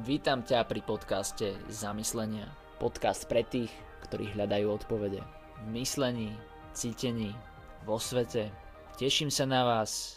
Vítam 0.00 0.40
ťa 0.40 0.64
pri 0.64 0.80
podcaste 0.80 1.60
Zamyslenia. 1.68 2.48
Podcast 2.80 3.28
pre 3.28 3.44
tých, 3.44 3.68
ktorí 4.08 4.32
hľadajú 4.32 4.72
odpovede. 4.72 5.20
V 5.60 5.66
myslení, 5.76 6.32
cítení, 6.72 7.36
vo 7.84 8.00
svete. 8.00 8.48
Teším 8.96 9.28
sa 9.28 9.44
na 9.44 9.60
vás 9.60 10.16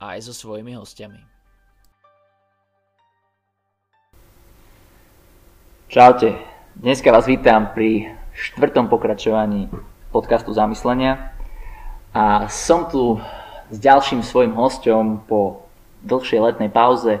aj 0.00 0.24
so 0.24 0.32
svojimi 0.32 0.72
hostiami. 0.80 1.20
Čaute, 5.92 6.40
dneska 6.72 7.12
vás 7.12 7.28
vítam 7.28 7.68
pri 7.76 8.08
štvrtom 8.32 8.88
pokračovaní 8.88 9.68
podcastu 10.08 10.56
Zamyslenia 10.56 11.36
a 12.16 12.48
som 12.48 12.88
tu 12.88 13.20
s 13.68 13.76
ďalším 13.76 14.24
svojim 14.24 14.56
hostom 14.56 15.20
po 15.28 15.68
dlhšej 16.00 16.40
letnej 16.40 16.72
pauze 16.72 17.20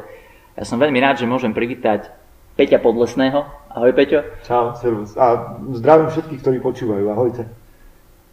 ja 0.58 0.66
som 0.66 0.82
veľmi 0.82 0.98
rád, 0.98 1.22
že 1.22 1.30
môžem 1.30 1.54
privítať 1.54 2.10
Peťa 2.58 2.82
Podlesného. 2.82 3.46
Ahoj 3.70 3.94
Peťo. 3.94 4.26
Čau, 4.42 4.74
servus. 4.74 5.14
A 5.14 5.54
zdravím 5.78 6.10
všetkých, 6.10 6.42
ktorí 6.42 6.58
počúvajú. 6.58 7.06
Ahojte. 7.14 7.46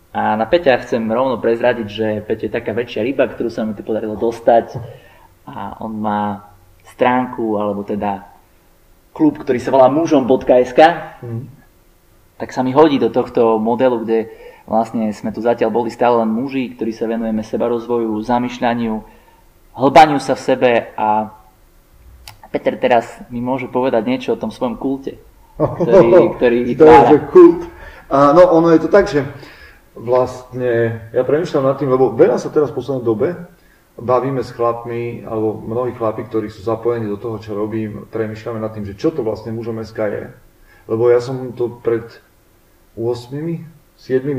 A 0.09 0.33
na 0.33 0.49
Peťa 0.49 0.81
chcem 0.81 1.05
rovno 1.05 1.38
prezradiť, 1.38 1.85
že 1.85 2.07
Peťo 2.25 2.49
je 2.49 2.55
taká 2.57 2.73
väčšia 2.73 3.05
ryba, 3.05 3.30
ktorú 3.30 3.53
sa 3.53 3.61
mi 3.61 3.77
tu 3.77 3.85
podarilo 3.85 4.17
dostať. 4.17 4.73
A 5.45 5.77
on 5.85 6.02
má 6.02 6.49
stránku, 6.97 7.61
alebo 7.61 7.85
teda 7.85 8.25
klub, 9.13 9.38
ktorý 9.38 9.61
sa 9.61 9.69
volá 9.69 9.85
mužom.sk. 9.94 10.81
Mm. 11.21 11.45
Tak 12.41 12.49
sa 12.49 12.66
mi 12.66 12.73
hodí 12.73 12.97
do 12.97 13.13
tohto 13.13 13.61
modelu, 13.61 14.02
kde 14.02 14.33
vlastne 14.66 15.13
sme 15.13 15.30
tu 15.30 15.45
zatiaľ 15.45 15.69
boli 15.69 15.94
stále 15.94 16.25
len 16.25 16.33
muži, 16.33 16.73
ktorí 16.73 16.89
sa 16.89 17.05
venujeme 17.05 17.45
seba 17.45 17.69
rozvoju, 17.69 18.17
zamýšľaniu, 18.17 18.94
hlbaniu 19.77 20.17
sa 20.17 20.33
v 20.33 20.41
sebe 20.41 20.71
a 20.97 21.34
Peter 22.55 22.80
teraz 22.80 23.20
mi 23.27 23.44
môže 23.44 23.68
povedať 23.68 24.08
niečo 24.08 24.40
o 24.40 24.40
tom 24.40 24.48
svojom 24.48 24.80
kulte, 24.80 25.20
ktorý, 25.59 26.12
ktorý 26.40 26.58
vytvára. 26.64 27.12
To 27.12 27.20
kult. 27.28 27.67
A, 28.08 28.31
no 28.31 28.47
ono 28.47 28.72
je 28.72 28.80
to 28.80 28.88
tak, 28.88 29.12
že 29.12 29.28
vlastne 29.92 31.03
ja 31.12 31.28
premyšľam 31.28 31.67
nad 31.67 31.75
tým, 31.75 31.92
lebo 31.92 32.16
veľa 32.16 32.39
sa 32.39 32.47
teraz 32.47 32.72
v 32.72 32.80
poslednej 32.80 33.03
dobe 33.03 33.36
bavíme 34.00 34.39
s 34.39 34.56
chlapmi, 34.56 35.28
alebo 35.28 35.59
mnohí 35.59 35.92
chlapi, 36.00 36.28
ktorí 36.31 36.47
sú 36.47 36.64
zapojení 36.64 37.12
do 37.12 37.20
toho, 37.20 37.44
čo 37.44 37.59
robím, 37.59 38.08
premyšľame 38.08 38.64
nad 38.64 38.72
tým, 38.72 38.88
že 38.88 38.95
čo 38.95 39.12
to 39.12 39.19
vlastne 39.19 39.52
mužom 39.52 39.84
SK 39.84 40.00
je. 40.16 40.25
Lebo 40.88 41.12
ja 41.12 41.19
som 41.19 41.52
to 41.59 41.80
pred 41.84 42.08
8, 42.95 43.36
7 43.36 43.67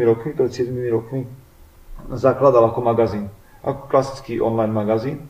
rokmi, 0.08 0.30
pred 0.32 0.52
7 0.52 0.72
rokmi 0.88 1.28
zakladal 2.16 2.72
ako 2.72 2.80
magazín. 2.80 3.28
Ako 3.60 3.92
klasický 3.92 4.40
online 4.40 4.72
magazín 4.72 5.28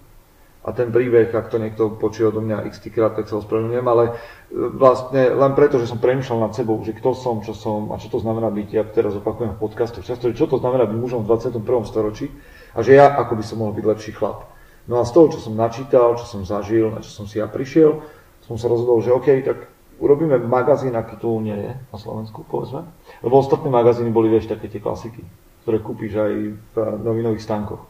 a 0.66 0.74
ten 0.74 0.90
príbeh, 0.90 1.30
ak 1.30 1.46
to 1.46 1.62
niekto 1.62 1.94
počuje 1.94 2.26
odo 2.26 2.42
mňa 2.42 2.66
x 2.66 2.82
krát, 2.90 3.14
tak 3.14 3.30
sa 3.30 3.38
ospravedlňujem, 3.38 3.86
ale 3.86 4.04
e, 4.10 4.12
vlastne 4.50 5.30
len 5.30 5.54
preto, 5.54 5.78
že 5.78 5.86
som 5.86 6.02
premýšľal 6.02 6.50
nad 6.50 6.52
sebou, 6.58 6.82
že 6.82 6.90
kto 6.90 7.14
som, 7.14 7.38
čo 7.46 7.54
som 7.54 7.94
a 7.94 8.02
čo 8.02 8.10
to 8.10 8.18
znamená 8.18 8.50
byť, 8.50 8.68
ja 8.74 8.82
teraz 8.82 9.14
opakujem 9.14 9.54
v 9.54 9.62
podcastoch 9.62 10.02
často, 10.02 10.34
čo 10.34 10.50
to 10.50 10.58
znamená 10.58 10.90
byť 10.90 10.98
mužom 10.98 11.22
v 11.22 11.30
21. 11.30 11.62
storočí 11.86 12.34
a 12.74 12.82
že 12.82 12.98
ja 12.98 13.14
ako 13.14 13.38
by 13.38 13.44
som 13.46 13.62
mohol 13.62 13.78
byť 13.78 13.86
lepší 13.86 14.12
chlap. 14.18 14.50
No 14.90 14.98
a 14.98 15.06
z 15.06 15.14
toho, 15.14 15.30
čo 15.30 15.38
som 15.38 15.54
načítal, 15.54 16.18
čo 16.18 16.26
som 16.26 16.42
zažil, 16.42 16.90
na 16.90 16.98
čo 16.98 17.14
som 17.14 17.30
si 17.30 17.38
ja 17.38 17.46
prišiel, 17.46 18.02
som 18.42 18.58
sa 18.58 18.66
rozhodol, 18.66 19.02
že 19.06 19.14
OK, 19.14 19.28
tak 19.46 19.70
urobíme 20.02 20.38
magazín, 20.50 20.94
aký 20.98 21.18
tu 21.18 21.30
nie 21.42 21.54
je 21.54 21.72
na 21.74 21.98
Slovensku, 21.98 22.42
povedzme. 22.46 22.86
Lebo 23.22 23.38
ostatné 23.38 23.70
magazíny 23.70 24.10
boli, 24.10 24.30
vieš, 24.30 24.50
také 24.50 24.70
tie 24.70 24.82
klasiky, 24.82 25.22
ktoré 25.62 25.78
kúpiš 25.82 26.12
aj 26.14 26.32
v 26.54 26.76
novinových 27.02 27.42
stánkoch. 27.42 27.82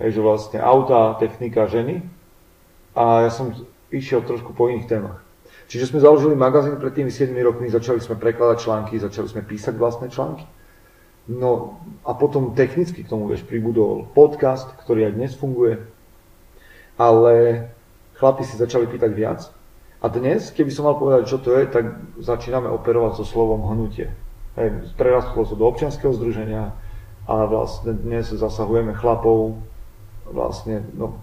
Hej, 0.00 0.16
že 0.16 0.20
vlastne 0.24 0.58
auta, 0.62 1.18
technika, 1.20 1.68
ženy, 1.68 2.00
a 2.98 3.22
ja 3.22 3.30
som 3.30 3.54
išiel 3.94 4.26
trošku 4.26 4.58
po 4.58 4.66
iných 4.66 4.90
témach. 4.90 5.22
Čiže 5.70 5.94
sme 5.94 6.02
založili 6.02 6.34
magazín 6.34 6.80
pred 6.82 6.90
tými 6.90 7.14
7 7.14 7.30
rokmi, 7.44 7.70
začali 7.70 8.02
sme 8.02 8.18
prekladať 8.18 8.56
články, 8.58 8.98
začali 8.98 9.28
sme 9.30 9.46
písať 9.46 9.78
vlastné 9.78 10.10
články. 10.10 10.42
No 11.28 11.78
a 12.08 12.16
potom 12.16 12.56
technicky 12.56 13.04
k 13.04 13.10
tomu 13.12 13.28
vieš, 13.28 13.44
pribudol 13.44 14.08
podcast, 14.16 14.72
ktorý 14.82 15.12
aj 15.12 15.14
dnes 15.14 15.32
funguje. 15.36 15.84
Ale 16.96 17.68
chlapi 18.16 18.42
si 18.48 18.56
začali 18.56 18.88
pýtať 18.88 19.12
viac. 19.12 19.40
A 20.00 20.08
dnes, 20.08 20.50
keby 20.50 20.72
som 20.72 20.88
mal 20.88 20.96
povedať, 20.96 21.28
čo 21.28 21.38
to 21.38 21.52
je, 21.54 21.68
tak 21.68 22.00
začíname 22.18 22.66
operovať 22.72 23.20
so 23.20 23.24
slovom 23.28 23.62
hnutie. 23.68 24.08
Hej, 24.56 24.94
prerastlo 24.96 25.46
to 25.46 25.54
do 25.54 25.68
občianského 25.68 26.10
združenia 26.16 26.74
a 27.28 27.34
vlastne 27.44 27.92
dnes 27.92 28.32
zasahujeme 28.32 28.96
chlapov 28.96 29.60
vlastne 30.32 30.80
no, 30.96 31.20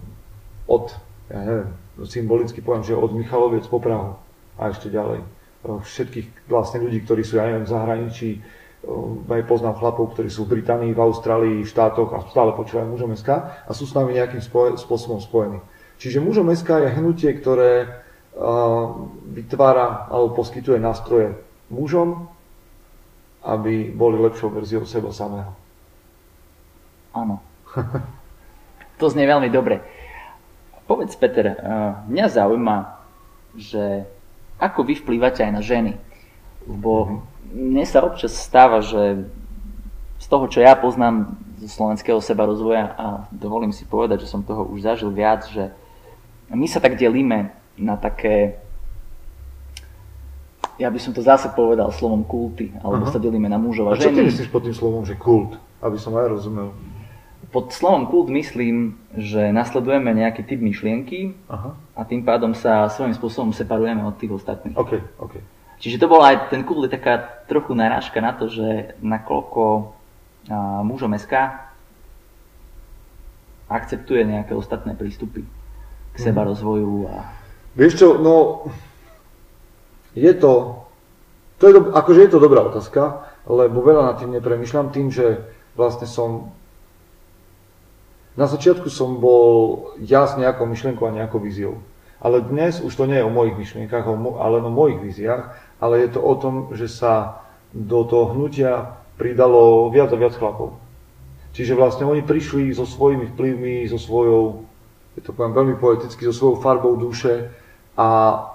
od 0.70 0.94
ja 1.30 1.40
neviem, 1.42 1.70
symbolicky 2.06 2.62
poviem, 2.62 2.86
že 2.86 2.94
od 2.94 3.12
Michaloviec 3.16 3.66
po 3.66 3.82
Prahu 3.82 4.20
a 4.60 4.62
ešte 4.70 4.94
ďalej. 4.94 5.26
Všetkých 5.66 6.46
vlastne 6.46 6.86
ľudí, 6.86 7.02
ktorí 7.02 7.26
sú, 7.26 7.42
ja 7.42 7.50
neviem, 7.50 7.66
v 7.66 7.74
zahraničí, 7.74 8.30
aj 9.26 9.50
poznám 9.50 9.82
chlapov, 9.82 10.14
ktorí 10.14 10.30
sú 10.30 10.46
v 10.46 10.60
Británii, 10.60 10.94
v 10.94 11.02
Austrálii, 11.02 11.66
v 11.66 11.72
štátoch 11.72 12.14
a 12.14 12.22
stále 12.30 12.54
počúvajú 12.54 12.86
mužom 12.94 13.18
SK 13.18 13.30
a 13.66 13.72
sú 13.74 13.90
s 13.90 13.98
nami 13.98 14.14
nejakým 14.14 14.42
spoje, 14.42 14.78
spôsobom 14.78 15.18
spojení. 15.18 15.58
Čiže 15.98 16.22
mužom 16.22 16.54
SK 16.54 16.86
je 16.86 16.96
hnutie, 17.02 17.32
ktoré 17.34 17.88
uh, 17.88 19.10
vytvára 19.34 20.06
alebo 20.12 20.38
poskytuje 20.38 20.78
nástroje 20.78 21.34
mužom, 21.74 22.30
aby 23.42 23.90
boli 23.90 24.22
lepšou 24.22 24.54
verziou 24.54 24.86
seba 24.86 25.10
samého. 25.10 25.54
Áno. 27.16 27.42
to 29.02 29.06
znie 29.10 29.26
veľmi 29.26 29.50
dobre. 29.50 29.82
Povedz, 30.86 31.18
Peter, 31.18 31.46
eh, 31.46 31.56
mňa 32.06 32.26
zaujíma, 32.30 32.78
že 33.58 34.06
ako 34.62 34.86
vy 34.86 34.94
vplývate 35.02 35.42
aj 35.44 35.52
na 35.52 35.62
ženy. 35.66 35.94
Lebo 36.66 37.22
mne 37.50 37.86
sa 37.86 38.06
občas 38.06 38.34
stáva, 38.34 38.82
že 38.82 39.26
z 40.22 40.26
toho, 40.26 40.46
čo 40.48 40.64
ja 40.64 40.74
poznám 40.78 41.38
zo 41.62 41.70
slovenského 41.70 42.22
seba 42.24 42.48
rozvoja 42.48 42.96
a 42.96 43.06
dovolím 43.30 43.76
si 43.76 43.86
povedať, 43.86 44.26
že 44.26 44.32
som 44.32 44.46
toho 44.46 44.66
už 44.66 44.86
zažil 44.86 45.12
viac, 45.12 45.46
že 45.50 45.74
my 46.50 46.66
sa 46.70 46.80
tak 46.80 46.98
delíme 46.98 47.54
na 47.76 48.00
také 48.00 48.62
ja 50.76 50.92
by 50.92 51.00
som 51.00 51.16
to 51.16 51.24
zase 51.24 51.48
povedal 51.56 51.88
slovom 51.96 52.28
kulty, 52.28 52.76
alebo 52.84 53.08
uh-huh. 53.08 53.16
sa 53.16 53.20
delíme 53.24 53.48
na 53.48 53.56
mužov 53.56 53.88
a, 53.88 53.96
a 53.96 54.00
ženy. 54.00 54.04
A 54.04 54.08
čo 54.12 54.12
ty 54.12 54.28
myslíš 54.28 54.50
pod 54.52 54.62
tým 54.68 54.76
slovom, 54.76 55.04
že 55.08 55.16
kult? 55.16 55.56
Aby 55.80 55.96
som 55.96 56.12
aj 56.20 56.28
rozumel. 56.36 56.76
Pod 57.56 57.72
slovom 57.72 58.12
kult 58.12 58.28
myslím, 58.36 59.00
že 59.16 59.56
nasledujeme 59.56 60.12
nejaký 60.12 60.44
typ 60.44 60.60
myšlienky 60.60 61.40
Aha. 61.48 61.72
a 61.96 62.04
tým 62.04 62.28
pádom 62.28 62.52
sa 62.52 62.92
svojím 62.92 63.16
spôsobom 63.16 63.56
separujeme 63.56 64.04
od 64.04 64.20
tých 64.20 64.36
ostatných. 64.36 64.76
Okay, 64.76 65.00
okay. 65.24 65.40
Čiže 65.80 66.04
to 66.04 66.12
bola 66.12 66.36
aj, 66.36 66.52
ten 66.52 66.68
kult 66.68 66.84
je 66.84 66.92
taká 66.92 67.48
trochu 67.48 67.72
narážka 67.72 68.20
na 68.20 68.36
to, 68.36 68.52
že 68.52 69.00
nakoľko 69.00 69.64
a, 70.52 70.84
mužom 70.84 71.16
SK 71.16 71.64
akceptuje 73.72 74.28
nejaké 74.28 74.52
ostatné 74.52 74.92
prístupy 74.92 75.48
k 76.12 76.18
seba 76.20 76.44
mm. 76.44 76.48
rozvoju 76.52 77.08
a... 77.08 77.24
Vieš 77.80 77.94
čo, 77.96 78.08
no 78.20 78.68
je 80.12 80.36
to, 80.36 80.84
to 81.56 81.72
je 81.72 81.74
do, 81.80 81.82
akože 81.96 82.20
je 82.20 82.32
to 82.36 82.44
dobrá 82.44 82.68
otázka, 82.68 83.32
lebo 83.48 83.80
veľa 83.80 84.12
nad 84.12 84.16
tým 84.20 84.36
nepremýšľam 84.36 84.92
tým, 84.92 85.08
že 85.08 85.40
vlastne 85.80 86.04
som 86.04 86.52
na 88.36 88.46
začiatku 88.52 88.92
som 88.92 89.20
bol 89.24 89.92
ja 90.04 90.28
s 90.28 90.36
nejakou 90.36 90.68
myšlienkou 90.68 91.08
a 91.08 91.16
nejakou 91.16 91.40
víziou. 91.40 91.80
Ale 92.20 92.44
dnes 92.44 92.84
už 92.84 92.92
to 92.96 93.08
nie 93.08 93.20
je 93.20 93.28
o 93.28 93.32
mojich 93.32 93.56
myšlienkach, 93.56 94.04
ale 94.08 94.56
o 94.60 94.72
mojich 94.72 95.00
víziách, 95.00 95.56
ale 95.80 96.04
je 96.04 96.10
to 96.16 96.20
o 96.24 96.34
tom, 96.36 96.72
že 96.76 96.88
sa 96.92 97.44
do 97.76 98.04
toho 98.08 98.36
hnutia 98.36 99.00
pridalo 99.16 99.92
viac 99.92 100.12
a 100.12 100.20
viac 100.20 100.36
chlapov. 100.36 100.80
Čiže 101.56 101.76
vlastne 101.76 102.04
oni 102.04 102.24
prišli 102.24 102.76
so 102.76 102.84
svojimi 102.84 103.32
vplyvmi, 103.32 103.88
so 103.88 103.96
svojou, 103.96 104.68
je 105.16 105.24
to 105.24 105.32
poviem 105.32 105.56
veľmi 105.56 105.76
poeticky, 105.80 106.28
so 106.28 106.36
svojou 106.36 106.60
farbou 106.60 107.00
duše 107.00 107.52
a 107.96 108.08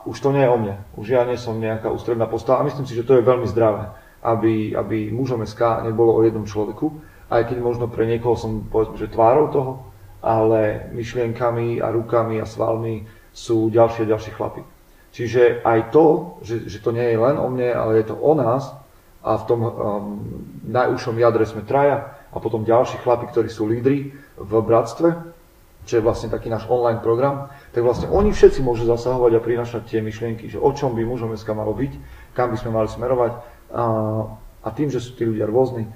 už 0.05 0.21
to 0.21 0.37
nie 0.37 0.45
je 0.45 0.53
o 0.53 0.59
mne. 0.61 0.77
Už 1.01 1.07
ja 1.09 1.25
nie 1.25 1.41
som 1.41 1.57
nejaká 1.57 1.89
ústredná 1.89 2.29
postava 2.29 2.61
a 2.61 2.69
myslím 2.69 2.85
si, 2.85 2.93
že 2.93 3.09
to 3.09 3.17
je 3.17 3.25
veľmi 3.25 3.49
zdravé, 3.49 3.89
aby, 4.21 4.77
aby 4.77 5.09
mužom 5.09 5.41
SK 5.49 5.89
nebolo 5.89 6.13
o 6.13 6.21
jednom 6.21 6.45
človeku, 6.45 6.93
aj 7.31 7.43
keď 7.47 7.59
možno 7.63 7.87
pre 7.87 8.05
niekoho 8.11 8.35
som 8.35 8.67
povedzme, 8.67 8.99
že 8.99 9.15
tvárou 9.15 9.47
toho, 9.55 9.73
ale 10.21 10.91
myšlienkami 10.93 11.81
a 11.81 11.89
rukami 11.95 12.43
a 12.43 12.47
svalmi 12.47 13.07
sú 13.33 13.71
ďalšie 13.71 14.05
a 14.05 14.11
ďalšie 14.11 14.35
chlapy. 14.35 14.63
Čiže 15.11 15.65
aj 15.67 15.91
to, 15.91 16.39
že, 16.45 16.67
že 16.71 16.79
to 16.83 16.95
nie 16.95 17.03
je 17.03 17.19
len 17.19 17.39
o 17.39 17.47
mne, 17.51 17.71
ale 17.75 18.03
je 18.03 18.11
to 18.11 18.17
o 18.19 18.33
nás 18.35 18.71
a 19.23 19.37
v 19.39 19.47
tom 19.47 19.61
um, 19.63 19.71
najúžšom 20.71 21.17
jadre 21.19 21.45
sme 21.47 21.67
traja 21.67 22.15
a 22.31 22.37
potom 22.39 22.67
ďalší 22.67 23.03
chlapi, 23.03 23.27
ktorí 23.31 23.49
sú 23.51 23.67
lídri 23.67 24.15
v 24.39 24.53
bratstve, 24.63 25.09
čo 25.85 25.99
je 25.99 26.05
vlastne 26.05 26.31
taký 26.31 26.47
náš 26.47 26.69
online 26.71 27.03
program, 27.03 27.51
tak 27.75 27.83
vlastne 27.83 28.07
oni 28.13 28.31
všetci 28.31 28.63
môžu 28.63 28.87
zasahovať 28.87 29.33
a 29.35 29.45
prinašať 29.45 29.83
tie 29.89 30.01
myšlienky, 30.05 30.47
že 30.47 30.63
o 30.63 30.71
čom 30.71 30.95
by 30.95 31.03
mužom 31.03 31.35
dneska 31.35 31.51
malo 31.57 31.75
byť, 31.75 31.93
kam 32.37 32.55
by 32.55 32.57
sme 32.61 32.71
mali 32.71 32.87
smerovať 32.87 33.33
a, 33.75 33.85
a 34.63 34.69
tým, 34.71 34.93
že 34.93 35.03
sú 35.03 35.19
tí 35.19 35.27
ľudia 35.27 35.51
rôzni, 35.51 35.91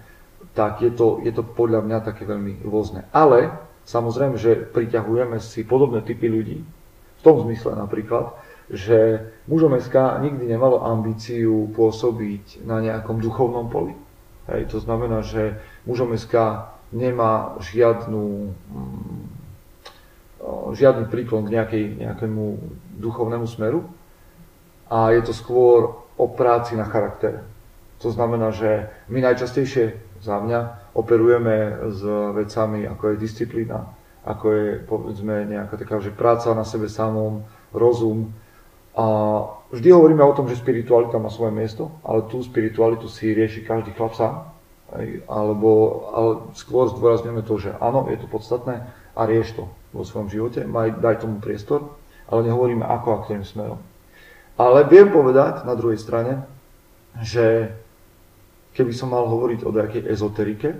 tak 0.54 0.80
je 0.80 0.90
to, 0.94 1.18
je 1.26 1.34
to 1.34 1.42
podľa 1.42 1.82
mňa 1.82 1.98
také 2.06 2.22
veľmi 2.24 2.62
rôzne. 2.62 3.10
Ale 3.10 3.50
samozrejme, 3.84 4.38
že 4.38 4.62
priťahujeme 4.70 5.42
si 5.42 5.66
podobné 5.66 6.00
typy 6.00 6.30
ľudí, 6.30 6.58
v 6.62 7.20
tom 7.22 7.42
zmysle 7.42 7.74
napríklad, 7.74 8.32
že 8.70 9.28
mužom 9.44 9.76
SK 9.76 10.24
nikdy 10.24 10.48
nemalo 10.48 10.86
ambíciu 10.86 11.68
pôsobiť 11.76 12.64
na 12.64 12.80
nejakom 12.80 13.20
duchovnom 13.20 13.68
poli. 13.68 13.92
Hej, 14.48 14.72
to 14.72 14.78
znamená, 14.80 15.20
že 15.20 15.60
mužom 15.84 16.16
SK 16.16 16.64
nemá 16.92 17.56
žiadnu, 17.60 18.54
mm, 18.54 19.24
žiadny 20.76 21.04
príklon 21.08 21.48
k 21.48 21.60
nejakej, 21.60 21.84
nejakému 22.04 22.44
duchovnému 23.00 23.48
smeru 23.48 23.88
a 24.88 25.10
je 25.16 25.20
to 25.24 25.32
skôr 25.32 25.96
o 26.14 26.26
práci 26.28 26.76
na 26.76 26.84
charaktere. 26.84 27.42
To 28.04 28.12
znamená, 28.12 28.52
že 28.52 28.92
my 29.08 29.24
najčastejšie 29.24 30.03
za 30.24 30.40
mňa 30.40 30.90
operujeme 30.96 31.84
s 31.92 32.00
vecami, 32.32 32.88
ako 32.88 33.12
je 33.12 33.20
disciplína, 33.20 33.84
ako 34.24 34.46
je 34.56 34.68
povedzme 34.88 35.44
nejaká 35.44 35.76
taká, 35.76 36.00
že 36.00 36.16
práca 36.16 36.56
na 36.56 36.64
sebe 36.64 36.88
samom, 36.88 37.44
rozum. 37.76 38.32
A 38.96 39.04
vždy 39.68 39.92
hovoríme 39.92 40.24
o 40.24 40.32
tom, 40.32 40.48
že 40.48 40.56
spiritualita 40.56 41.20
má 41.20 41.28
svoje 41.28 41.52
miesto, 41.52 41.92
ale 42.00 42.24
tú 42.32 42.40
spiritualitu 42.40 43.10
si 43.12 43.36
rieši 43.36 43.68
každý 43.68 43.92
chlap 43.92 44.16
sám. 44.16 44.48
Alebo 45.28 45.70
ale 46.14 46.30
skôr 46.56 46.88
zdôrazňujeme 46.88 47.42
to, 47.44 47.54
že 47.60 47.70
áno, 47.82 48.08
je 48.08 48.16
to 48.16 48.30
podstatné 48.30 48.86
a 49.12 49.20
rieš 49.28 49.58
to 49.60 49.68
vo 49.92 50.02
svojom 50.06 50.30
živote, 50.30 50.64
maj, 50.64 50.94
daj 50.98 51.26
tomu 51.26 51.42
priestor, 51.42 51.92
ale 52.30 52.46
nehovoríme 52.48 52.86
ako 52.86 53.08
a 53.12 53.20
ktorým 53.26 53.44
smerom. 53.44 53.82
Ale 54.54 54.86
viem 54.86 55.10
povedať 55.10 55.66
na 55.66 55.74
druhej 55.74 55.98
strane, 55.98 56.46
že 57.18 57.74
keby 58.74 58.92
som 58.92 59.14
mal 59.14 59.24
hovoriť 59.30 59.62
o 59.62 59.70
nejakej 59.70 60.02
ezoterike, 60.10 60.70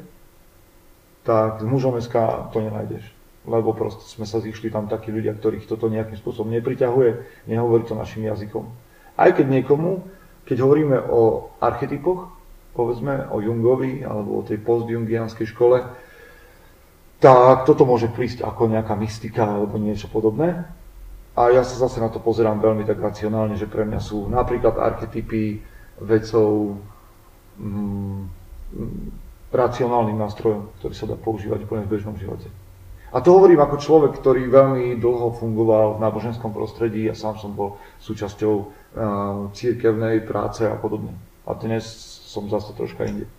tak 1.25 1.63
s 1.63 1.65
mužom 1.65 1.97
SK 2.03 2.51
to 2.53 2.61
nenájdeš. 2.61 3.07
Lebo 3.45 3.73
proste 3.73 4.05
sme 4.05 4.29
sa 4.29 4.41
zišli 4.41 4.69
tam 4.69 4.89
takí 4.91 5.13
ľudia, 5.15 5.37
ktorých 5.37 5.69
toto 5.69 5.89
nejakým 5.89 6.17
spôsobom 6.19 6.53
nepriťahuje, 6.53 7.45
nehovorí 7.49 7.85
to 7.89 7.97
našim 7.97 8.29
jazykom. 8.29 8.69
Aj 9.15 9.31
keď 9.33 9.47
niekomu, 9.49 10.05
keď 10.45 10.57
hovoríme 10.65 10.99
o 11.09 11.53
archetypoch, 11.61 12.29
povedzme 12.75 13.31
o 13.31 13.39
Jungovi 13.41 14.03
alebo 14.03 14.43
o 14.43 14.45
tej 14.45 14.59
postjungianskej 14.61 15.47
škole, 15.55 15.87
tak 17.23 17.65
toto 17.65 17.89
môže 17.89 18.11
prísť 18.13 18.45
ako 18.45 18.69
nejaká 18.69 18.93
mystika 19.01 19.49
alebo 19.49 19.81
niečo 19.81 20.11
podobné. 20.11 20.67
A 21.35 21.51
ja 21.51 21.65
sa 21.65 21.89
zase 21.89 21.99
na 21.99 22.13
to 22.13 22.21
pozerám 22.21 22.61
veľmi 22.61 22.85
tak 22.85 23.01
racionálne, 23.01 23.57
že 23.57 23.71
pre 23.71 23.87
mňa 23.87 24.01
sú 24.03 24.29
napríklad 24.29 24.77
archetypy 24.77 25.63
vecou 26.05 26.79
racionálnym 29.55 30.19
nástrojom, 30.19 30.75
ktorý 30.83 30.95
sa 30.95 31.07
dá 31.07 31.15
používať 31.15 31.63
úplne 31.65 31.87
v 31.87 31.93
bežnom 31.95 32.19
živote. 32.19 32.51
A 33.15 33.23
to 33.23 33.31
hovorím 33.31 33.63
ako 33.63 33.79
človek, 33.79 34.19
ktorý 34.19 34.51
veľmi 34.51 34.99
dlho 34.99 35.39
fungoval 35.39 35.97
v 35.97 36.03
náboženskom 36.03 36.51
prostredí 36.51 37.07
a 37.07 37.15
sám 37.15 37.39
som 37.39 37.55
bol 37.55 37.79
súčasťou 38.03 38.55
uh, 38.59 38.67
církevnej 39.55 40.27
práce 40.27 40.67
a 40.67 40.75
podobne. 40.75 41.15
A 41.47 41.55
dnes 41.55 41.87
som 42.27 42.51
zase 42.51 42.75
troška 42.75 43.07
inde. 43.07 43.31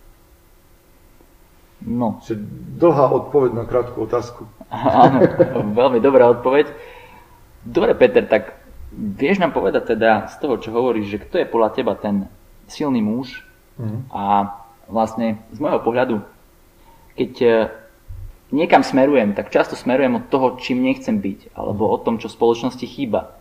No. 1.84 2.24
Čiže 2.24 2.40
dlhá 2.80 3.12
odpoveď 3.12 3.52
na 3.52 3.68
krátku 3.68 4.00
otázku. 4.08 4.48
Áno, 4.72 5.20
veľmi 5.76 6.00
dobrá 6.00 6.32
odpoveď. 6.32 6.72
Dobre, 7.60 7.92
Peter, 8.00 8.24
tak 8.24 8.56
vieš 8.96 9.44
nám 9.44 9.52
povedať 9.52 9.92
teda 9.92 10.32
z 10.32 10.40
toho, 10.40 10.56
čo 10.56 10.72
hovoríš, 10.72 11.06
že 11.12 11.22
kto 11.28 11.34
je 11.36 11.52
podľa 11.52 11.70
teba 11.76 11.92
ten 12.00 12.32
silný 12.64 13.04
muž 13.04 13.45
mm. 13.78 14.12
a 14.12 14.54
vlastne 14.86 15.40
z 15.52 15.58
môjho 15.58 15.80
pohľadu, 15.82 16.16
keď 17.16 17.32
e, 17.42 17.48
niekam 18.52 18.84
smerujem, 18.84 19.34
tak 19.34 19.50
často 19.50 19.74
smerujem 19.74 20.20
od 20.20 20.24
toho, 20.28 20.56
čím 20.60 20.84
nechcem 20.84 21.18
byť, 21.18 21.56
alebo 21.56 21.90
o 21.90 21.98
tom, 22.00 22.20
čo 22.20 22.32
spoločnosti 22.32 22.84
chýba. 22.86 23.36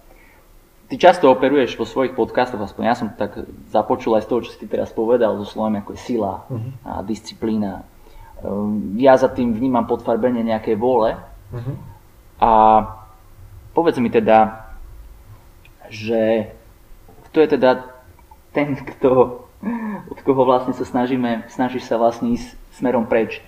Ty 0.85 1.01
často 1.01 1.33
operuješ 1.33 1.81
vo 1.81 1.85
svojich 1.85 2.13
podcastoch, 2.13 2.61
aspoň 2.61 2.83
ja 2.85 2.95
som 2.95 3.09
tak 3.09 3.41
započul 3.73 4.17
aj 4.17 4.25
z 4.25 4.29
toho, 4.29 4.39
čo 4.45 4.53
si 4.53 4.61
ty 4.61 4.67
teraz 4.69 4.93
povedal, 4.93 5.33
so 5.41 5.45
slovom 5.45 5.81
ako 5.81 5.97
je 5.97 6.01
sila 6.01 6.45
uh-huh. 6.45 6.71
a 6.85 6.91
disciplína. 7.01 7.81
Ehm, 8.45 8.93
ja 9.01 9.17
za 9.17 9.25
tým 9.25 9.49
vnímam 9.49 9.89
podfarbenie 9.89 10.45
nejakej 10.45 10.77
vôle 10.77 11.17
uh-huh. 11.17 11.75
a 12.37 12.51
Povedz 13.75 13.99
mi 13.99 14.07
teda, 14.07 14.71
že 15.91 16.47
kto 17.27 17.43
je 17.43 17.47
teda 17.59 17.91
ten, 18.55 18.79
kto, 18.79 19.43
od 20.09 20.19
koho 20.21 20.45
vlastne 20.45 20.77
sa 20.77 20.85
snažíme, 20.85 21.49
snažíš 21.49 21.89
sa 21.89 21.97
vlastne 21.97 22.37
ísť 22.37 22.53
smerom 22.77 23.09
preč? 23.09 23.41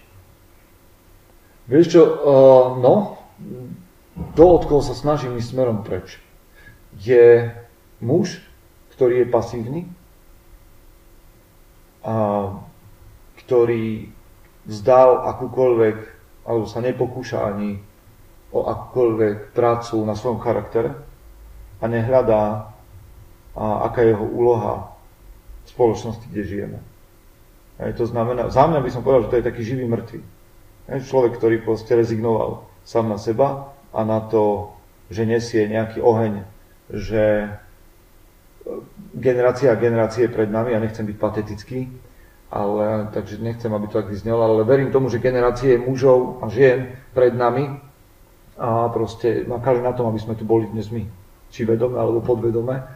Vieš 1.70 1.86
čo, 1.94 2.02
uh, 2.02 2.66
no, 2.82 3.22
to, 4.34 4.44
od 4.48 4.64
koho 4.66 4.82
sa 4.82 4.98
snažím 4.98 5.38
ísť 5.38 5.54
smerom 5.54 5.86
preč, 5.86 6.18
je 6.98 7.54
muž, 8.02 8.42
ktorý 8.98 9.24
je 9.24 9.28
pasívny, 9.30 9.82
a 12.08 12.56
ktorý 13.44 14.10
vzdal 14.64 15.28
akúkoľvek, 15.36 15.98
alebo 16.48 16.66
sa 16.66 16.80
nepokúša 16.80 17.52
ani 17.52 17.84
o 18.56 18.64
akúkoľvek 18.64 19.52
prácu 19.52 20.02
na 20.08 20.16
svojom 20.16 20.40
charaktere 20.40 20.96
a 21.78 21.86
nehľadá, 21.86 22.72
a 23.58 23.66
aká 23.92 24.08
je 24.08 24.16
jeho 24.16 24.24
úloha 24.24 24.97
spoločnosti, 25.68 26.26
kde 26.32 26.44
žijeme. 26.44 26.80
Hej, 27.78 27.94
to 27.94 28.06
znamená, 28.10 28.50
za 28.50 28.66
mňa 28.66 28.82
by 28.82 28.90
som 28.90 29.06
povedal, 29.06 29.30
že 29.30 29.32
to 29.32 29.38
je 29.38 29.50
taký 29.54 29.62
živý 29.62 29.86
mŕtvy. 29.86 30.22
Hej, 30.90 31.00
človek, 31.12 31.38
ktorý 31.38 31.62
proste 31.62 31.94
rezignoval 31.94 32.66
sám 32.88 33.12
na 33.12 33.20
seba 33.22 33.76
a 33.94 34.02
na 34.02 34.24
to, 34.24 34.74
že 35.14 35.28
nesie 35.28 35.70
nejaký 35.70 36.02
oheň, 36.02 36.42
že 36.90 37.24
e, 37.46 37.50
generácia 39.14 39.70
a 39.72 39.80
generácie 39.80 40.32
pred 40.32 40.50
nami, 40.50 40.74
ja 40.74 40.82
nechcem 40.82 41.06
byť 41.06 41.18
patetický, 41.20 41.92
ale, 42.48 43.12
takže 43.12 43.44
nechcem, 43.44 43.70
aby 43.70 43.92
to 43.92 44.00
tak 44.00 44.10
vyznelo, 44.10 44.40
ale 44.40 44.64
verím 44.64 44.90
tomu, 44.90 45.12
že 45.12 45.20
generácie 45.20 45.76
mužov 45.78 46.40
a 46.42 46.48
žien 46.48 46.96
pred 47.12 47.36
nami 47.36 47.78
a 48.58 48.90
proste 48.90 49.44
makali 49.46 49.84
na 49.84 49.94
tom, 49.94 50.10
aby 50.10 50.18
sme 50.18 50.34
tu 50.34 50.48
boli 50.48 50.66
dnes 50.72 50.90
my, 50.90 51.06
či 51.52 51.68
vedome 51.68 52.00
alebo 52.00 52.24
podvedome. 52.24 52.88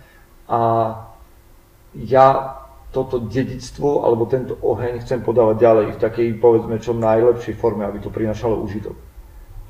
A 0.48 0.60
ja 2.00 2.58
toto 2.92 3.24
dedictvo 3.24 4.04
alebo 4.04 4.28
tento 4.28 4.60
oheň 4.60 5.00
chcem 5.04 5.24
podávať 5.24 5.56
ďalej 5.64 5.86
v 5.96 6.02
takej, 6.02 6.28
povedzme, 6.44 6.76
čo 6.78 6.92
najlepšej 6.92 7.56
forme, 7.56 7.88
aby 7.88 8.04
to 8.04 8.12
prinašalo 8.12 8.60
užitok. 8.60 8.96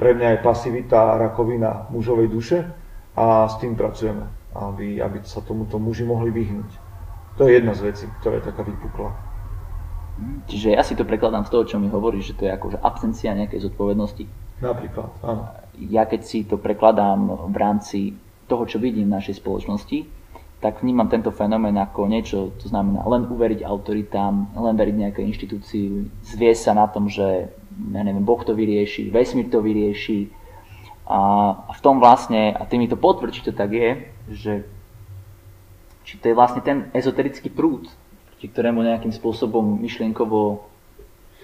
Pre 0.01 0.11
mňa 0.17 0.37
je 0.37 0.43
pasivita 0.45 1.21
rakovina 1.21 1.85
mužovej 1.93 2.27
duše 2.27 2.65
a 3.13 3.45
s 3.45 3.61
tým 3.61 3.77
pracujeme, 3.77 4.25
aby, 4.57 4.97
aby 4.97 5.21
sa 5.21 5.45
tomuto 5.45 5.77
muži 5.77 6.01
mohli 6.01 6.33
vyhnúť. 6.33 6.71
To 7.37 7.45
je 7.45 7.61
jedna 7.61 7.77
z 7.77 7.93
vecí, 7.93 8.05
ktorá 8.19 8.41
je 8.41 8.49
taká 8.49 8.65
vypukla. 8.65 9.13
Čiže 10.49 10.73
ja 10.73 10.81
si 10.81 10.97
to 10.97 11.05
prekladám 11.05 11.45
z 11.45 11.53
toho, 11.53 11.63
čo 11.63 11.77
mi 11.77 11.87
hovoríš, 11.87 12.33
že 12.33 12.37
to 12.37 12.43
je 12.49 12.51
akože 12.51 12.77
absencia 12.81 13.37
nejakej 13.37 13.69
zodpovednosti. 13.69 14.25
Napríklad, 14.61 15.09
áno 15.21 15.61
ja 15.77 16.05
keď 16.05 16.21
si 16.21 16.43
to 16.43 16.59
prekladám 16.59 17.49
v 17.49 17.55
rámci 17.57 17.99
toho, 18.45 18.67
čo 18.67 18.77
vidím 18.77 19.07
v 19.07 19.15
našej 19.17 19.39
spoločnosti, 19.39 19.97
tak 20.61 20.85
vnímam 20.85 21.09
tento 21.09 21.33
fenomén 21.33 21.73
ako 21.73 22.05
niečo, 22.05 22.53
to 22.61 22.69
znamená 22.69 23.01
len 23.09 23.25
uveriť 23.25 23.65
autoritám, 23.65 24.53
len 24.53 24.77
veriť 24.77 24.95
nejakej 24.95 25.25
inštitúcii, 25.33 25.85
zviesť 26.21 26.61
sa 26.69 26.73
na 26.77 26.85
tom, 26.85 27.09
že 27.09 27.49
ja 27.89 28.01
neviem, 28.05 28.21
Boh 28.21 28.37
to 28.45 28.53
vyrieši, 28.53 29.09
vesmír 29.09 29.49
to 29.49 29.57
vyrieši. 29.57 30.29
A, 31.09 31.19
a 31.65 31.71
v 31.73 31.81
tom 31.81 31.97
vlastne, 31.97 32.53
a 32.53 32.61
ty 32.69 32.77
mi 32.77 32.85
to 32.85 32.93
potvrď, 32.93 33.31
či 33.33 33.45
to 33.49 33.51
tak 33.57 33.73
je, 33.73 33.89
že 34.29 34.53
či 36.05 36.21
to 36.21 36.29
je 36.29 36.37
vlastne 36.37 36.61
ten 36.61 36.93
ezoterický 36.93 37.49
prúd, 37.49 37.89
či 38.37 38.45
ktorému 38.45 38.85
nejakým 38.85 39.11
spôsobom 39.11 39.81
myšlienkovo 39.81 40.61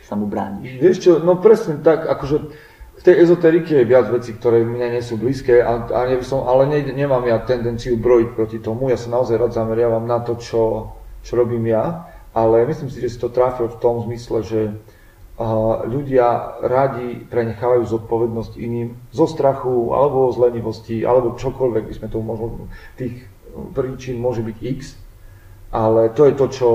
sa 0.05 0.13
mu 0.13 0.29
brániš. 0.29 0.77
Vieš 0.77 0.97
čo, 1.01 1.12
no 1.19 1.41
presne 1.41 1.81
tak, 1.81 2.05
akože 2.05 2.53
v 2.98 3.01
tej 3.06 3.16
ezoterike 3.22 3.77
je 3.77 3.86
viac 3.86 4.10
vecí, 4.10 4.34
ktoré 4.34 4.66
mne 4.66 4.98
nie 4.98 5.04
sú 5.06 5.22
blízke, 5.22 5.62
a, 5.62 5.86
a 5.86 6.00
ne, 6.10 6.18
som, 6.25 6.50
ale 6.50 6.66
ne, 6.66 6.82
nemám 6.82 7.22
ja 7.30 7.38
tendenciu 7.46 7.94
brojiť 8.01 8.30
proti 8.34 8.58
tomu. 8.58 8.89
Ja 8.89 8.98
sa 8.98 9.13
naozaj 9.13 9.38
rád 9.38 9.54
zameriavam 9.54 10.10
na 10.10 10.18
to, 10.25 10.34
čo, 10.42 10.92
čo 11.22 11.34
robím 11.38 11.70
ja, 11.70 12.10
ale 12.34 12.66
myslím 12.66 12.89
si, 12.89 12.98
že 12.98 13.13
si 13.13 13.22
to 13.22 13.30
trafil 13.30 13.70
v 13.70 13.82
tom 13.82 14.01
zmysle, 14.01 14.42
že 14.42 14.62
uh, 14.74 15.86
ľudia 15.86 16.58
radi 16.66 17.22
prenechávajú 17.30 17.86
zodpovednosť 17.86 18.58
iným 18.58 18.98
zo 19.13 19.30
strachu, 19.30 19.94
alebo 19.94 20.34
z 20.34 20.38
lenivosti, 20.50 21.06
alebo 21.06 21.38
čokoľvek 21.38 21.84
by 21.86 21.94
sme 21.94 22.08
to 22.10 22.18
mohli, 22.18 22.66
tých 22.98 23.30
príčin 23.77 24.18
môže 24.18 24.42
byť 24.42 24.58
x, 24.58 24.98
ale 25.70 26.10
to 26.13 26.25
je 26.30 26.34
to, 26.34 26.46
čo 26.50 26.70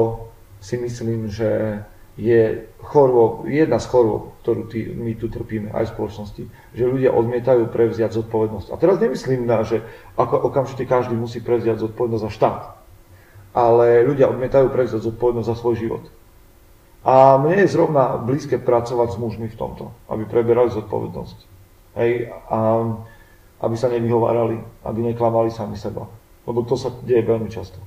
si 0.63 0.79
myslím, 0.79 1.27
že 1.27 1.83
je 2.17 2.69
chorvo, 2.85 3.49
jedna 3.49 3.81
z 3.81 3.89
chorôb, 3.89 4.37
ktorú 4.45 4.69
tý, 4.69 4.93
my 4.93 5.17
tu 5.17 5.33
trpíme 5.33 5.73
aj 5.73 5.89
v 5.89 5.93
spoločnosti, 5.97 6.43
že 6.77 6.85
ľudia 6.85 7.09
odmietajú 7.09 7.73
prevziať 7.73 8.21
zodpovednosť. 8.21 8.69
A 8.69 8.77
teraz 8.77 9.01
nemyslím 9.01 9.49
na, 9.49 9.65
že 9.65 9.81
ako, 10.21 10.53
okamžite 10.53 10.85
každý 10.85 11.17
musí 11.17 11.41
prevziať 11.41 11.81
zodpovednosť 11.81 12.25
za 12.29 12.33
štát, 12.37 12.63
ale 13.57 14.05
ľudia 14.05 14.29
odmietajú 14.29 14.69
prevziať 14.69 15.09
zodpovednosť 15.09 15.49
za 15.49 15.57
svoj 15.57 15.75
život. 15.81 16.05
A 17.03 17.41
mne 17.41 17.65
je 17.65 17.75
zrovna 17.75 18.21
blízke 18.21 18.61
pracovať 18.63 19.17
s 19.17 19.19
mužmi 19.19 19.49
v 19.51 19.59
tomto, 19.59 19.91
aby 20.07 20.23
preberali 20.29 20.71
zodpovednosť. 20.71 21.39
Hej, 21.99 22.31
a 22.47 22.59
aby 23.63 23.75
sa 23.79 23.91
nevyhovárali, 23.91 24.59
aby 24.87 25.01
neklamali 25.11 25.51
sami 25.51 25.75
seba. 25.75 26.07
Lebo 26.47 26.67
to 26.67 26.75
sa 26.75 26.91
deje 27.07 27.23
veľmi 27.23 27.51
často. 27.51 27.79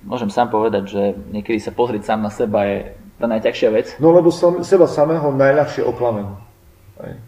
Môžem 0.00 0.32
sám 0.32 0.48
povedať, 0.48 0.84
že 0.88 1.02
niekedy 1.28 1.60
sa 1.60 1.76
pozrieť 1.76 2.08
sám 2.08 2.24
na 2.24 2.32
seba 2.32 2.64
je 2.64 2.78
tá 3.20 3.28
najťažšia 3.28 3.68
vec. 3.68 3.86
No 4.00 4.16
lebo 4.16 4.32
som, 4.32 4.64
seba 4.64 4.88
samého 4.88 5.28
najľahšie 5.28 5.84
oklamem. 5.84 6.40
Hej. 7.04 7.20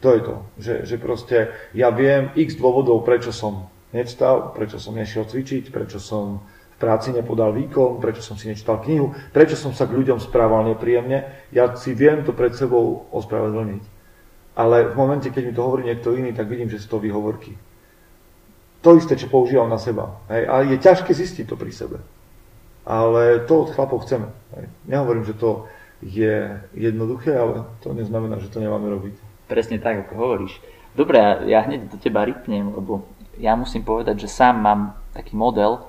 To 0.00 0.08
je 0.14 0.20
to, 0.22 0.36
že, 0.56 0.74
že 0.86 0.96
proste 0.96 1.36
ja 1.76 1.90
viem 1.90 2.30
x 2.38 2.56
dôvodov, 2.56 3.02
prečo 3.02 3.34
som 3.34 3.68
nevstal, 3.90 4.54
prečo 4.54 4.78
som 4.78 4.94
nešiel 4.94 5.26
cvičiť, 5.26 5.68
prečo 5.74 5.98
som 5.98 6.40
v 6.46 6.76
práci 6.78 7.12
nepodal 7.12 7.52
výkon, 7.52 8.00
prečo 8.00 8.24
som 8.24 8.38
si 8.38 8.48
nečítal 8.48 8.80
knihu, 8.80 9.12
prečo 9.34 9.58
som 9.58 9.76
sa 9.76 9.84
k 9.84 9.98
ľuďom 9.98 10.22
správal 10.22 10.64
nepríjemne. 10.72 11.28
Ja 11.52 11.74
si 11.74 11.92
viem 11.92 12.22
to 12.24 12.32
pred 12.32 12.54
sebou 12.56 13.10
ospravedlniť. 13.12 13.82
Ale 14.56 14.88
v 14.88 14.94
momente, 14.96 15.28
keď 15.28 15.42
mi 15.42 15.52
to 15.52 15.66
hovorí 15.66 15.82
niekto 15.84 16.16
iný, 16.16 16.32
tak 16.32 16.48
vidím, 16.48 16.70
že 16.70 16.80
sú 16.80 16.96
to 16.96 17.04
výhovorky 17.04 17.58
to 18.80 18.96
isté, 18.96 19.16
čo 19.16 19.28
používam 19.28 19.68
na 19.68 19.76
seba. 19.76 20.16
Hej. 20.32 20.42
A 20.48 20.54
je 20.64 20.76
ťažké 20.80 21.12
zistiť 21.12 21.44
to 21.52 21.56
pri 21.56 21.72
sebe. 21.72 22.00
Ale 22.88 23.44
to 23.44 23.68
od 23.68 23.76
chlapov 23.76 24.08
chceme. 24.08 24.32
Hej. 24.56 24.64
Nehovorím, 24.88 25.24
že 25.28 25.36
to 25.36 25.68
je 26.00 26.56
jednoduché, 26.72 27.36
ale 27.36 27.68
to 27.84 27.92
neznamená, 27.92 28.40
že 28.40 28.48
to 28.48 28.64
nemáme 28.64 28.88
robiť. 28.88 29.14
Presne 29.52 29.76
tak, 29.76 30.08
ako 30.08 30.16
hovoríš. 30.16 30.56
Dobre, 30.96 31.20
ja 31.46 31.60
hneď 31.60 31.92
do 31.92 31.96
teba 32.00 32.24
rypnem, 32.24 32.72
lebo 32.72 33.04
ja 33.36 33.52
musím 33.52 33.84
povedať, 33.84 34.24
že 34.24 34.32
sám 34.32 34.64
mám 34.64 34.96
taký 35.12 35.36
model, 35.36 35.84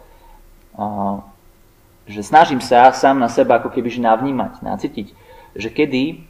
že 2.05 2.21
snažím 2.27 2.59
sa 2.59 2.91
sám 2.91 3.23
na 3.23 3.31
seba 3.31 3.63
ako 3.63 3.71
keby 3.71 3.87
navnímať, 3.87 4.59
nacítiť, 4.59 5.07
že 5.55 5.69
kedy 5.71 6.27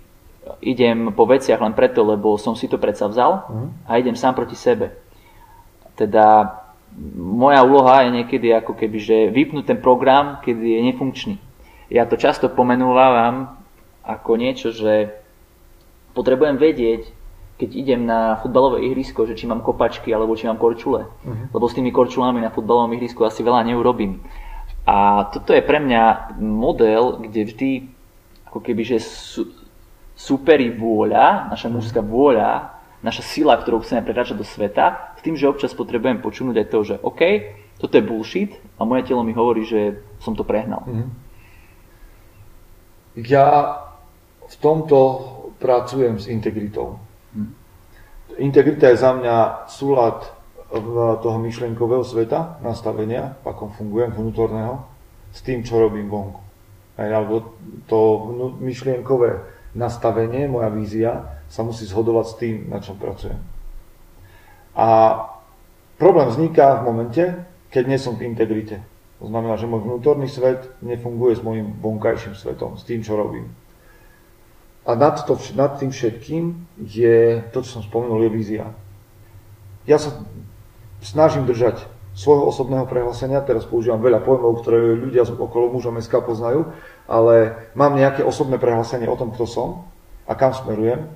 idem 0.62 1.14
po 1.14 1.26
veciach 1.26 1.62
len 1.62 1.74
preto, 1.74 2.06
lebo 2.06 2.38
som 2.38 2.54
si 2.54 2.70
to 2.70 2.78
predsa 2.78 3.10
vzal 3.10 3.50
mhm. 3.50 3.68
a 3.90 3.92
idem 3.98 4.14
sám 4.18 4.38
proti 4.38 4.54
sebe 4.54 4.94
teda 6.02 6.58
moja 7.16 7.62
úloha 7.62 8.04
je 8.04 8.10
niekedy 8.22 8.50
ako 8.52 8.74
keby, 8.74 8.98
že 8.98 9.18
vypnúť 9.30 9.70
ten 9.70 9.80
program, 9.80 10.42
kedy 10.42 10.60
je 10.60 10.82
nefunkčný. 10.92 11.36
Ja 11.94 12.10
to 12.10 12.18
často 12.18 12.50
pomenúvam 12.50 13.62
ako 14.02 14.32
niečo, 14.36 14.74
že 14.74 15.14
potrebujem 16.18 16.58
vedieť, 16.58 17.14
keď 17.62 17.70
idem 17.78 18.02
na 18.10 18.42
futbalové 18.42 18.82
ihrisko, 18.90 19.30
že 19.30 19.38
či 19.38 19.46
mám 19.46 19.62
kopačky 19.62 20.10
alebo 20.10 20.34
či 20.34 20.50
mám 20.50 20.58
korčule. 20.58 21.06
Uh-huh. 21.06 21.46
Lebo 21.54 21.66
s 21.70 21.78
tými 21.78 21.94
korčulami 21.94 22.42
na 22.42 22.50
futbalovom 22.50 22.90
ihrisku 22.98 23.22
asi 23.22 23.46
veľa 23.46 23.62
neurobím. 23.70 24.18
A 24.82 25.30
toto 25.30 25.54
je 25.54 25.62
pre 25.62 25.78
mňa 25.78 26.34
model, 26.42 27.22
kde 27.22 27.42
vždy 27.46 27.72
ako 28.50 28.60
keby, 28.66 28.82
že 28.82 28.98
su, 28.98 29.46
superí 30.18 30.74
vôľa, 30.74 31.54
naša 31.54 31.70
mužská 31.70 32.02
vôľa 32.02 32.81
naša 33.02 33.26
sila, 33.26 33.58
ktorou 33.58 33.82
chceme 33.82 34.06
prekračať 34.06 34.38
do 34.38 34.46
sveta, 34.46 35.18
s 35.18 35.22
tým, 35.26 35.38
že 35.38 35.50
občas 35.50 35.74
potrebujem 35.74 36.22
počuť 36.22 36.56
aj 36.58 36.68
to, 36.70 36.80
že 36.86 36.96
OK, 37.02 37.22
toto 37.82 37.98
je 37.98 38.06
bullshit 38.06 38.52
a 38.78 38.86
moje 38.86 39.10
telo 39.10 39.26
mi 39.26 39.34
hovorí, 39.34 39.66
že 39.66 40.06
som 40.22 40.38
to 40.38 40.46
prehnal. 40.46 40.86
Mm. 40.86 41.10
Ja 43.26 43.82
v 44.46 44.56
tomto 44.62 44.98
pracujem 45.58 46.22
s 46.22 46.30
integritou. 46.30 47.02
Mm. 47.34 47.52
Integrita 48.38 48.94
je 48.94 49.02
za 49.02 49.12
mňa 49.18 49.66
súlad 49.66 50.42
toho 51.20 51.38
myšlienkového 51.42 52.06
sveta, 52.06 52.64
nastavenia, 52.64 53.36
v 53.44 53.46
akom 53.52 53.76
fungujem, 53.76 54.16
vnútorného, 54.16 54.88
s 55.36 55.44
tým, 55.44 55.68
čo 55.68 55.84
robím 55.84 56.08
vonku. 56.08 56.40
Alebo 56.96 57.60
to 57.92 58.00
myšlienkové 58.64 59.42
nastavenie, 59.76 60.48
moja 60.48 60.70
vízia, 60.72 61.12
sa 61.48 61.64
musí 61.64 61.88
zhodovať 61.88 62.26
s 62.28 62.38
tým, 62.40 62.56
na 62.68 62.80
čom 62.80 62.96
pracujem. 63.00 63.40
A 64.76 64.88
problém 66.00 66.28
vzniká 66.32 66.80
v 66.80 66.86
momente, 66.88 67.24
keď 67.72 67.84
nie 67.88 68.00
som 68.00 68.16
v 68.16 68.28
integrite. 68.28 68.84
To 69.22 69.30
znamená, 69.30 69.54
že 69.56 69.70
môj 69.70 69.86
vnútorný 69.86 70.26
svet 70.26 70.72
nefunguje 70.82 71.38
s 71.38 71.46
môjim 71.46 71.78
vonkajším 71.78 72.34
svetom, 72.34 72.76
s 72.80 72.84
tým, 72.88 73.06
čo 73.06 73.14
robím. 73.14 73.54
A 74.82 74.98
nad, 74.98 75.14
to, 75.30 75.38
nad 75.54 75.78
tým 75.78 75.94
všetkým 75.94 76.58
je 76.82 77.46
to, 77.54 77.62
čo 77.62 77.80
som 77.80 77.84
spomenul, 77.86 78.26
je 78.26 78.32
vízia. 78.34 78.66
Ja 79.86 80.02
sa 80.02 80.26
snažím 81.06 81.46
držať 81.46 81.86
svojho 82.18 82.50
osobného 82.50 82.90
prehlásenia, 82.90 83.46
teraz 83.46 83.64
používam 83.64 84.02
veľa 84.02 84.26
pojmov, 84.26 84.66
ktoré 84.66 84.98
ľudia 85.00 85.24
okolo 85.24 85.72
muža 85.72 85.94
SK 86.02 86.26
poznajú, 86.26 86.68
ale 87.06 87.70
mám 87.78 87.98
nejaké 87.98 88.26
osobné 88.26 88.58
prehlásenie 88.58 89.10
o 89.10 89.20
tom, 89.20 89.34
kto 89.34 89.46
som 89.46 89.70
a 90.26 90.34
kam 90.38 90.54
smerujem 90.54 91.10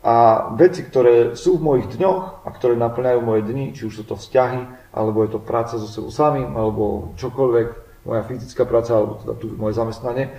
a 0.00 0.48
veci, 0.56 0.80
ktoré 0.80 1.36
sú 1.36 1.60
v 1.60 1.64
mojich 1.64 2.00
dňoch 2.00 2.44
a 2.44 2.48
ktoré 2.56 2.72
naplňajú 2.80 3.20
moje 3.20 3.44
dni, 3.44 3.76
či 3.76 3.84
už 3.84 4.00
sú 4.00 4.04
to 4.08 4.16
vzťahy, 4.16 4.64
alebo 4.96 5.20
je 5.28 5.36
to 5.36 5.40
práca 5.44 5.76
so 5.76 5.84
sebou 5.84 6.08
samým, 6.08 6.56
alebo 6.56 7.12
čokoľvek, 7.20 7.68
moja 8.08 8.22
fyzická 8.24 8.64
práca, 8.64 8.96
alebo 8.96 9.20
teda 9.20 9.36
tu 9.36 9.52
moje 9.60 9.76
zamestnanie, 9.76 10.32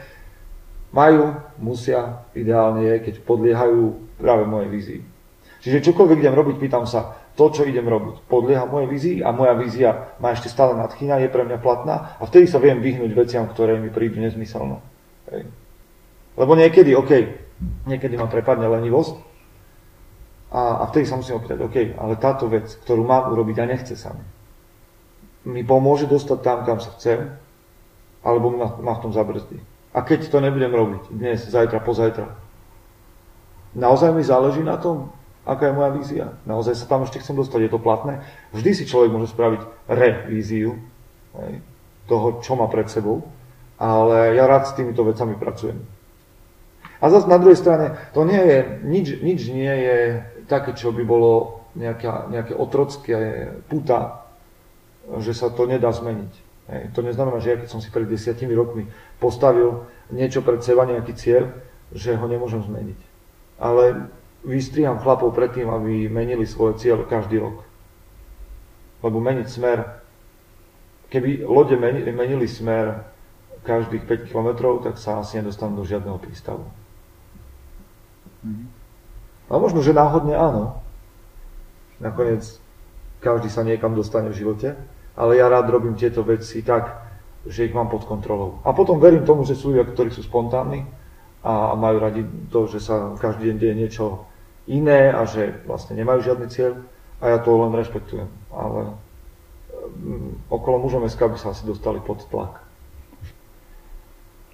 majú, 0.89 1.37
musia, 1.61 2.25
ideálne 2.33 2.89
je, 2.89 2.95
keď 3.05 3.15
podliehajú 3.21 3.81
práve 4.17 4.43
mojej 4.49 4.69
vízii. 4.73 5.01
Čiže 5.61 5.93
čokoľvek 5.93 6.25
idem 6.25 6.33
robiť, 6.33 6.57
pýtam 6.57 6.89
sa, 6.89 7.20
to, 7.35 7.45
čo 7.49 7.63
idem 7.63 7.87
robiť, 7.87 8.27
podlieha 8.27 8.67
mojej 8.67 8.87
vízii 8.91 9.17
a 9.23 9.31
moja 9.31 9.55
vízia 9.55 10.13
má 10.19 10.35
ešte 10.35 10.51
stále 10.51 10.75
nadchýňa, 10.75 11.23
je 11.23 11.33
pre 11.33 11.47
mňa 11.47 11.57
platná 11.63 12.19
a 12.19 12.23
vtedy 12.27 12.47
sa 12.47 12.59
viem 12.59 12.83
vyhnúť 12.83 13.11
veciam, 13.15 13.47
ktoré 13.47 13.79
mi 13.79 13.87
prídu 13.87 14.19
nezmyselné. 14.19 14.77
Hej. 15.31 15.47
Lebo 16.35 16.51
niekedy, 16.59 16.91
OK, 16.95 17.11
niekedy 17.87 18.19
ma 18.19 18.27
prepadne 18.27 18.67
lenivosť, 18.67 19.31
a, 20.51 20.83
a 20.83 20.91
vtedy 20.91 21.07
sa 21.07 21.15
musím 21.15 21.39
opýtať, 21.39 21.63
OK, 21.63 21.77
ale 21.95 22.19
táto 22.19 22.51
vec, 22.51 22.67
ktorú 22.83 23.07
mám 23.07 23.31
urobiť 23.31 23.57
a 23.63 23.65
nechce 23.71 23.95
sa 23.95 24.11
mi, 24.11 24.25
mi 25.47 25.63
pomôže 25.63 26.11
dostať 26.11 26.39
tam, 26.43 26.67
kam 26.67 26.79
sa 26.83 26.91
chcem, 26.99 27.31
alebo 28.21 28.51
ma, 28.51 28.75
ma 28.83 28.93
v 28.99 29.01
tom 29.07 29.11
zabrzdí. 29.15 29.57
A 29.95 30.03
keď 30.03 30.27
to 30.27 30.43
nebudem 30.43 30.71
robiť 30.71 31.03
dnes, 31.15 31.47
zajtra, 31.47 31.79
pozajtra, 31.79 32.27
naozaj 33.75 34.11
mi 34.11 34.23
záleží 34.23 34.59
na 34.63 34.75
tom, 34.75 35.15
aká 35.45 35.69
je 35.69 35.77
moja 35.77 35.89
vízia. 35.93 36.25
Naozaj 36.45 36.77
sa 36.77 36.85
tam 36.85 37.03
ešte 37.03 37.19
chcem 37.21 37.35
dostať, 37.35 37.65
je 37.65 37.71
to 37.73 37.81
platné. 37.81 38.21
Vždy 38.53 38.71
si 38.77 38.83
človek 38.85 39.09
môže 39.09 39.33
spraviť 39.33 39.61
revíziu 39.89 40.77
hej, 41.37 41.61
toho, 42.05 42.41
čo 42.45 42.53
má 42.53 42.69
pred 42.69 42.89
sebou, 42.89 43.25
ale 43.81 44.37
ja 44.37 44.45
rád 44.45 44.69
s 44.69 44.77
týmito 44.77 45.01
vecami 45.01 45.33
pracujem. 45.37 45.81
A 47.01 47.09
zase 47.09 47.25
na 47.25 47.41
druhej 47.41 47.57
strane, 47.57 47.97
to 48.13 48.21
nie 48.21 48.37
je, 48.37 48.57
nič, 48.85 49.07
nič 49.25 49.39
nie 49.49 49.73
je 49.73 49.99
také, 50.45 50.77
čo 50.77 50.93
by 50.93 51.01
bolo 51.01 51.65
nejaká, 51.73 52.29
nejaké 52.29 52.53
otrocké 52.53 53.49
puta, 53.65 54.29
že 55.17 55.33
sa 55.33 55.49
to 55.49 55.65
nedá 55.65 55.89
zmeniť. 55.89 56.33
Hej. 56.69 56.83
To 56.93 57.01
neznamená, 57.01 57.41
že 57.41 57.57
ja 57.57 57.57
keď 57.57 57.69
som 57.73 57.81
si 57.81 57.89
pred 57.89 58.05
desiatimi 58.05 58.53
rokmi 58.53 58.85
postavil 59.17 59.89
niečo 60.13 60.45
pred 60.45 60.61
seba, 60.61 60.85
nejaký 60.85 61.17
cieľ, 61.17 61.49
že 61.89 62.13
ho 62.13 62.25
nemôžem 62.29 62.61
zmeniť. 62.61 62.99
Ale 63.57 64.11
vystriham 64.41 64.97
chlapov 65.01 65.33
predtým, 65.33 65.69
aby 65.69 66.09
menili 66.09 66.49
svoj 66.49 66.77
cieľ 66.77 67.05
každý 67.05 67.41
rok. 67.41 67.61
Lebo 69.01 69.17
meniť 69.17 69.47
smer, 69.49 70.01
keby 71.09 71.45
lode 71.45 71.77
menili 71.77 72.45
smer 72.45 73.05
každých 73.61 74.05
5 74.05 74.29
km, 74.29 74.49
tak 74.81 74.97
sa 74.97 75.21
asi 75.21 75.41
nedostanú 75.41 75.81
do 75.81 75.85
žiadneho 75.85 76.17
prístavu. 76.17 76.65
Mm-hmm. 78.41 78.67
A 79.51 79.59
možno, 79.59 79.85
že 79.85 79.93
náhodne 79.93 80.33
áno. 80.33 80.81
Nakoniec 82.01 82.57
každý 83.21 83.53
sa 83.53 83.61
niekam 83.61 83.93
dostane 83.93 84.33
v 84.33 84.39
živote, 84.41 84.73
ale 85.13 85.37
ja 85.37 85.45
rád 85.45 85.69
robím 85.69 85.93
tieto 85.93 86.25
veci 86.25 86.65
tak, 86.65 86.97
že 87.45 87.69
ich 87.69 87.73
mám 87.73 87.89
pod 87.89 88.09
kontrolou. 88.09 88.61
A 88.65 88.73
potom 88.73 88.97
verím 88.97 89.25
tomu, 89.25 89.45
že 89.45 89.53
sú 89.53 89.73
ľudia, 89.73 89.85
ktorí 89.85 90.09
sú 90.09 90.25
spontánni 90.25 90.89
a 91.45 91.73
majú 91.77 91.97
radi 92.01 92.25
to, 92.49 92.65
že 92.69 92.81
sa 92.81 93.13
každý 93.17 93.53
deň 93.53 93.57
deje 93.57 93.75
niečo 93.77 94.05
iné 94.69 95.09
a 95.09 95.25
že 95.25 95.61
vlastne 95.65 95.97
nemajú 95.97 96.25
žiadny 96.25 96.47
cieľ 96.49 96.81
a 97.21 97.33
ja 97.33 97.37
to 97.41 97.53
len 97.53 97.73
rešpektujem. 97.73 98.29
Ale 98.53 98.97
mm, 100.01 100.49
okolo 100.49 100.81
mužom 100.81 101.05
SK 101.05 101.21
by 101.33 101.37
sa 101.37 101.53
asi 101.53 101.65
dostali 101.65 102.01
pod 102.01 102.25
tlak. 102.29 102.61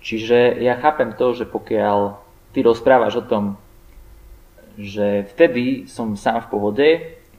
Čiže 0.04 0.64
ja 0.64 0.80
chápem 0.80 1.12
to, 1.20 1.36
že 1.36 1.44
pokiaľ 1.44 2.16
ty 2.56 2.64
rozprávaš 2.64 3.20
o 3.20 3.28
tom, 3.28 3.60
že 4.80 5.28
vtedy 5.34 5.90
som 5.90 6.16
sám 6.16 6.48
v 6.48 6.52
pohode, 6.54 6.88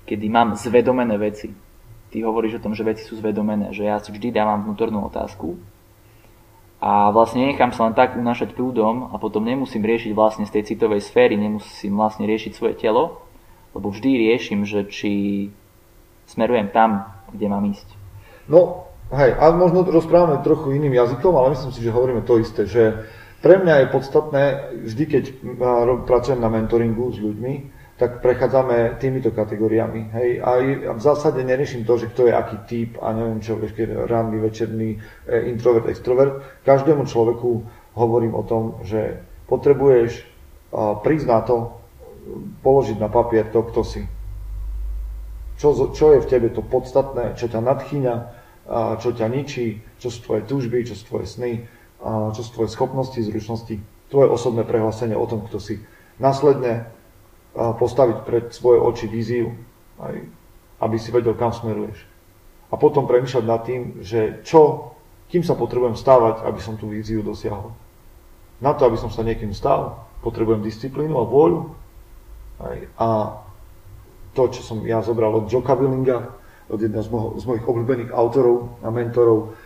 kedy 0.05 0.27
mám 0.29 0.59
zvedomené 0.59 1.17
veci. 1.17 1.55
Ty 2.09 2.17
hovoríš 2.25 2.59
o 2.59 2.65
tom, 2.65 2.75
že 2.75 2.85
veci 2.85 3.05
sú 3.05 3.17
zvedomené, 3.17 3.73
že 3.73 3.87
ja 3.89 3.97
si 4.01 4.11
vždy 4.13 4.33
dávam 4.35 4.65
vnútornú 4.65 5.07
otázku 5.07 5.57
a 6.79 7.11
vlastne 7.11 7.43
nechám 7.43 7.75
sa 7.75 7.91
len 7.91 7.95
tak 7.99 8.15
unášať 8.15 8.55
prúdom 8.55 9.11
a 9.11 9.19
potom 9.19 9.43
nemusím 9.43 9.83
riešiť 9.83 10.15
vlastne 10.15 10.47
z 10.47 10.55
tej 10.55 10.63
citovej 10.75 11.03
sféry, 11.03 11.35
nemusím 11.35 11.99
vlastne 11.99 12.23
riešiť 12.23 12.53
svoje 12.55 12.79
telo, 12.79 13.19
lebo 13.75 13.91
vždy 13.91 14.31
riešim, 14.31 14.63
že 14.63 14.87
či 14.87 15.13
smerujem 16.31 16.71
tam, 16.71 17.11
kde 17.35 17.47
mám 17.51 17.67
ísť. 17.67 17.89
No, 18.47 18.87
hej, 19.11 19.35
a 19.35 19.51
možno 19.51 19.83
rozprávame 19.83 20.39
trochu 20.47 20.79
iným 20.79 20.95
jazykom, 20.95 21.35
ale 21.35 21.59
myslím 21.59 21.73
si, 21.75 21.83
že 21.83 21.91
hovoríme 21.91 22.23
to 22.23 22.39
isté, 22.39 22.63
že 22.71 23.11
pre 23.43 23.59
mňa 23.59 23.75
je 23.75 23.93
podstatné, 23.95 24.43
vždy 24.87 25.05
keď 25.07 25.25
pracujem 26.07 26.39
na 26.39 26.51
mentoringu 26.51 27.11
s 27.11 27.19
ľuďmi, 27.19 27.55
tak 27.99 28.23
prechádzame 28.23 28.95
týmito 29.03 29.35
kategóriami. 29.35 30.15
Hej? 30.15 30.29
A 30.39 30.51
v 30.95 31.03
zásade 31.03 31.43
neriešim 31.43 31.83
to, 31.83 31.99
že 31.99 32.07
kto 32.15 32.31
je 32.31 32.33
aký 32.33 32.57
typ 32.71 32.91
a 33.03 33.11
neviem 33.11 33.43
čo, 33.43 33.59
vieš, 33.59 33.75
ranný, 34.07 34.39
večerný, 34.39 35.03
e, 35.27 35.51
introvert, 35.51 35.91
extrovert. 35.91 36.39
Každému 36.63 37.11
človeku 37.11 37.67
hovorím 37.99 38.39
o 38.39 38.47
tom, 38.47 38.79
že 38.87 39.19
potrebuješ 39.51 40.23
prísť 41.03 41.27
na 41.27 41.41
to, 41.43 41.75
položiť 42.63 43.01
na 43.01 43.09
papier 43.09 43.49
to, 43.51 43.65
kto 43.67 43.83
si. 43.83 44.03
Čo, 45.59 45.91
čo 45.91 46.15
je 46.15 46.23
v 46.23 46.31
tebe 46.31 46.49
to 46.55 46.63
podstatné, 46.63 47.35
čo 47.35 47.51
ťa 47.51 47.59
nadchýňa, 47.59 48.15
čo 49.01 49.11
ťa 49.11 49.27
ničí, 49.27 49.81
čo 49.99 50.13
sú 50.13 50.23
tvoje 50.23 50.47
túžby, 50.47 50.87
čo 50.87 50.95
sú 50.95 51.05
tvoje 51.09 51.27
sny, 51.27 51.53
čo 52.37 52.41
sú 52.45 52.51
tvoje 52.55 52.71
schopnosti, 52.71 53.19
zručnosti, 53.19 53.81
tvoje 54.13 54.29
osobné 54.31 54.63
prehlásenie 54.63 55.17
o 55.19 55.27
tom, 55.27 55.43
kto 55.49 55.59
si. 55.59 55.83
Následne 56.21 56.87
postaviť 57.55 58.17
pred 58.25 58.45
svoje 58.53 58.79
oči 58.81 59.07
víziu, 59.09 59.55
aj, 59.99 60.15
aby 60.85 60.97
si 61.01 61.11
vedel, 61.11 61.35
kam 61.35 61.51
smeruješ. 61.51 61.99
A 62.69 62.77
potom 62.77 63.09
premýšľať 63.09 63.45
nad 63.49 63.61
tým, 63.65 64.05
že 64.05 64.45
čo, 64.45 64.93
kým 65.33 65.41
sa 65.41 65.57
potrebujem 65.57 65.97
stávať, 65.97 66.45
aby 66.45 66.61
som 66.61 66.77
tú 66.77 66.89
víziu 66.93 67.25
dosiahol. 67.25 67.73
Na 68.61 68.75
to, 68.75 68.85
aby 68.85 68.99
som 69.01 69.09
sa 69.09 69.25
niekým 69.25 69.55
stal, 69.57 70.05
potrebujem 70.21 70.61
disciplínu 70.61 71.15
a 71.17 71.25
vôľu. 71.25 71.61
Aj, 72.59 72.79
a 72.99 73.09
to, 74.35 74.43
čo 74.51 74.63
som 74.63 74.79
ja 74.85 75.01
zobral 75.01 75.35
od 75.35 75.47
Joka 75.47 75.79
Willinga, 75.79 76.35
od 76.69 76.79
jedného 76.79 77.05
z, 77.05 77.11
mo- 77.11 77.33
z 77.41 77.45
mojich 77.49 77.65
obľúbených 77.65 78.13
autorov 78.13 78.77
a 78.85 78.93
mentorov, 78.93 79.57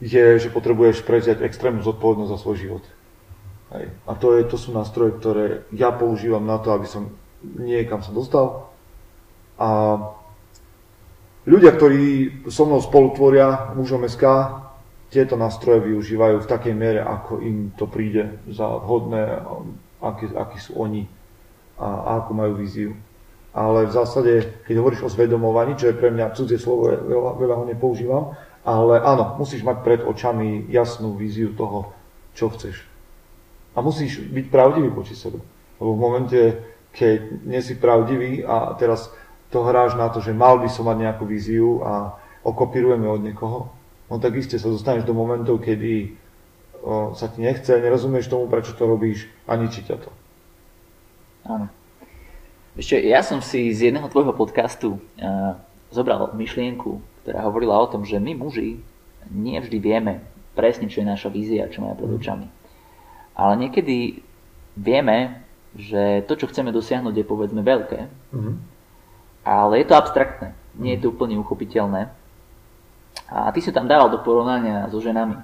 je, 0.00 0.40
že 0.40 0.48
potrebuješ 0.48 1.04
prevziať 1.04 1.44
extrémnu 1.44 1.84
zodpovednosť 1.84 2.32
za 2.32 2.38
svoj 2.40 2.56
život. 2.56 2.84
Hej. 3.70 3.86
A 4.06 4.12
to, 4.18 4.34
je, 4.34 4.42
to 4.50 4.58
sú 4.58 4.74
nástroje, 4.74 5.14
ktoré 5.18 5.62
ja 5.70 5.94
používam 5.94 6.42
na 6.42 6.58
to, 6.58 6.74
aby 6.74 6.90
som 6.90 7.14
niekam 7.42 8.02
sa 8.02 8.10
dostal. 8.10 8.74
A 9.60 10.00
ľudia, 11.46 11.70
ktorí 11.76 12.44
so 12.50 12.66
mnou 12.66 12.82
spolutvoria 12.82 13.70
mužom 13.78 14.08
SK, 14.10 14.24
tieto 15.10 15.34
nástroje 15.34 15.90
využívajú 15.90 16.42
v 16.42 16.50
takej 16.50 16.74
miere, 16.74 17.02
ako 17.02 17.42
im 17.42 17.74
to 17.74 17.90
príde 17.90 18.38
za 18.46 18.66
vhodné, 18.78 19.42
akí, 19.98 20.30
akí 20.30 20.58
sú 20.62 20.78
oni 20.78 21.06
a, 21.78 21.86
a 21.86 22.10
ako 22.22 22.30
majú 22.34 22.52
víziu. 22.58 22.94
Ale 23.50 23.90
v 23.90 23.94
zásade, 23.94 24.62
keď 24.62 24.74
hovoríš 24.78 25.02
o 25.02 25.10
zvedomovaní, 25.10 25.74
čo 25.74 25.90
je 25.90 25.98
pre 25.98 26.14
mňa 26.14 26.38
cudzie 26.38 26.58
slovo, 26.62 26.94
veľa, 26.94 27.34
veľa 27.34 27.54
ho 27.58 27.64
nepoužívam, 27.66 28.24
ale 28.62 29.02
áno, 29.02 29.34
musíš 29.42 29.66
mať 29.66 29.82
pred 29.82 30.00
očami 30.06 30.70
jasnú 30.70 31.18
víziu 31.18 31.50
toho, 31.58 31.90
čo 32.38 32.46
chceš. 32.54 32.86
A 33.80 33.84
musíš 33.84 34.20
byť 34.20 34.52
pravdivý 34.52 34.92
voči 34.92 35.16
sebe. 35.16 35.40
Lebo 35.80 35.96
v 35.96 36.02
momente, 36.04 36.40
keď 36.92 37.48
nie 37.48 37.64
si 37.64 37.80
pravdivý 37.80 38.44
a 38.44 38.76
teraz 38.76 39.08
to 39.48 39.64
hráš 39.64 39.96
na 39.96 40.12
to, 40.12 40.20
že 40.20 40.36
mal 40.36 40.60
by 40.60 40.68
som 40.68 40.84
mať 40.84 41.00
nejakú 41.00 41.24
víziu 41.24 41.80
a 41.80 42.12
okopírujeme 42.44 43.08
od 43.08 43.24
niekoho, 43.24 43.72
no 44.12 44.14
tak 44.20 44.36
iste 44.36 44.60
sa 44.60 44.68
dostaneš 44.68 45.08
do 45.08 45.16
momentov, 45.16 45.64
kedy 45.64 46.12
o, 46.84 47.16
sa 47.16 47.32
ti 47.32 47.40
nechce, 47.40 47.72
nerozumieš 47.72 48.28
tomu, 48.28 48.52
prečo 48.52 48.76
to 48.76 48.84
robíš 48.84 49.32
a 49.48 49.56
ničí 49.56 49.80
ťa 49.88 49.96
to. 49.96 50.10
Áno. 51.48 51.66
Ešte 52.76 53.00
ja 53.00 53.24
som 53.24 53.40
si 53.40 53.72
z 53.72 53.88
jedného 53.90 54.06
tvojho 54.12 54.36
podcastu 54.36 55.00
uh, 55.00 55.56
zobral 55.88 56.36
myšlienku, 56.36 57.02
ktorá 57.24 57.48
hovorila 57.48 57.80
o 57.80 57.90
tom, 57.90 58.04
že 58.04 58.20
my 58.20 58.36
muži 58.36 58.78
nie 59.32 59.56
vždy 59.58 59.78
vieme 59.80 60.22
presne, 60.54 60.86
čo 60.86 61.02
je 61.02 61.10
naša 61.10 61.32
vízia, 61.32 61.66
čo 61.72 61.82
máme 61.82 61.98
pred 61.98 62.12
očami. 62.14 62.59
Ale 63.40 63.56
niekedy 63.56 64.20
vieme, 64.76 65.40
že 65.72 66.28
to, 66.28 66.36
čo 66.36 66.52
chceme 66.52 66.76
dosiahnuť, 66.76 67.14
je 67.16 67.24
povedzme 67.24 67.64
veľké, 67.64 68.00
mm-hmm. 68.36 68.54
ale 69.48 69.80
je 69.80 69.86
to 69.88 69.96
abstraktné, 69.96 70.52
nie 70.76 70.92
je 70.92 71.08
to 71.08 71.16
úplne 71.16 71.40
uchopiteľné. 71.40 72.12
A 73.32 73.48
ty 73.56 73.64
si 73.64 73.72
tam 73.72 73.88
dával 73.88 74.12
do 74.12 74.20
porovnania 74.20 74.90
so 74.92 75.00
ženami. 75.00 75.40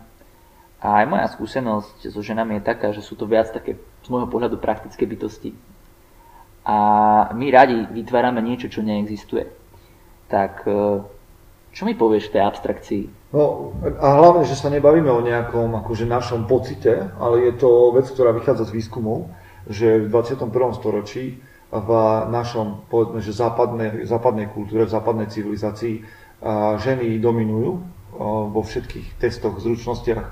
A 0.83 1.03
aj 1.03 1.07
moja 1.09 1.26
skúsenosť 1.32 2.13
so 2.13 2.21
ženami 2.21 2.61
je 2.61 2.69
taká, 2.69 2.93
že 2.93 3.00
sú 3.00 3.17
to 3.17 3.25
viac 3.25 3.49
také 3.49 3.80
z 4.04 4.09
môjho 4.13 4.28
pohľadu 4.28 4.61
praktické 4.61 5.09
bytosti. 5.09 5.56
A 6.67 6.76
my 7.32 7.47
radi 7.49 7.87
vytvárame 7.95 8.43
niečo, 8.43 8.69
čo 8.69 8.82
neexistuje. 8.82 9.49
Tak 10.26 10.67
e, 10.67 11.00
čo 11.76 11.84
mi 11.84 11.93
povieš 11.93 12.32
v 12.32 12.41
tej 12.41 12.43
abstrakcii? 12.49 13.02
No 13.36 13.76
a 14.00 14.06
hlavne, 14.17 14.49
že 14.49 14.56
sa 14.56 14.73
nebavíme 14.73 15.12
o 15.12 15.21
nejakom 15.21 15.76
akože 15.84 16.08
našom 16.08 16.49
pocite, 16.49 17.12
ale 17.21 17.45
je 17.45 17.52
to 17.60 17.93
vec, 17.93 18.08
ktorá 18.08 18.32
vychádza 18.32 18.73
z 18.73 18.80
výskumov, 18.80 19.28
že 19.69 20.00
v 20.00 20.08
21. 20.08 20.49
storočí 20.73 21.45
v 21.69 21.91
našom, 22.32 22.89
povedzme, 22.89 23.21
že 23.21 23.36
západnej, 23.36 24.08
západnej 24.08 24.49
kultúre, 24.49 24.89
v 24.89 24.95
západnej 24.97 25.28
civilizácii 25.28 26.00
ženy 26.80 27.21
dominujú 27.21 27.71
vo 28.49 28.62
všetkých 28.65 29.21
testoch, 29.21 29.60
zručnostiach, 29.60 30.25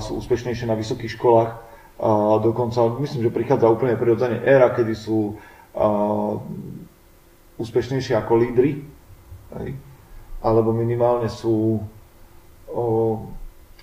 sú 0.00 0.16
úspešnejšie 0.16 0.64
na 0.64 0.78
vysokých 0.80 1.12
školách, 1.20 1.60
dokonca 2.40 2.96
myslím, 3.04 3.28
že 3.28 3.34
prichádza 3.34 3.68
úplne 3.68 4.00
prirodzene 4.00 4.40
éra, 4.40 4.72
kedy 4.72 4.94
sú 4.96 5.36
úspešnejšie 7.60 8.16
ako 8.16 8.32
lídry, 8.40 8.80
alebo 10.40 10.72
minimálne 10.72 11.28
sú 11.28 11.84
o, 12.68 12.84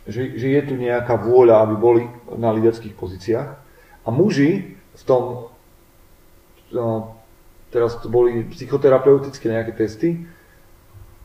že, 0.10 0.38
že 0.40 0.48
je 0.58 0.62
tu 0.66 0.74
nejaká 0.74 1.20
vôľa, 1.20 1.68
aby 1.68 1.76
boli 1.78 2.04
na 2.34 2.50
líderských 2.54 2.98
pozíciách. 2.98 3.50
A 4.04 4.08
muži 4.10 4.80
v 4.98 5.04
tom, 5.06 5.54
no, 6.74 7.14
teraz 7.70 8.00
to 8.02 8.08
boli 8.10 8.48
psychoterapeutické 8.50 9.52
nejaké 9.52 9.76
testy, 9.76 10.26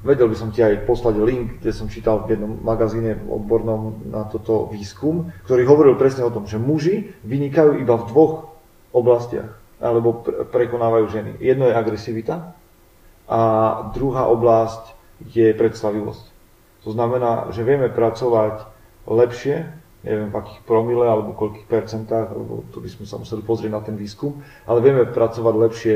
vedel 0.03 0.27
by 0.27 0.37
som 0.37 0.51
ti 0.51 0.61
aj 0.61 0.83
poslať 0.83 1.15
link, 1.23 1.63
kde 1.63 1.71
som 1.71 1.87
čítal 1.87 2.27
v 2.27 2.35
jednom 2.35 2.59
magazíne 2.59 3.23
odbornom 3.23 4.03
na 4.11 4.27
toto 4.27 4.67
výskum, 4.69 5.31
ktorý 5.47 5.63
hovoril 5.63 5.95
presne 5.95 6.27
o 6.27 6.35
tom, 6.35 6.51
že 6.51 6.59
muži 6.59 7.15
vynikajú 7.23 7.79
iba 7.79 7.95
v 7.95 8.07
dvoch 8.11 8.35
oblastiach, 8.91 9.55
alebo 9.79 10.27
prekonávajú 10.51 11.07
ženy. 11.07 11.31
Jedno 11.39 11.71
je 11.71 11.79
agresivita 11.79 12.59
a 13.31 13.41
druhá 13.95 14.27
oblasť 14.27 15.02
je 15.31 15.55
predstavivosť. 15.55 16.25
To 16.83 16.91
znamená, 16.91 17.55
že 17.55 17.63
vieme 17.63 17.87
pracovať 17.87 18.67
lepšie, 19.07 19.71
neviem 20.03 20.35
v 20.35 20.39
akých 20.43 20.61
promile 20.67 21.07
alebo 21.07 21.39
koľkých 21.39 21.71
percentách, 21.71 22.35
lebo 22.35 22.67
to 22.75 22.83
by 22.83 22.91
sme 22.91 23.07
sa 23.07 23.23
museli 23.23 23.43
pozrieť 23.47 23.73
na 23.73 23.83
ten 23.83 23.95
výskum, 23.95 24.43
ale 24.67 24.83
vieme 24.83 25.07
pracovať 25.07 25.55
lepšie 25.55 25.95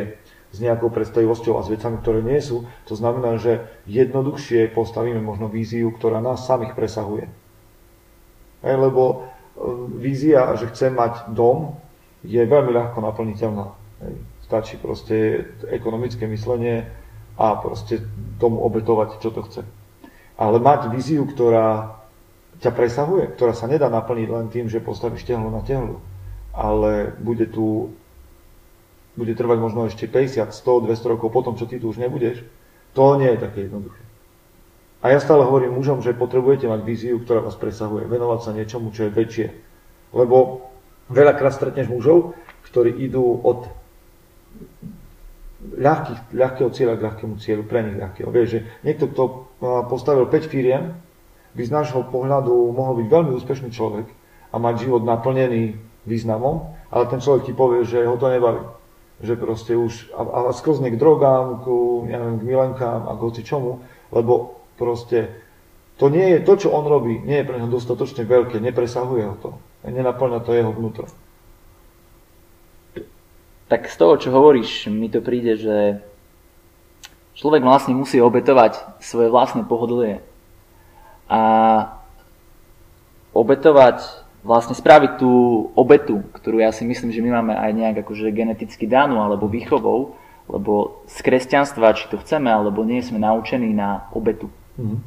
s 0.55 0.59
nejakou 0.63 0.95
predstavivosťou 0.95 1.59
a 1.59 1.67
s 1.67 1.73
vecami, 1.75 1.99
ktoré 2.01 2.23
nie 2.23 2.39
sú. 2.39 2.65
To 2.87 2.95
znamená, 2.95 3.35
že 3.37 3.67
jednoduchšie 3.91 4.71
postavíme 4.73 5.19
možno 5.19 5.51
víziu, 5.51 5.91
ktorá 5.91 6.23
nás 6.23 6.47
samých 6.47 6.79
presahuje. 6.79 7.27
Hej, 8.63 8.77
lebo 8.79 9.03
e, 9.05 9.17
vízia, 9.99 10.55
že 10.55 10.71
chcem 10.71 10.95
mať 10.95 11.35
dom, 11.35 11.77
je 12.23 12.41
veľmi 12.41 12.73
ľahko 12.73 12.99
naplniteľná. 13.03 13.75
Stačí 14.47 14.79
proste 14.79 15.47
ekonomické 15.67 16.31
myslenie 16.31 16.87
a 17.37 17.57
proste 17.61 18.01
tomu 18.41 18.61
obetovať, 18.65 19.21
čo 19.21 19.31
to 19.33 19.45
chce. 19.45 19.63
Ale 20.37 20.61
mať 20.61 20.93
víziu, 20.93 21.25
ktorá 21.25 22.01
ťa 22.61 22.73
presahuje, 22.73 23.37
ktorá 23.37 23.53
sa 23.53 23.69
nedá 23.69 23.93
naplniť 23.93 24.29
len 24.33 24.47
tým, 24.49 24.67
že 24.73 24.81
postavíš 24.81 25.29
tehlu 25.29 25.53
na 25.53 25.61
tehlu, 25.61 26.01
ale 26.57 27.13
bude 27.21 27.49
tu 27.49 27.93
bude 29.17 29.33
trvať 29.33 29.59
možno 29.59 29.89
ešte 29.89 30.05
50, 30.05 30.53
100, 30.53 30.93
200 30.93 31.13
rokov 31.17 31.33
potom, 31.33 31.57
čo 31.57 31.65
ty 31.65 31.81
tu 31.81 31.89
už 31.89 31.97
nebudeš, 31.97 32.45
to 32.93 33.17
nie 33.17 33.33
je 33.33 33.41
také 33.41 33.65
jednoduché. 33.65 34.01
A 35.01 35.13
ja 35.13 35.19
stále 35.21 35.45
hovorím 35.45 35.77
mužom, 35.77 36.05
že 36.05 36.17
potrebujete 36.17 36.69
mať 36.69 36.81
víziu, 36.85 37.17
ktorá 37.21 37.41
vás 37.41 37.57
presahuje, 37.57 38.05
venovať 38.09 38.41
sa 38.45 38.53
niečomu, 38.53 38.93
čo 38.93 39.09
je 39.09 39.17
väčšie. 39.17 39.49
Lebo 40.13 40.69
veľakrát 41.09 41.57
stretneš 41.57 41.89
mužov, 41.89 42.37
ktorí 42.69 42.93
idú 43.09 43.41
od 43.41 43.69
ľahkých, 45.75 46.31
ľahkého 46.31 46.71
cieľa 46.71 46.95
k 46.97 47.05
ľahkému 47.11 47.35
cieľu, 47.43 47.63
pre 47.67 47.83
nich 47.83 47.99
ľahkého. 47.99 48.31
Vieš, 48.31 48.49
že 48.49 48.61
niekto, 48.87 49.11
kto 49.11 49.23
postavil 49.91 50.31
5 50.31 50.47
firiem, 50.47 50.95
by 51.57 51.63
z 51.65 51.73
nášho 51.73 52.05
pohľadu 52.07 52.53
mohol 52.71 53.01
byť 53.03 53.09
veľmi 53.09 53.33
úspešný 53.41 53.73
človek 53.73 54.07
a 54.53 54.57
mať 54.61 54.87
život 54.87 55.03
naplnený 55.03 55.81
významom, 56.05 56.77
ale 56.93 57.09
ten 57.11 57.19
človek 57.19 57.49
ti 57.51 57.55
povie, 57.57 57.83
že 57.83 58.05
ho 58.05 58.15
to 58.21 58.29
nebaví. 58.29 58.63
Že 59.25 59.35
proste 59.41 59.73
už, 59.73 60.13
a, 60.13 60.21
a 60.23 60.41
sklzne 60.53 60.93
k 60.93 61.01
drogám, 61.01 61.65
ku, 61.65 62.05
ja 62.07 62.21
neviem, 62.21 62.39
k 62.45 62.49
milenkám 62.53 63.09
a 63.09 63.17
k 63.17 63.25
hoci 63.25 63.41
čomu, 63.41 63.81
lebo 64.13 64.61
proste 64.77 65.33
to 65.97 66.13
nie 66.13 66.37
je, 66.37 66.39
to 66.45 66.61
čo 66.61 66.77
on 66.77 66.85
robí, 66.85 67.25
nie 67.25 67.41
je 67.41 67.49
pre 67.49 67.57
neho 67.57 67.73
dostatočne 67.73 68.29
veľké, 68.29 68.61
nepresahuje 68.61 69.25
ho 69.25 69.35
to, 69.41 69.51
nenaplňa 69.89 70.45
to 70.45 70.53
jeho 70.53 70.69
vnútro 70.69 71.09
tak 73.67 73.91
z 73.91 73.97
toho, 73.99 74.15
čo 74.15 74.31
hovoríš, 74.31 74.87
mi 74.87 75.11
to 75.11 75.19
príde, 75.19 75.59
že 75.59 75.77
človek 77.35 77.63
vlastne 77.67 77.99
musí 77.99 78.23
obetovať 78.23 79.03
svoje 79.03 79.29
vlastné 79.29 79.67
pohodlie. 79.67 80.23
A 81.27 81.41
obetovať 83.35 84.27
vlastne 84.47 84.79
spraviť 84.79 85.19
tú 85.19 85.33
obetu, 85.75 86.23
ktorú 86.39 86.63
ja 86.63 86.71
si 86.71 86.87
myslím, 86.87 87.11
že 87.11 87.21
my 87.21 87.31
máme 87.43 87.55
aj 87.59 87.71
nejak 87.75 87.97
akože 88.07 88.31
geneticky 88.31 88.87
danú 88.87 89.19
alebo 89.19 89.51
výchovou, 89.51 90.15
lebo 90.47 91.03
z 91.11 91.19
kresťanstva, 91.27 91.99
či 91.99 92.07
to 92.07 92.23
chceme 92.23 92.47
alebo 92.47 92.87
nie, 92.87 93.03
sme 93.03 93.19
naučení 93.19 93.75
na 93.75 94.07
obetu. 94.15 94.47
Mm. 94.79 95.03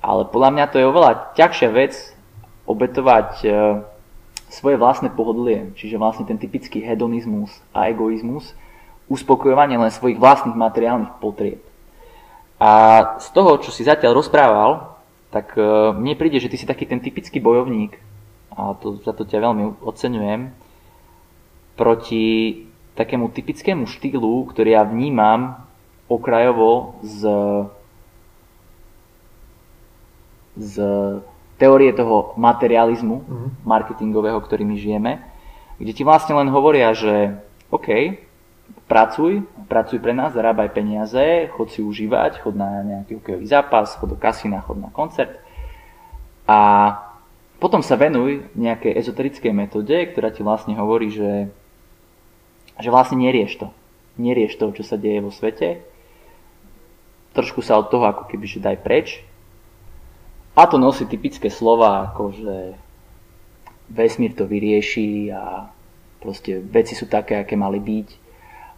Ale 0.00 0.24
podľa 0.32 0.50
mňa 0.56 0.64
to 0.72 0.76
je 0.80 0.88
oveľa 0.88 1.12
ťažšia 1.36 1.70
vec 1.76 1.92
obetovať 2.64 3.30
e, 3.44 3.48
svoje 4.50 4.76
vlastné 4.76 5.14
pohodlie, 5.14 5.70
čiže 5.78 5.96
vlastne 5.96 6.26
ten 6.26 6.36
typický 6.36 6.82
hedonizmus 6.82 7.54
a 7.70 7.86
egoizmus, 7.86 8.52
uspokojovanie 9.06 9.78
len 9.78 9.94
svojich 9.94 10.18
vlastných 10.18 10.58
materiálnych 10.58 11.22
potrieb. 11.22 11.62
A 12.58 12.70
z 13.22 13.28
toho, 13.30 13.56
čo 13.62 13.70
si 13.70 13.86
zatiaľ 13.86 14.18
rozprával, 14.18 15.00
tak 15.30 15.54
uh, 15.54 15.94
mne 15.94 16.18
príde, 16.18 16.42
že 16.42 16.50
ty 16.50 16.58
si 16.58 16.66
taký 16.66 16.84
ten 16.84 16.98
typický 16.98 17.38
bojovník, 17.38 17.94
a 18.50 18.74
to, 18.74 18.98
za 19.00 19.14
to 19.14 19.22
ťa 19.22 19.38
veľmi 19.38 19.80
oceňujem, 19.86 20.50
proti 21.78 22.24
takému 22.98 23.32
typickému 23.32 23.88
štýlu, 23.88 24.50
ktorý 24.50 24.76
ja 24.76 24.84
vnímam 24.84 25.64
okrajovo 26.10 27.00
z, 27.00 27.22
z 30.58 30.74
teórie 31.60 31.92
toho 31.92 32.32
materializmu 32.40 33.16
mm-hmm. 33.20 33.50
marketingového, 33.68 34.40
ktorý 34.40 34.64
my 34.64 34.76
žijeme, 34.80 35.12
kde 35.76 35.92
ti 35.92 36.02
vlastne 36.02 36.32
len 36.40 36.48
hovoria, 36.48 36.96
že 36.96 37.36
OK, 37.68 38.16
pracuj, 38.88 39.44
pracuj 39.68 40.00
pre 40.00 40.16
nás, 40.16 40.32
zarábaj 40.32 40.72
peniaze, 40.72 41.52
chod 41.52 41.68
si 41.70 41.84
užívať, 41.84 42.40
chod 42.40 42.56
na 42.56 42.80
nejaký 42.82 43.20
hokejový 43.20 43.46
zápas, 43.46 43.94
chod 44.00 44.16
do 44.16 44.18
kasína, 44.18 44.64
chod 44.64 44.80
na 44.80 44.88
koncert 44.88 45.38
a 46.50 46.58
potom 47.62 47.84
sa 47.84 47.94
venuj 47.94 48.50
nejakej 48.56 48.96
ezoterickej 48.98 49.52
metóde, 49.52 49.94
ktorá 50.10 50.32
ti 50.32 50.40
vlastne 50.40 50.74
hovorí, 50.74 51.12
že, 51.12 51.52
že 52.80 52.88
vlastne 52.88 53.20
nerieš 53.20 53.60
to. 53.60 53.68
Nerieš 54.16 54.56
to, 54.56 54.72
čo 54.74 54.82
sa 54.82 54.96
deje 54.96 55.20
vo 55.20 55.28
svete. 55.28 55.84
Trošku 57.36 57.60
sa 57.62 57.76
od 57.76 57.92
toho 57.92 58.08
ako 58.08 58.26
keby, 58.26 58.48
že 58.48 58.64
daj 58.64 58.80
preč. 58.80 59.22
A 60.60 60.68
to 60.68 60.76
nosí 60.76 61.08
typické 61.08 61.48
slova, 61.48 62.12
ako 62.12 62.36
že 62.36 62.56
vesmír 63.88 64.36
to 64.36 64.44
vyrieši 64.44 65.32
a 65.32 65.72
proste 66.20 66.60
veci 66.60 66.92
sú 66.92 67.08
také, 67.08 67.40
aké 67.40 67.56
mali 67.56 67.80
byť 67.80 68.08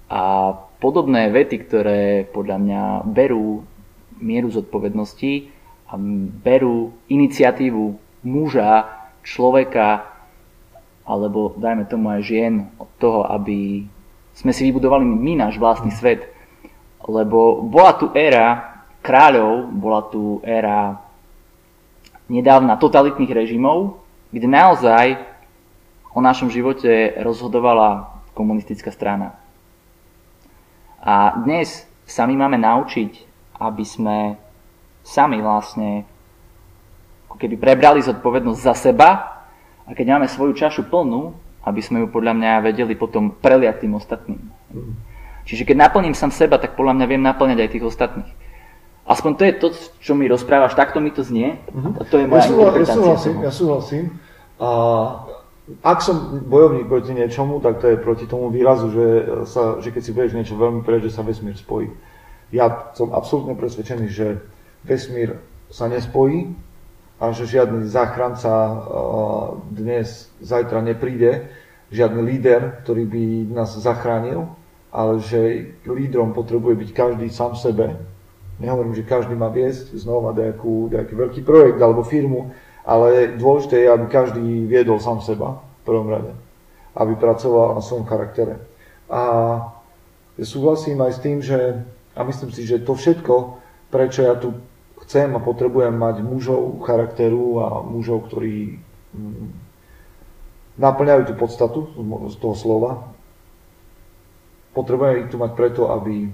a 0.06 0.54
podobné 0.78 1.26
vety, 1.34 1.56
ktoré 1.66 2.02
podľa 2.30 2.56
mňa 2.62 2.82
berú 3.02 3.66
mieru 4.22 4.54
zodpovednosti 4.54 5.50
a 5.90 5.98
berú 6.38 6.94
iniciatívu 7.10 7.98
muža, 8.22 8.86
človeka, 9.26 10.06
alebo 11.02 11.58
dajme 11.58 11.90
tomu 11.90 12.14
aj 12.14 12.20
žien 12.22 12.70
od 12.78 12.86
toho, 13.02 13.26
aby 13.26 13.90
sme 14.38 14.54
si 14.54 14.70
vybudovali 14.70 15.02
my 15.02 15.34
náš 15.34 15.58
vlastný 15.58 15.90
svet. 15.90 16.30
Lebo 17.02 17.58
bola 17.66 17.98
tu 17.98 18.14
éra 18.14 18.78
kráľov, 19.02 19.74
bola 19.74 20.06
tu 20.06 20.38
éra 20.46 21.10
nedávna 22.32 22.80
totalitných 22.80 23.28
režimov, 23.28 24.00
kde 24.32 24.48
naozaj 24.48 25.20
o 26.16 26.24
našom 26.24 26.48
živote 26.48 27.12
rozhodovala 27.20 28.16
komunistická 28.32 28.88
strana. 28.88 29.36
A 31.04 31.36
dnes 31.44 31.84
sa 32.08 32.24
my 32.24 32.32
máme 32.32 32.56
naučiť, 32.56 33.12
aby 33.60 33.84
sme 33.84 34.40
sami 35.04 35.44
vlastne 35.44 36.08
ako 37.28 37.36
keby 37.36 37.60
prebrali 37.60 38.00
zodpovednosť 38.00 38.60
za 38.60 38.74
seba 38.76 39.10
a 39.84 39.90
keď 39.92 40.16
máme 40.16 40.26
svoju 40.30 40.56
čašu 40.56 40.88
plnú, 40.88 41.36
aby 41.62 41.80
sme 41.84 42.02
ju 42.02 42.08
podľa 42.08 42.32
mňa 42.38 42.64
vedeli 42.64 42.94
potom 42.96 43.28
preliať 43.28 43.84
tým 43.84 43.92
ostatným. 43.98 44.40
Mm. 44.72 44.94
Čiže 45.42 45.66
keď 45.66 45.76
naplním 45.90 46.14
sám 46.14 46.30
seba, 46.30 46.58
tak 46.58 46.78
podľa 46.78 46.98
mňa 46.98 47.06
viem 47.06 47.22
naplňať 47.22 47.58
aj 47.66 47.70
tých 47.70 47.86
ostatných. 47.86 48.30
Aspoň 49.02 49.30
to 49.34 49.42
je 49.44 49.52
to, 49.58 49.68
čo 49.98 50.12
mi 50.14 50.30
rozprávaš, 50.30 50.78
takto 50.78 51.02
mi 51.02 51.10
to 51.10 51.26
znie. 51.26 51.58
A 51.98 52.02
to 52.06 52.22
je 52.22 52.26
moja 52.30 52.46
ja, 52.46 52.78
ja 52.78 52.86
súhlasím, 52.86 53.34
ja 53.42 53.52
súhlasím. 53.52 54.04
A 54.62 54.70
ak 55.82 55.98
som 56.02 56.42
bojovník 56.46 56.86
proti 56.86 57.14
niečomu, 57.14 57.58
tak 57.58 57.82
to 57.82 57.90
je 57.90 57.96
proti 57.98 58.26
tomu 58.26 58.50
výrazu, 58.50 58.90
že, 58.90 59.06
sa, 59.46 59.78
že 59.82 59.90
keď 59.90 60.02
si 60.02 60.14
budeš 60.14 60.32
niečo 60.38 60.54
veľmi 60.54 60.86
preč, 60.86 61.06
že 61.10 61.14
sa 61.14 61.26
vesmír 61.26 61.58
spojí. 61.58 61.90
Ja 62.54 62.92
som 62.94 63.10
absolútne 63.10 63.58
presvedčený, 63.58 64.06
že 64.12 64.42
vesmír 64.86 65.38
sa 65.72 65.88
nespojí 65.88 66.52
a 67.22 67.32
že 67.32 67.46
žiadny 67.46 67.86
záchranca 67.88 68.50
dnes, 69.70 70.28
zajtra 70.42 70.82
nepríde, 70.82 71.48
žiadny 71.94 72.22
líder, 72.22 72.82
ktorý 72.82 73.06
by 73.06 73.24
nás 73.54 73.78
zachránil, 73.78 74.50
ale 74.92 75.22
že 75.24 75.72
lídrom 75.86 76.34
potrebuje 76.34 76.74
byť 76.76 76.90
každý 76.92 77.26
sám 77.30 77.56
sebe. 77.56 77.96
Nehovorím, 78.60 78.94
že 78.94 79.08
každý 79.08 79.32
má 79.32 79.48
viesť 79.48 79.96
znova 79.96 80.36
nejakú, 80.36 80.92
nejaký 80.92 81.14
veľký 81.16 81.40
projekt 81.46 81.80
alebo 81.80 82.04
firmu, 82.04 82.52
ale 82.82 83.38
dôležité 83.38 83.86
je, 83.86 83.88
aby 83.88 84.06
každý 84.10 84.66
viedol 84.66 84.98
sám 84.98 85.22
seba 85.22 85.62
v 85.62 85.82
prvom 85.86 86.08
rade. 86.10 86.32
Aby 86.92 87.16
pracoval 87.16 87.78
na 87.78 87.82
svojom 87.82 88.04
charaktere. 88.04 88.60
A 89.08 89.22
súhlasím 90.36 91.00
aj 91.00 91.12
s 91.16 91.22
tým, 91.22 91.38
že, 91.40 91.80
a 92.12 92.20
myslím 92.26 92.50
si, 92.52 92.66
že 92.66 92.82
to 92.82 92.98
všetko, 92.98 93.62
prečo 93.88 94.26
ja 94.26 94.34
tu 94.36 94.56
chcem 95.06 95.32
a 95.36 95.40
potrebujem 95.42 95.94
mať 95.94 96.24
mužov 96.24 96.82
charakteru 96.86 97.60
a 97.60 97.66
mužov, 97.82 98.30
ktorí 98.30 98.78
mm, 99.12 99.48
naplňajú 100.78 101.22
tú 101.28 101.34
podstatu 101.36 101.80
z 102.32 102.36
toho 102.40 102.54
slova, 102.56 102.92
potrebujeme 104.72 105.26
ich 105.26 105.30
tu 105.30 105.36
mať 105.36 105.52
preto, 105.52 105.92
aby 105.92 106.32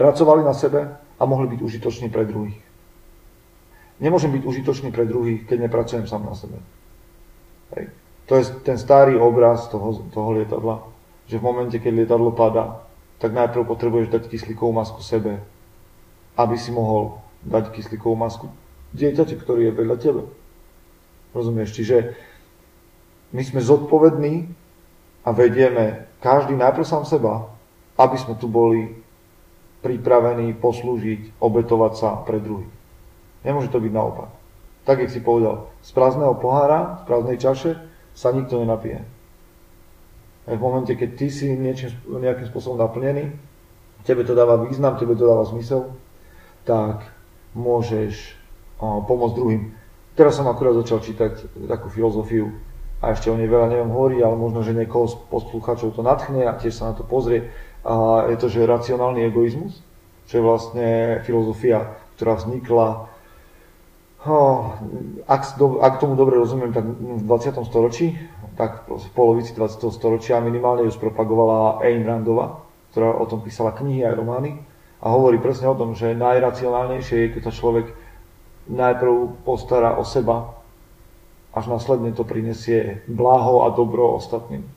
pracovali 0.00 0.40
na 0.40 0.56
sebe 0.56 0.96
a 0.96 1.22
mohli 1.28 1.52
byť 1.52 1.60
užitoční 1.60 2.08
pre 2.08 2.24
druhých. 2.24 2.56
Nemôžem 4.00 4.32
byť 4.32 4.48
užitočný 4.48 4.88
pre 4.96 5.04
druhých, 5.04 5.44
keď 5.44 5.68
nepracujem 5.68 6.08
sám 6.08 6.24
na 6.24 6.32
sebe. 6.32 6.56
Hej. 7.76 7.92
To 8.32 8.40
je 8.40 8.48
ten 8.64 8.80
starý 8.80 9.20
obraz 9.20 9.68
toho, 9.68 10.08
toho 10.08 10.40
lietadla, 10.40 10.80
že 11.28 11.36
v 11.36 11.44
momente, 11.44 11.76
keď 11.76 11.92
lietadlo 11.92 12.32
padá, 12.32 12.80
tak 13.20 13.36
najprv 13.36 13.68
potrebuješ 13.68 14.08
dať 14.08 14.32
kyslíkovú 14.32 14.72
masku 14.72 15.04
sebe, 15.04 15.44
aby 16.40 16.56
si 16.56 16.72
mohol 16.72 17.20
dať 17.44 17.68
kyslíkovú 17.68 18.16
masku 18.16 18.48
dieťaťu, 18.96 19.36
ktorý 19.36 19.68
je 19.68 19.76
vedľa 19.76 19.96
tebe. 20.00 20.22
Rozumieš? 21.36 21.76
Čiže 21.76 22.16
my 23.36 23.42
sme 23.44 23.60
zodpovední 23.60 24.48
a 25.28 25.36
vedieme 25.36 26.08
každý 26.24 26.56
najprv 26.56 26.88
sám 26.88 27.04
seba, 27.04 27.52
aby 28.00 28.16
sme 28.16 28.40
tu 28.40 28.48
boli 28.48 28.96
pripravení 29.80 30.52
poslúžiť, 30.56 31.40
obetovať 31.40 31.92
sa 31.96 32.10
pre 32.22 32.40
druhých. 32.40 32.70
Nemôže 33.44 33.72
to 33.72 33.80
byť 33.80 33.92
naopak. 33.92 34.30
Tak, 34.84 35.00
jak 35.00 35.12
si 35.12 35.20
povedal, 35.20 35.68
z 35.80 35.90
prázdneho 35.92 36.36
pohára, 36.36 37.00
z 37.00 37.02
prázdnej 37.08 37.38
čaše 37.40 37.70
sa 38.12 38.32
nikto 38.32 38.60
nenapije. 38.60 39.04
Aj 40.48 40.56
v 40.56 40.60
momente, 40.60 40.92
keď 40.96 41.10
ty 41.16 41.26
si 41.32 41.52
niečím, 41.52 41.94
nejakým 42.08 42.48
spôsobom 42.48 42.80
naplnený, 42.80 43.32
tebe 44.04 44.24
to 44.24 44.32
dáva 44.32 44.60
význam, 44.60 44.96
tebe 44.96 45.16
to 45.16 45.28
dáva 45.28 45.44
zmysel, 45.48 45.92
tak 46.64 47.04
môžeš 47.52 48.36
pomôcť 48.80 49.36
druhým. 49.36 49.62
Teraz 50.16 50.36
som 50.36 50.48
akurát 50.48 50.76
začal 50.76 51.00
čítať 51.00 51.64
takú 51.68 51.88
filozofiu 51.92 52.52
a 53.00 53.16
ešte 53.16 53.32
o 53.32 53.36
nej 53.36 53.48
veľa 53.48 53.72
neviem 53.72 53.92
hovorí, 53.92 54.20
ale 54.20 54.36
možno, 54.36 54.60
že 54.60 54.76
niekoho 54.76 55.08
z 55.08 55.16
poslucháčov 55.32 55.96
to 55.96 56.04
natchne 56.04 56.44
a 56.44 56.56
tiež 56.56 56.76
sa 56.76 56.92
na 56.92 56.94
to 56.96 57.04
pozrie. 57.04 57.48
A 57.84 58.28
je 58.28 58.36
to, 58.36 58.46
že 58.52 58.68
racionálny 58.68 59.24
egoizmus, 59.28 59.80
čo 60.28 60.38
je 60.38 60.46
vlastne 60.46 60.88
filozofia, 61.24 61.96
ktorá 62.16 62.36
vznikla 62.36 63.10
ak, 65.24 65.42
ak 65.80 65.94
tomu 65.96 66.12
dobre 66.12 66.36
rozumiem, 66.36 66.76
tak 66.76 66.84
v 66.84 67.24
20. 67.24 67.56
storočí, 67.64 68.20
tak 68.52 68.84
v 68.84 69.08
polovici 69.16 69.56
20. 69.56 69.80
storočia 69.88 70.44
minimálne 70.44 70.84
ju 70.84 70.92
spropagovala 70.92 71.80
Ayn 71.80 72.04
Randova, 72.04 72.60
ktorá 72.92 73.16
o 73.16 73.24
tom 73.24 73.40
písala 73.40 73.72
knihy 73.72 74.04
aj 74.04 74.20
romány 74.20 74.60
a 75.00 75.08
hovorí 75.08 75.40
presne 75.40 75.72
o 75.72 75.78
tom, 75.78 75.96
že 75.96 76.12
najracionálnejšie 76.12 77.16
je, 77.16 77.32
keď 77.32 77.42
sa 77.48 77.56
človek 77.56 77.96
najprv 78.68 79.40
postará 79.48 79.96
o 79.96 80.04
seba, 80.04 80.52
až 81.56 81.72
následne 81.72 82.12
to 82.12 82.28
prinesie 82.28 83.00
blaho 83.08 83.64
a 83.64 83.72
dobro 83.72 84.20
ostatným. 84.20 84.68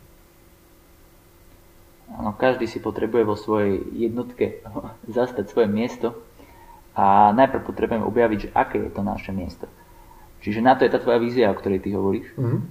Áno, 2.13 2.30
každý 2.38 2.69
si 2.69 2.78
potrebuje 2.78 3.23
vo 3.26 3.34
svojej 3.34 3.82
jednotke 3.89 4.62
zastať 5.17 5.49
svoje 5.49 5.67
miesto 5.69 6.13
a 6.93 7.34
najprv 7.34 7.65
potrebujeme 7.65 8.06
objaviť, 8.06 8.39
že 8.39 8.54
aké 8.54 8.78
je 8.78 8.91
to 8.93 9.02
naše 9.02 9.34
miesto. 9.34 9.65
Čiže 10.45 10.62
na 10.62 10.78
to 10.78 10.86
je 10.86 10.93
tá 10.93 10.99
tvoja 11.02 11.17
vízia, 11.17 11.49
o 11.49 11.58
ktorej 11.58 11.82
ty 11.82 11.95
hovoríš. 11.95 12.28
Mm-hmm. 12.36 12.62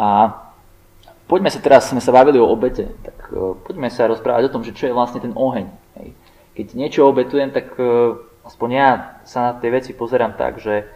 A 0.00 0.08
poďme 1.28 1.52
sa 1.52 1.60
teraz, 1.62 1.86
sme 1.86 2.02
sa 2.02 2.10
bavili 2.10 2.40
o 2.40 2.48
obete, 2.48 2.90
tak 3.04 3.30
uh, 3.30 3.54
poďme 3.62 3.92
sa 3.92 4.10
rozprávať 4.10 4.50
o 4.50 4.52
tom, 4.58 4.64
že 4.66 4.74
čo 4.74 4.90
je 4.90 4.96
vlastne 4.96 5.22
ten 5.22 5.36
oheň. 5.36 5.68
Hej. 6.00 6.08
Keď 6.58 6.66
niečo 6.74 7.06
obetujem, 7.06 7.54
tak 7.54 7.76
uh, 7.76 8.18
aspoň 8.42 8.68
ja 8.72 8.88
sa 9.22 9.52
na 9.52 9.52
tie 9.60 9.70
veci 9.70 9.92
pozerám 9.94 10.34
tak, 10.34 10.58
že 10.58 10.88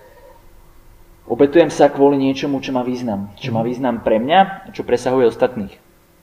obetujem 1.29 1.71
sa 1.71 1.93
kvôli 1.93 2.19
niečomu, 2.19 2.59
čo 2.59 2.75
má 2.75 2.83
význam. 2.83 3.31
Čo 3.39 3.55
má 3.55 3.63
význam 3.63 4.03
pre 4.03 4.19
mňa, 4.19 4.73
čo 4.75 4.83
presahuje 4.83 5.29
ostatných. 5.29 5.77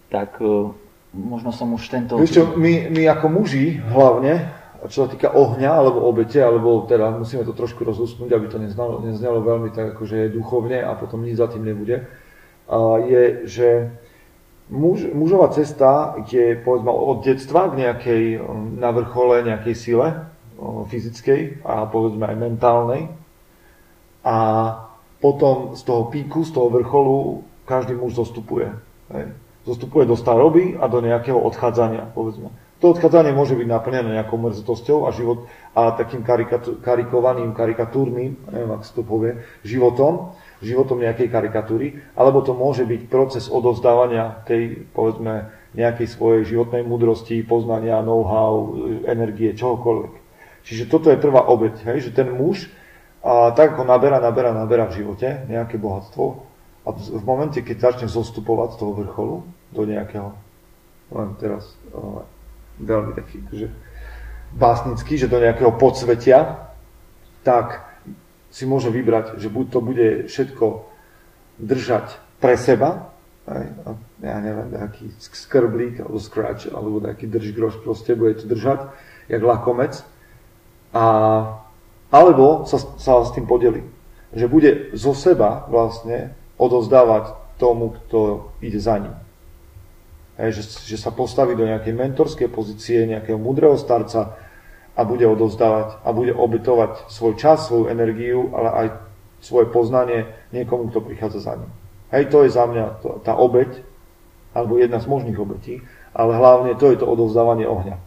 Tak 0.10 0.42
uh, 0.44 0.74
možno 1.14 1.54
som 1.54 1.72
už 1.78 1.88
tento... 1.88 2.18
Vieš 2.18 2.34
čo, 2.34 2.44
my, 2.58 2.90
my 2.90 3.02
ako 3.14 3.26
muži 3.30 3.80
hlavne, 3.80 4.50
čo 4.90 5.06
sa 5.06 5.08
týka 5.08 5.32
ohňa 5.32 5.72
alebo 5.72 6.04
obete, 6.04 6.44
alebo 6.44 6.84
teda 6.90 7.14
musíme 7.16 7.48
to 7.48 7.56
trošku 7.56 7.88
rozhusnúť, 7.88 8.30
aby 8.34 8.46
to 8.52 8.60
neznalo, 8.60 9.00
neznalo 9.00 9.40
veľmi 9.46 9.72
tak 9.72 9.96
akože 9.96 10.34
duchovne 10.34 10.84
a 10.84 10.92
potom 10.98 11.24
nič 11.24 11.40
za 11.40 11.48
tým 11.48 11.64
nebude, 11.64 12.04
je, 13.08 13.24
že 13.48 13.68
muž, 14.68 15.08
mužová 15.14 15.54
cesta 15.56 16.18
je 16.28 16.58
povedzme 16.60 16.92
od 16.92 17.24
detstva 17.24 17.70
k 17.72 17.88
nejakej 17.88 18.24
um, 18.40 18.80
na 18.80 18.90
vrchole 18.92 19.44
nejakej 19.44 19.76
sile 19.76 20.08
fyzickej 20.64 21.66
a 21.68 21.84
povedzme 21.92 22.24
aj 22.24 22.38
mentálnej. 22.40 23.12
A 24.24 24.38
potom 25.20 25.76
z 25.76 25.84
toho 25.84 26.08
píku, 26.08 26.48
z 26.48 26.56
toho 26.56 26.72
vrcholu 26.72 27.44
každý 27.68 28.00
muž 28.00 28.16
zostupuje. 28.16 28.72
Hej. 29.12 29.36
Zostupuje 29.64 30.04
do 30.04 30.20
staroby 30.20 30.76
a 30.76 30.92
do 30.92 31.00
nejakého 31.00 31.40
odchádzania, 31.40 32.12
povedzme. 32.12 32.52
To 32.84 32.92
odchádzanie 32.92 33.32
môže 33.32 33.56
byť 33.56 33.64
naplnené 33.64 34.20
nejakou 34.20 34.36
mrzutosťou 34.36 35.08
a 35.08 35.16
život 35.16 35.48
a 35.72 35.96
takým 35.96 36.20
karikovaným, 36.84 37.56
karikatúrnym, 37.56 38.36
neviem, 38.52 38.84
sa 38.84 38.92
to 38.92 39.08
povie, 39.08 39.40
životom, 39.64 40.36
životom 40.60 41.00
nejakej 41.00 41.32
karikatúry, 41.32 42.04
alebo 42.12 42.44
to 42.44 42.52
môže 42.52 42.84
byť 42.84 43.02
proces 43.08 43.48
odovzdávania 43.48 44.44
tej, 44.44 44.84
povedzme, 44.92 45.48
nejakej 45.80 46.12
svojej 46.12 46.44
životnej 46.44 46.84
múdrosti, 46.84 47.40
poznania, 47.48 48.04
know-how, 48.04 48.76
energie, 49.08 49.56
čohokoľvek. 49.56 50.14
Čiže 50.68 50.92
toto 50.92 51.08
je 51.08 51.24
prvá 51.24 51.48
obeď, 51.48 51.88
hej, 51.88 52.12
že 52.12 52.16
ten 52.16 52.28
muž 52.36 52.68
a 53.24 53.56
tak 53.56 53.80
ako 53.80 53.88
naberá, 53.88 54.20
naberá, 54.20 54.52
naberá 54.52 54.92
v 54.92 55.00
živote 55.00 55.48
nejaké 55.48 55.80
bohatstvo 55.80 56.52
a 56.84 56.92
v 56.92 57.24
momente, 57.24 57.64
keď 57.64 57.96
začne 57.96 58.08
zostupovať 58.12 58.76
z 58.76 58.80
toho 58.84 58.94
vrcholu 59.00 59.36
do 59.72 59.84
nejakého, 59.88 60.36
len 61.16 61.30
teraz 61.40 61.72
o, 61.96 62.28
veľmi 62.84 63.16
taký, 63.16 63.40
že 63.56 63.68
básnický, 64.52 65.16
že 65.16 65.32
do 65.32 65.40
nejakého 65.40 65.72
podsvetia, 65.80 66.68
tak 67.48 67.88
si 68.52 68.68
môže 68.68 68.92
vybrať, 68.92 69.40
že 69.40 69.48
buď 69.48 69.66
to 69.72 69.80
bude 69.80 70.08
všetko 70.28 70.66
držať 71.64 72.20
pre 72.44 72.60
seba, 72.60 73.16
aj, 73.48 73.64
ja 74.24 74.38
neviem, 74.44 74.72
nejaký 74.72 75.08
skrblík 75.20 76.04
alebo 76.04 76.20
scratch, 76.20 76.68
alebo 76.68 77.00
nejaký 77.00 77.32
držgroš 77.32 77.80
proste 77.80 78.16
bude 78.16 78.40
to 78.40 78.46
držať, 78.48 78.92
jak 79.32 79.42
lakomec, 79.42 80.04
a, 80.92 81.06
alebo 82.12 82.68
sa, 82.68 82.78
sa 83.00 83.24
s 83.24 83.32
tým 83.32 83.48
podeli. 83.48 83.88
Že 84.36 84.46
bude 84.52 84.72
zo 84.94 85.16
seba 85.16 85.64
vlastne 85.72 86.43
odozdávať 86.58 87.34
tomu, 87.58 87.96
kto 87.96 88.50
ide 88.62 88.80
za 88.80 88.98
ním. 88.98 89.16
Hej, 90.38 90.58
že, 90.58 90.96
že 90.96 90.98
sa 90.98 91.14
postaví 91.14 91.54
do 91.54 91.66
nejakej 91.66 91.94
mentorskej 91.94 92.50
pozície, 92.50 93.06
nejakého 93.06 93.38
múdreho 93.38 93.78
starca, 93.78 94.34
a 94.94 95.02
bude 95.02 95.26
odovzdávať 95.26 96.06
a 96.06 96.10
bude 96.14 96.34
obetovať 96.34 97.10
svoj 97.10 97.34
čas, 97.34 97.66
svoju 97.66 97.90
energiu, 97.90 98.54
ale 98.54 98.70
aj 98.70 98.88
svoje 99.42 99.66
poznanie 99.74 100.30
niekomu, 100.54 100.94
kto 100.94 101.02
prichádza 101.02 101.40
za 101.42 101.54
ním. 101.58 101.72
Hej, 102.14 102.30
to 102.30 102.46
je 102.46 102.54
za 102.54 102.70
mňa 102.70 102.86
to, 103.02 103.10
tá 103.26 103.34
obeť, 103.34 103.82
alebo 104.54 104.78
jedna 104.78 105.02
z 105.02 105.10
možných 105.10 105.38
obetí, 105.42 105.82
ale 106.14 106.38
hlavne 106.38 106.78
to 106.78 106.94
je 106.94 107.02
to 107.02 107.10
odovzdávanie 107.10 107.66
ohňa. 107.66 107.98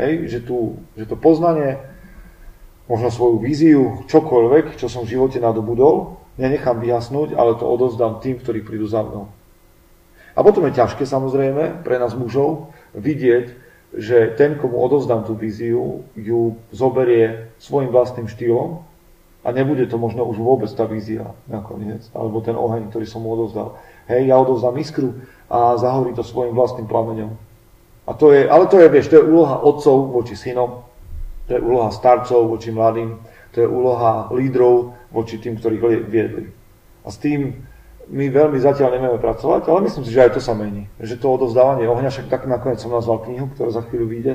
Hej, 0.00 0.32
že, 0.32 0.40
tu, 0.40 0.80
že 0.96 1.04
to 1.04 1.14
poznanie, 1.14 1.76
možno 2.88 3.12
svoju 3.12 3.36
víziu, 3.44 3.82
čokoľvek, 4.08 4.80
čo 4.80 4.88
som 4.88 5.04
v 5.04 5.12
živote 5.12 5.38
nadobudol, 5.44 6.23
nenechám 6.38 6.82
vyjasnúť, 6.82 7.34
ale 7.38 7.54
to 7.54 7.64
odovzdám 7.66 8.18
tým, 8.18 8.38
ktorí 8.42 8.66
prídu 8.66 8.86
za 8.90 9.02
mnou. 9.02 9.30
A 10.34 10.42
potom 10.42 10.66
je 10.66 10.74
ťažké 10.74 11.06
samozrejme 11.06 11.86
pre 11.86 11.96
nás 12.02 12.14
mužov 12.18 12.74
vidieť, 12.98 13.54
že 13.94 14.34
ten, 14.34 14.58
komu 14.58 14.82
odozdám 14.82 15.22
tú 15.22 15.38
víziu, 15.38 16.02
ju 16.18 16.58
zoberie 16.74 17.54
svojim 17.62 17.94
vlastným 17.94 18.26
štýlom 18.26 18.82
a 19.46 19.48
nebude 19.54 19.86
to 19.86 19.94
možno 19.94 20.26
už 20.26 20.42
vôbec 20.42 20.70
tá 20.74 20.82
vízia 20.82 21.30
nakoniec, 21.46 22.02
alebo 22.10 22.42
ten 22.42 22.58
oheň, 22.58 22.90
ktorý 22.90 23.06
som 23.06 23.22
mu 23.22 23.38
odozdal. 23.38 23.78
Hej, 24.10 24.26
ja 24.26 24.36
odozdám 24.42 24.74
iskru 24.82 25.14
a 25.46 25.78
zahorí 25.78 26.10
to 26.18 26.26
svojim 26.26 26.58
vlastným 26.58 26.90
plameňom. 26.90 27.30
A 28.04 28.12
to 28.18 28.34
je, 28.34 28.42
ale 28.50 28.66
to 28.66 28.82
je, 28.82 28.88
vieš, 28.90 29.08
to 29.14 29.22
je 29.22 29.28
úloha 29.30 29.62
otcov 29.62 30.10
voči 30.10 30.34
synom, 30.34 30.82
to 31.46 31.54
je 31.54 31.60
úloha 31.62 31.94
starcov 31.94 32.50
voči 32.50 32.74
mladým, 32.74 33.14
to 33.54 33.62
je 33.62 33.68
úloha 33.70 34.28
lídrov 34.34 34.98
voči 35.14 35.38
tým, 35.38 35.54
ktorých 35.54 36.10
viedli. 36.10 36.50
A 37.06 37.08
s 37.08 37.22
tým 37.22 37.62
my 38.10 38.24
veľmi 38.28 38.58
zatiaľ 38.60 38.98
nevieme 38.98 39.16
pracovať, 39.22 39.70
ale 39.70 39.86
myslím 39.88 40.04
si, 40.04 40.12
že 40.12 40.28
aj 40.28 40.36
to 40.36 40.40
sa 40.42 40.52
mení. 40.52 40.90
Že 41.00 41.22
to 41.22 41.26
odovzdávanie 41.30 41.88
ohňa, 41.88 42.10
však 42.12 42.28
tak 42.28 42.44
nakoniec 42.44 42.82
som 42.82 42.92
nazval 42.92 43.24
knihu, 43.24 43.48
ktorá 43.54 43.70
za 43.72 43.86
chvíľu 43.86 44.06
vyjde, 44.10 44.34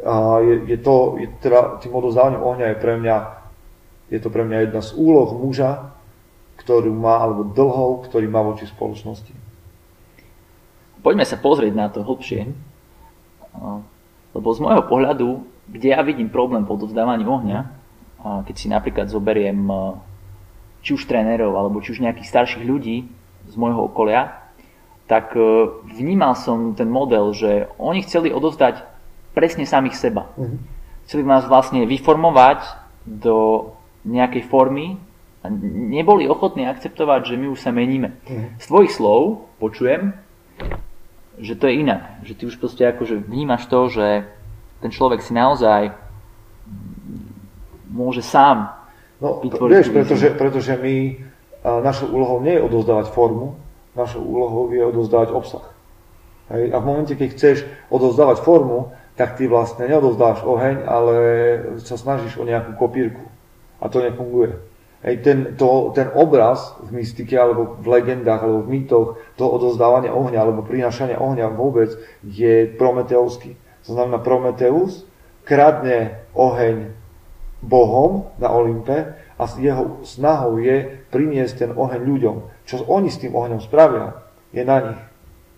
a 0.00 0.40
je, 0.40 0.54
je 0.64 0.78
to, 0.80 1.20
je 1.20 1.28
teda, 1.44 1.76
tým 1.84 1.92
odovzdávaním 1.92 2.40
ohňa 2.40 2.66
je 2.72 2.76
pre 2.80 2.94
mňa, 2.96 3.16
je 4.08 4.18
to 4.20 4.28
pre 4.32 4.48
mňa 4.48 4.58
jedna 4.68 4.80
z 4.80 4.90
úloh 4.96 5.28
muža, 5.36 5.92
ktorú 6.56 6.92
má, 6.92 7.20
alebo 7.20 7.44
dlhov, 7.44 8.08
ktorý 8.08 8.28
má 8.28 8.40
voči 8.44 8.68
spoločnosti. 8.68 9.32
Poďme 11.00 11.24
sa 11.24 11.40
pozrieť 11.40 11.72
na 11.72 11.88
to 11.88 12.04
hlbšie. 12.04 12.48
Lebo 14.36 14.48
z 14.52 14.58
môjho 14.60 14.84
pohľadu, 14.84 15.28
kde 15.68 15.88
ja 15.96 16.00
vidím 16.04 16.28
problém 16.28 16.64
po 16.64 16.76
odovzdávaní 16.76 17.24
ohňa, 17.24 17.79
keď 18.20 18.54
si 18.56 18.66
napríklad 18.68 19.08
zoberiem 19.08 19.68
či 20.80 20.96
už 20.96 21.04
trénerov, 21.04 21.56
alebo 21.56 21.80
či 21.84 21.92
už 21.92 22.00
nejakých 22.00 22.28
starších 22.28 22.64
ľudí 22.64 23.04
z 23.48 23.54
môjho 23.56 23.88
okolia, 23.92 24.40
tak 25.10 25.34
e, 25.34 25.42
vnímal 25.90 26.38
som 26.38 26.72
ten 26.78 26.86
model, 26.86 27.34
že 27.34 27.66
oni 27.76 28.06
chceli 28.06 28.30
odovzdať 28.30 28.86
presne 29.34 29.66
samých 29.66 29.98
seba. 29.98 30.30
Mm-hmm. 30.38 30.58
Chceli 31.10 31.22
nás 31.26 31.44
vlastne 31.50 31.82
vyformovať 31.82 32.62
do 33.04 33.70
nejakej 34.06 34.46
formy 34.46 35.02
a 35.42 35.50
neboli 35.50 36.30
ochotní 36.30 36.68
akceptovať, 36.70 37.34
že 37.34 37.40
my 37.40 37.50
už 37.50 37.58
sa 37.58 37.74
meníme. 37.74 38.14
Mm-hmm. 38.22 38.48
Z 38.62 38.64
tvojich 38.70 38.92
slov 38.94 39.50
počujem, 39.58 40.14
že 41.42 41.58
to 41.58 41.66
je 41.66 41.74
inak. 41.82 42.22
Že 42.22 42.32
ty 42.36 42.42
už 42.46 42.56
proste 42.62 42.84
akože 42.86 43.18
vnímaš 43.18 43.66
to, 43.66 43.90
že 43.90 44.30
ten 44.78 44.94
človek 44.94 45.20
si 45.20 45.34
naozaj 45.34 45.92
môže 47.90 48.22
sám 48.22 48.80
No, 49.20 49.44
vieš, 49.44 49.92
pretože, 49.92 50.32
pretože 50.32 50.72
my, 50.80 51.20
našou 51.84 52.08
úlohou 52.08 52.40
nie 52.40 52.56
je 52.56 52.64
odozdávať 52.64 53.12
formu, 53.12 53.60
našou 53.92 54.24
úlohou 54.24 54.72
je 54.72 54.80
odozdávať 54.80 55.28
obsah. 55.36 55.66
Hej? 56.48 56.72
A 56.72 56.80
v 56.80 56.88
momente, 56.88 57.12
keď 57.12 57.28
chceš 57.36 57.56
odozdávať 57.92 58.40
formu, 58.40 58.96
tak 59.20 59.36
ty 59.36 59.44
vlastne 59.44 59.84
neodozdáš 59.84 60.40
oheň, 60.40 60.88
ale 60.88 61.14
sa 61.84 62.00
snažíš 62.00 62.40
o 62.40 62.48
nejakú 62.48 62.72
kopírku. 62.80 63.20
A 63.76 63.92
to 63.92 64.00
nefunguje. 64.00 64.56
Hej, 65.04 65.20
ten, 65.24 65.38
to, 65.56 65.92
ten 65.92 66.08
obraz 66.16 66.76
v 66.80 67.00
mystike, 67.00 67.36
alebo 67.36 67.76
v 67.76 67.86
legendách, 67.92 68.40
alebo 68.40 68.64
v 68.64 68.72
mýtoch, 68.72 69.06
to 69.36 69.44
odozdávanie 69.44 70.08
ohňa, 70.08 70.40
alebo 70.40 70.64
prinašanie 70.64 71.16
ohňa 71.20 71.52
vôbec 71.52 71.92
je 72.24 72.72
prometeovský. 72.72 73.56
To 73.84 73.96
znamená, 73.96 74.20
Prometeus 74.20 75.08
kradne 75.44 76.24
oheň 76.36 76.99
Bohom 77.60 78.32
na 78.40 78.48
Olympe 78.48 79.20
a 79.36 79.44
jeho 79.56 80.00
snahou 80.04 80.56
je 80.60 81.04
priniesť 81.12 81.54
ten 81.64 81.70
oheň 81.76 82.00
ľuďom. 82.00 82.36
Čo 82.64 82.88
oni 82.88 83.12
s 83.12 83.20
tým 83.20 83.36
ohňom 83.36 83.60
spravia, 83.60 84.16
je 84.52 84.62
na 84.64 84.78
nich. 84.80 85.00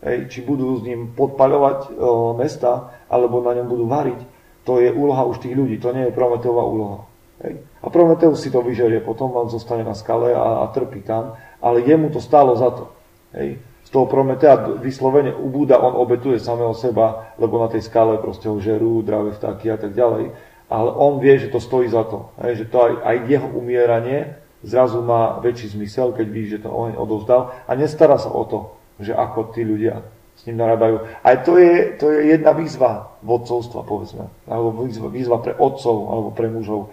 Hej, 0.03 0.19
či 0.35 0.39
budú 0.43 0.79
s 0.79 0.83
ním 0.83 1.15
podpaľovať 1.15 1.79
o, 1.95 2.35
mesta, 2.35 2.91
alebo 3.07 3.39
na 3.39 3.55
ňom 3.55 3.67
budú 3.71 3.87
variť, 3.87 4.19
to 4.67 4.83
je 4.83 4.91
úloha 4.91 5.23
už 5.31 5.39
tých 5.39 5.55
ľudí, 5.55 5.79
to 5.79 5.95
nie 5.95 6.11
je 6.11 6.15
Prometeová 6.15 6.67
úloha. 6.67 7.07
Hej. 7.47 7.63
A 7.83 7.87
Prometeus 7.87 8.43
si 8.43 8.51
to 8.51 8.67
vyžerie, 8.67 8.99
potom 8.99 9.31
on 9.39 9.47
zostane 9.47 9.87
na 9.87 9.95
skale 9.95 10.35
a, 10.35 10.67
a 10.67 10.75
trpí 10.75 11.07
tam, 11.07 11.39
ale 11.63 11.87
jemu 11.87 12.11
to 12.11 12.19
stálo 12.19 12.59
za 12.59 12.75
to. 12.75 12.91
Hej. 13.31 13.63
Z 13.87 13.91
toho 13.95 14.11
Prometea 14.11 14.79
vyslovene 14.83 15.31
ubúda, 15.31 15.79
on 15.79 15.95
obetuje 15.95 16.43
samého 16.43 16.75
seba, 16.75 17.35
lebo 17.39 17.63
na 17.63 17.71
tej 17.71 17.87
skale 17.87 18.19
proste 18.19 18.51
ho 18.51 18.59
žerú, 18.59 19.07
dravé 19.07 19.31
vtáky 19.39 19.71
a 19.71 19.79
tak 19.79 19.95
ďalej 19.95 20.35
ale 20.71 20.91
on 20.91 21.19
vie, 21.19 21.39
že 21.39 21.53
to 21.53 21.61
stojí 21.61 21.89
za 21.89 22.05
to. 22.05 22.31
Hej, 22.43 22.65
že 22.65 22.71
to 22.71 22.79
aj, 22.83 22.93
aj 23.03 23.17
jeho 23.29 23.49
umieranie 23.53 24.43
zrazu 24.63 25.03
má 25.03 25.43
väčší 25.43 25.75
zmysel, 25.75 26.15
keď 26.15 26.27
ví, 26.31 26.43
že 26.49 26.63
to 26.63 26.71
oheň 26.71 26.95
odovzdal 26.95 27.51
a 27.67 27.71
nestará 27.75 28.17
sa 28.17 28.31
o 28.31 28.47
to, 28.47 28.61
že 29.03 29.11
ako 29.11 29.51
tí 29.51 29.67
ľudia 29.67 30.07
s 30.39 30.47
ním 30.49 30.59
narábajú. 30.59 31.07
Aj 31.23 31.37
to 31.45 31.59
je, 31.59 31.99
to 31.99 32.11
je 32.11 32.35
jedna 32.35 32.55
výzva 32.57 33.15
vodcovstva, 33.21 33.85
povedzme, 33.85 34.27
alebo 34.49 34.87
výzva, 34.87 35.07
výzva 35.13 35.39
pre 35.43 35.53
otcov 35.55 35.97
alebo 36.09 36.29
pre 36.33 36.49
mužov. 36.49 36.91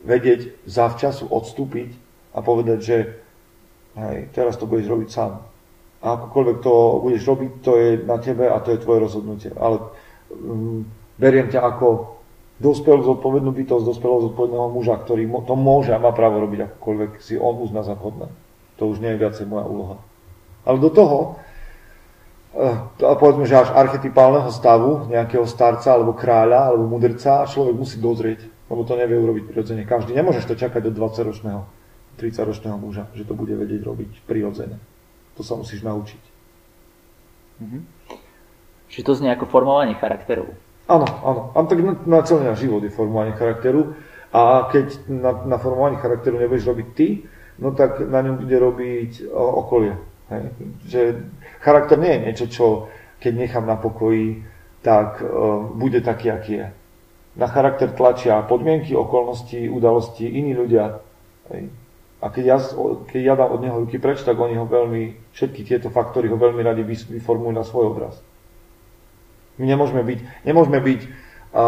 Vedieť 0.00 0.64
zavčasu 0.64 1.28
odstúpiť 1.28 1.92
a 2.32 2.40
povedať, 2.40 2.78
že 2.80 2.96
hej, 4.00 4.18
teraz 4.32 4.56
to 4.56 4.64
budeš 4.64 4.88
robiť 4.88 5.08
sám. 5.12 5.44
A 6.00 6.16
akokoľvek 6.16 6.58
to 6.64 6.74
budeš 7.04 7.22
robiť, 7.28 7.50
to 7.60 7.72
je 7.76 7.88
na 8.08 8.16
tebe 8.16 8.48
a 8.48 8.56
to 8.64 8.72
je 8.72 8.80
tvoje 8.80 9.04
rozhodnutie. 9.04 9.52
Ale 9.52 9.92
um, 10.32 10.88
beriem 11.20 11.52
ťa 11.52 11.60
ako 11.60 12.19
dospelú 12.60 13.00
zodpovednú 13.02 13.50
bytosť, 13.56 13.88
dospelého 13.88 14.30
zodpovedného 14.30 14.68
muža, 14.68 15.00
ktorý 15.00 15.24
to 15.48 15.56
môže 15.56 15.96
a 15.96 15.98
má 15.98 16.12
právo 16.12 16.44
robiť 16.44 16.68
akokoľvek 16.68 17.10
si 17.24 17.40
on 17.40 17.56
uzná 17.56 17.80
za 17.80 17.96
podné. 17.96 18.28
To 18.76 18.92
už 18.92 19.00
nie 19.00 19.16
je 19.16 19.20
viacej 19.20 19.48
moja 19.48 19.64
úloha. 19.64 19.96
Ale 20.68 20.76
do 20.76 20.92
toho, 20.92 21.40
eh, 22.52 22.76
a 23.00 23.12
povedzme, 23.16 23.48
že 23.48 23.56
až 23.56 23.72
archetypálneho 23.72 24.52
stavu 24.52 25.08
nejakého 25.08 25.48
starca, 25.48 25.96
alebo 25.96 26.12
kráľa, 26.12 26.68
alebo 26.68 26.84
mudrca, 26.84 27.48
človek 27.48 27.72
musí 27.72 27.96
dozrieť, 27.96 28.44
lebo 28.68 28.84
to 28.84 28.92
nevie 29.00 29.16
urobiť 29.16 29.44
prirodzene. 29.48 29.88
Každý, 29.88 30.12
nemôžeš 30.12 30.44
to 30.44 30.54
čakať 30.54 30.92
od 30.92 30.94
20-ročného, 30.94 31.60
30-ročného 32.20 32.76
muža, 32.76 33.08
že 33.16 33.24
to 33.24 33.32
bude 33.32 33.56
vedieť 33.56 33.88
robiť 33.88 34.20
prirodzene. 34.28 34.76
To 35.36 35.42
sa 35.42 35.56
musíš 35.56 35.80
naučiť. 35.80 36.22
Mhm. 37.64 37.78
Čiže 38.92 39.06
to 39.06 39.12
znie 39.16 39.32
ako 39.32 39.48
formovanie 39.48 39.96
charakterov. 39.96 40.52
Áno, 40.88 41.06
áno. 41.06 41.40
A 41.52 41.58
tak 41.66 41.78
na, 41.82 41.92
na 42.06 42.20
celý 42.22 42.48
náš 42.48 42.64
život 42.64 42.80
je 42.84 42.94
formovanie 42.94 43.36
charakteru. 43.36 43.94
A 44.30 44.70
keď 44.70 44.94
na, 45.10 45.32
na 45.44 45.56
formovanie 45.58 45.98
charakteru 45.98 46.38
nebudeš 46.38 46.70
robiť 46.70 46.88
ty, 46.94 47.26
no 47.58 47.74
tak 47.74 47.98
na 47.98 48.22
ňom 48.22 48.38
bude 48.46 48.56
robiť 48.56 49.10
okolie. 49.34 49.94
Hej? 50.30 50.42
Že 50.86 51.00
charakter 51.60 51.98
nie 51.98 52.14
je 52.14 52.24
niečo, 52.24 52.46
čo 52.46 52.66
keď 53.18 53.32
nechám 53.36 53.66
na 53.66 53.76
pokoji, 53.76 54.46
tak 54.80 55.20
uh, 55.20 55.66
bude 55.76 56.00
taký, 56.00 56.30
aký 56.32 56.52
je. 56.62 56.68
Na 57.36 57.46
charakter 57.46 57.92
tlačia 57.92 58.42
podmienky, 58.46 58.96
okolnosti, 58.96 59.68
udalosti, 59.68 60.24
iní 60.24 60.56
ľudia. 60.56 61.02
Hej? 61.52 61.68
A 62.20 62.26
keď 62.28 62.44
ja, 62.44 62.58
keď 63.08 63.20
ja 63.20 63.34
dám 63.34 63.50
od 63.56 63.60
neho 63.64 63.76
ruky 63.80 63.96
preč, 63.96 64.20
tak 64.22 64.36
oni 64.36 64.56
ho 64.56 64.68
veľmi, 64.68 65.32
všetky 65.32 65.64
tieto 65.64 65.88
faktory 65.88 66.28
ho 66.28 66.36
veľmi 66.36 66.60
radi 66.60 66.84
vyformujú 66.84 67.52
na 67.52 67.64
svoj 67.64 67.96
obraz. 67.96 68.20
My 69.60 69.68
nemôžeme 69.68 70.00
byť, 70.00 70.18
nemôžeme 70.48 70.80
byť 70.80 71.00
a, 71.04 71.64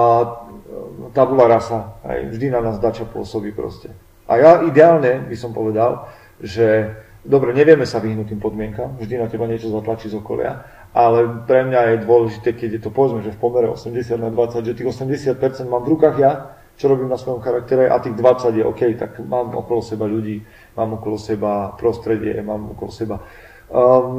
tabula 1.12 1.44
rasa. 1.44 2.00
Aj, 2.00 2.24
vždy 2.24 2.48
na 2.48 2.64
nás 2.64 2.80
dača 2.80 3.04
pôsobí 3.04 3.52
proste. 3.52 3.92
A 4.24 4.40
ja 4.40 4.50
ideálne 4.64 5.28
by 5.28 5.36
som 5.36 5.52
povedal, 5.52 6.08
že 6.40 6.96
dobre, 7.20 7.52
nevieme 7.54 7.86
sa 7.86 8.00
vyhnúť 8.00 8.32
tým 8.34 8.40
podmienkam, 8.40 8.98
vždy 8.98 9.20
na 9.20 9.28
teba 9.28 9.46
niečo 9.46 9.70
zatlačí 9.70 10.10
z 10.10 10.18
okolia, 10.18 10.64
ale 10.90 11.44
pre 11.46 11.68
mňa 11.68 11.80
je 11.94 12.04
dôležité, 12.04 12.48
keď 12.56 12.70
je 12.78 12.82
to 12.82 12.90
povedzme, 12.90 13.22
že 13.22 13.34
v 13.36 13.40
pomere 13.40 13.68
80 13.70 14.18
na 14.18 14.30
20, 14.32 14.66
že 14.66 14.76
tých 14.76 14.90
80% 14.90 15.70
mám 15.70 15.86
v 15.86 15.92
rukách 15.96 16.16
ja, 16.18 16.32
čo 16.76 16.88
robím 16.90 17.12
na 17.12 17.20
svojom 17.20 17.44
charaktere 17.44 17.86
a 17.86 18.00
tých 18.02 18.16
20 18.16 18.58
je 18.58 18.64
OK, 18.66 18.82
tak 18.98 19.20
mám 19.22 19.54
okolo 19.54 19.84
seba 19.84 20.08
ľudí, 20.08 20.42
mám 20.74 20.98
okolo 20.98 21.16
seba 21.20 21.76
prostredie, 21.78 22.40
mám 22.42 22.74
okolo 22.74 22.90
seba 22.90 23.22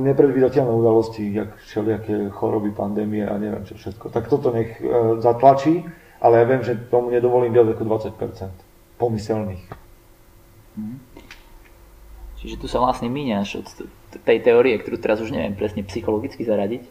nepredvídateľné 0.02 0.74
udalosti, 0.74 1.30
jak 1.30 1.54
všelijaké 1.70 2.34
choroby, 2.34 2.74
pandémie 2.74 3.22
a 3.22 3.38
neviem 3.38 3.62
čo 3.70 3.78
všetko. 3.78 4.10
Tak 4.10 4.26
toto 4.26 4.50
nech 4.50 4.82
uh, 4.82 5.22
zatlačí, 5.22 5.86
ale 6.18 6.42
ja 6.42 6.46
viem, 6.50 6.66
že 6.66 6.74
tomu 6.90 7.14
nedovolím 7.14 7.54
viac 7.54 7.70
ako 7.78 7.86
20% 7.86 8.50
pomyselných. 8.98 9.64
Mhm. 10.74 10.96
Čiže 12.44 12.60
tu 12.60 12.68
sa 12.68 12.84
vlastne 12.84 13.08
míňaš 13.08 13.50
od 13.64 13.68
tej 14.28 14.38
teórie, 14.44 14.76
ktorú 14.76 15.00
teraz 15.00 15.24
už 15.24 15.32
neviem 15.32 15.56
presne 15.56 15.86
psychologicky 15.88 16.44
zaradiť, 16.44 16.84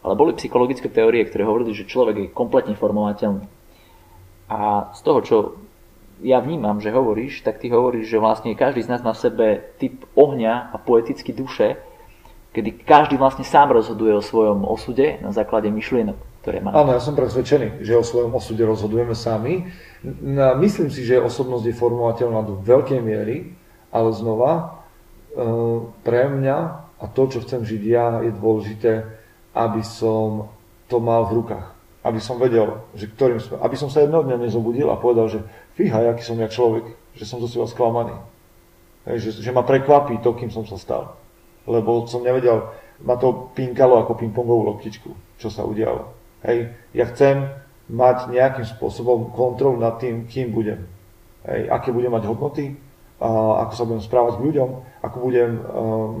ale 0.00 0.14
boli 0.16 0.32
psychologické 0.40 0.88
teórie, 0.88 1.26
ktoré 1.28 1.44
hovorili, 1.44 1.76
že 1.76 1.84
človek 1.84 2.16
je 2.16 2.32
kompletne 2.32 2.72
formovateľný. 2.72 3.44
A 4.46 4.88
z 4.94 5.00
toho, 5.02 5.20
čo 5.20 5.36
ja 6.24 6.40
vnímam, 6.40 6.80
že 6.80 6.94
hovoríš, 6.94 7.44
tak 7.44 7.60
ty 7.60 7.68
hovoríš, 7.68 8.08
že 8.08 8.22
vlastne 8.22 8.56
každý 8.56 8.86
z 8.86 8.88
nás 8.88 9.04
má 9.04 9.12
v 9.12 9.20
sebe 9.20 9.46
typ 9.76 10.08
ohňa 10.16 10.72
a 10.72 10.76
poeticky 10.80 11.36
duše, 11.36 11.76
kedy 12.56 12.88
každý 12.88 13.20
vlastne 13.20 13.44
sám 13.44 13.76
rozhoduje 13.76 14.16
o 14.16 14.24
svojom 14.24 14.64
osude 14.64 15.20
na 15.20 15.28
základe 15.28 15.68
myšlienok, 15.68 16.16
ktoré 16.40 16.64
má. 16.64 16.72
Áno, 16.72 16.96
ja 16.96 17.04
som 17.04 17.12
presvedčený, 17.12 17.84
že 17.84 17.92
o 17.92 18.00
svojom 18.00 18.32
osude 18.32 18.64
rozhodujeme 18.64 19.12
sami. 19.12 19.68
Myslím 20.56 20.88
si, 20.88 21.04
že 21.04 21.20
osobnosť 21.20 21.68
je 21.68 21.76
formovateľná 21.76 22.40
do 22.48 22.56
veľkej 22.64 23.04
miery, 23.04 23.52
ale 23.92 24.08
znova, 24.16 24.52
e, 24.56 24.64
pre 26.00 26.32
mňa 26.32 26.58
a 26.96 27.04
to, 27.12 27.28
čo 27.28 27.44
chcem 27.44 27.60
žiť 27.60 27.82
ja, 27.84 28.24
je 28.24 28.32
dôležité, 28.32 29.04
aby 29.52 29.84
som 29.84 30.48
to 30.88 30.96
mal 30.96 31.28
v 31.28 31.44
rukách. 31.44 31.76
Aby 32.08 32.24
som 32.24 32.40
vedel, 32.40 32.80
že 32.96 33.12
ktorým, 33.12 33.36
aby 33.60 33.76
som 33.76 33.92
sa 33.92 34.00
jedného 34.00 34.24
dňa 34.24 34.48
nezobudil 34.48 34.88
a 34.88 34.96
povedal, 34.96 35.28
že 35.28 35.44
fíha, 35.76 36.08
aký 36.08 36.24
som 36.24 36.40
ja 36.40 36.48
človek, 36.48 36.88
že 37.20 37.28
som 37.28 37.36
zo 37.36 37.52
seba 37.52 37.68
sklamaný. 37.68 38.16
Že, 39.04 39.44
že 39.44 39.50
ma 39.52 39.60
prekvapí 39.60 40.24
to, 40.24 40.32
kým 40.32 40.48
som 40.48 40.64
sa 40.64 40.80
stal 40.80 41.25
lebo 41.66 42.06
som 42.06 42.22
nevedel, 42.22 42.72
ma 43.04 43.18
to 43.20 43.52
pinkalo 43.52 44.00
ako 44.00 44.16
pingpongovú 44.16 44.72
loptičku, 44.72 45.10
čo 45.36 45.48
sa 45.52 45.66
udialo. 45.66 46.14
Hej, 46.46 46.72
ja 46.96 47.04
chcem 47.10 47.50
mať 47.86 48.30
nejakým 48.32 48.66
spôsobom 48.66 49.30
kontrolu 49.34 49.78
nad 49.78 49.98
tým, 50.00 50.26
kým 50.26 50.50
budem. 50.50 50.86
Hej, 51.46 51.70
aké 51.70 51.94
budem 51.94 52.10
mať 52.10 52.24
hodnoty, 52.26 52.74
a 53.16 53.64
ako 53.64 53.72
sa 53.72 53.84
budem 53.88 54.04
správať 54.04 54.34
k 54.36 54.44
ľuďom, 54.44 54.70
ako 55.00 55.16
budem 55.24 55.50
uh, 55.56 55.64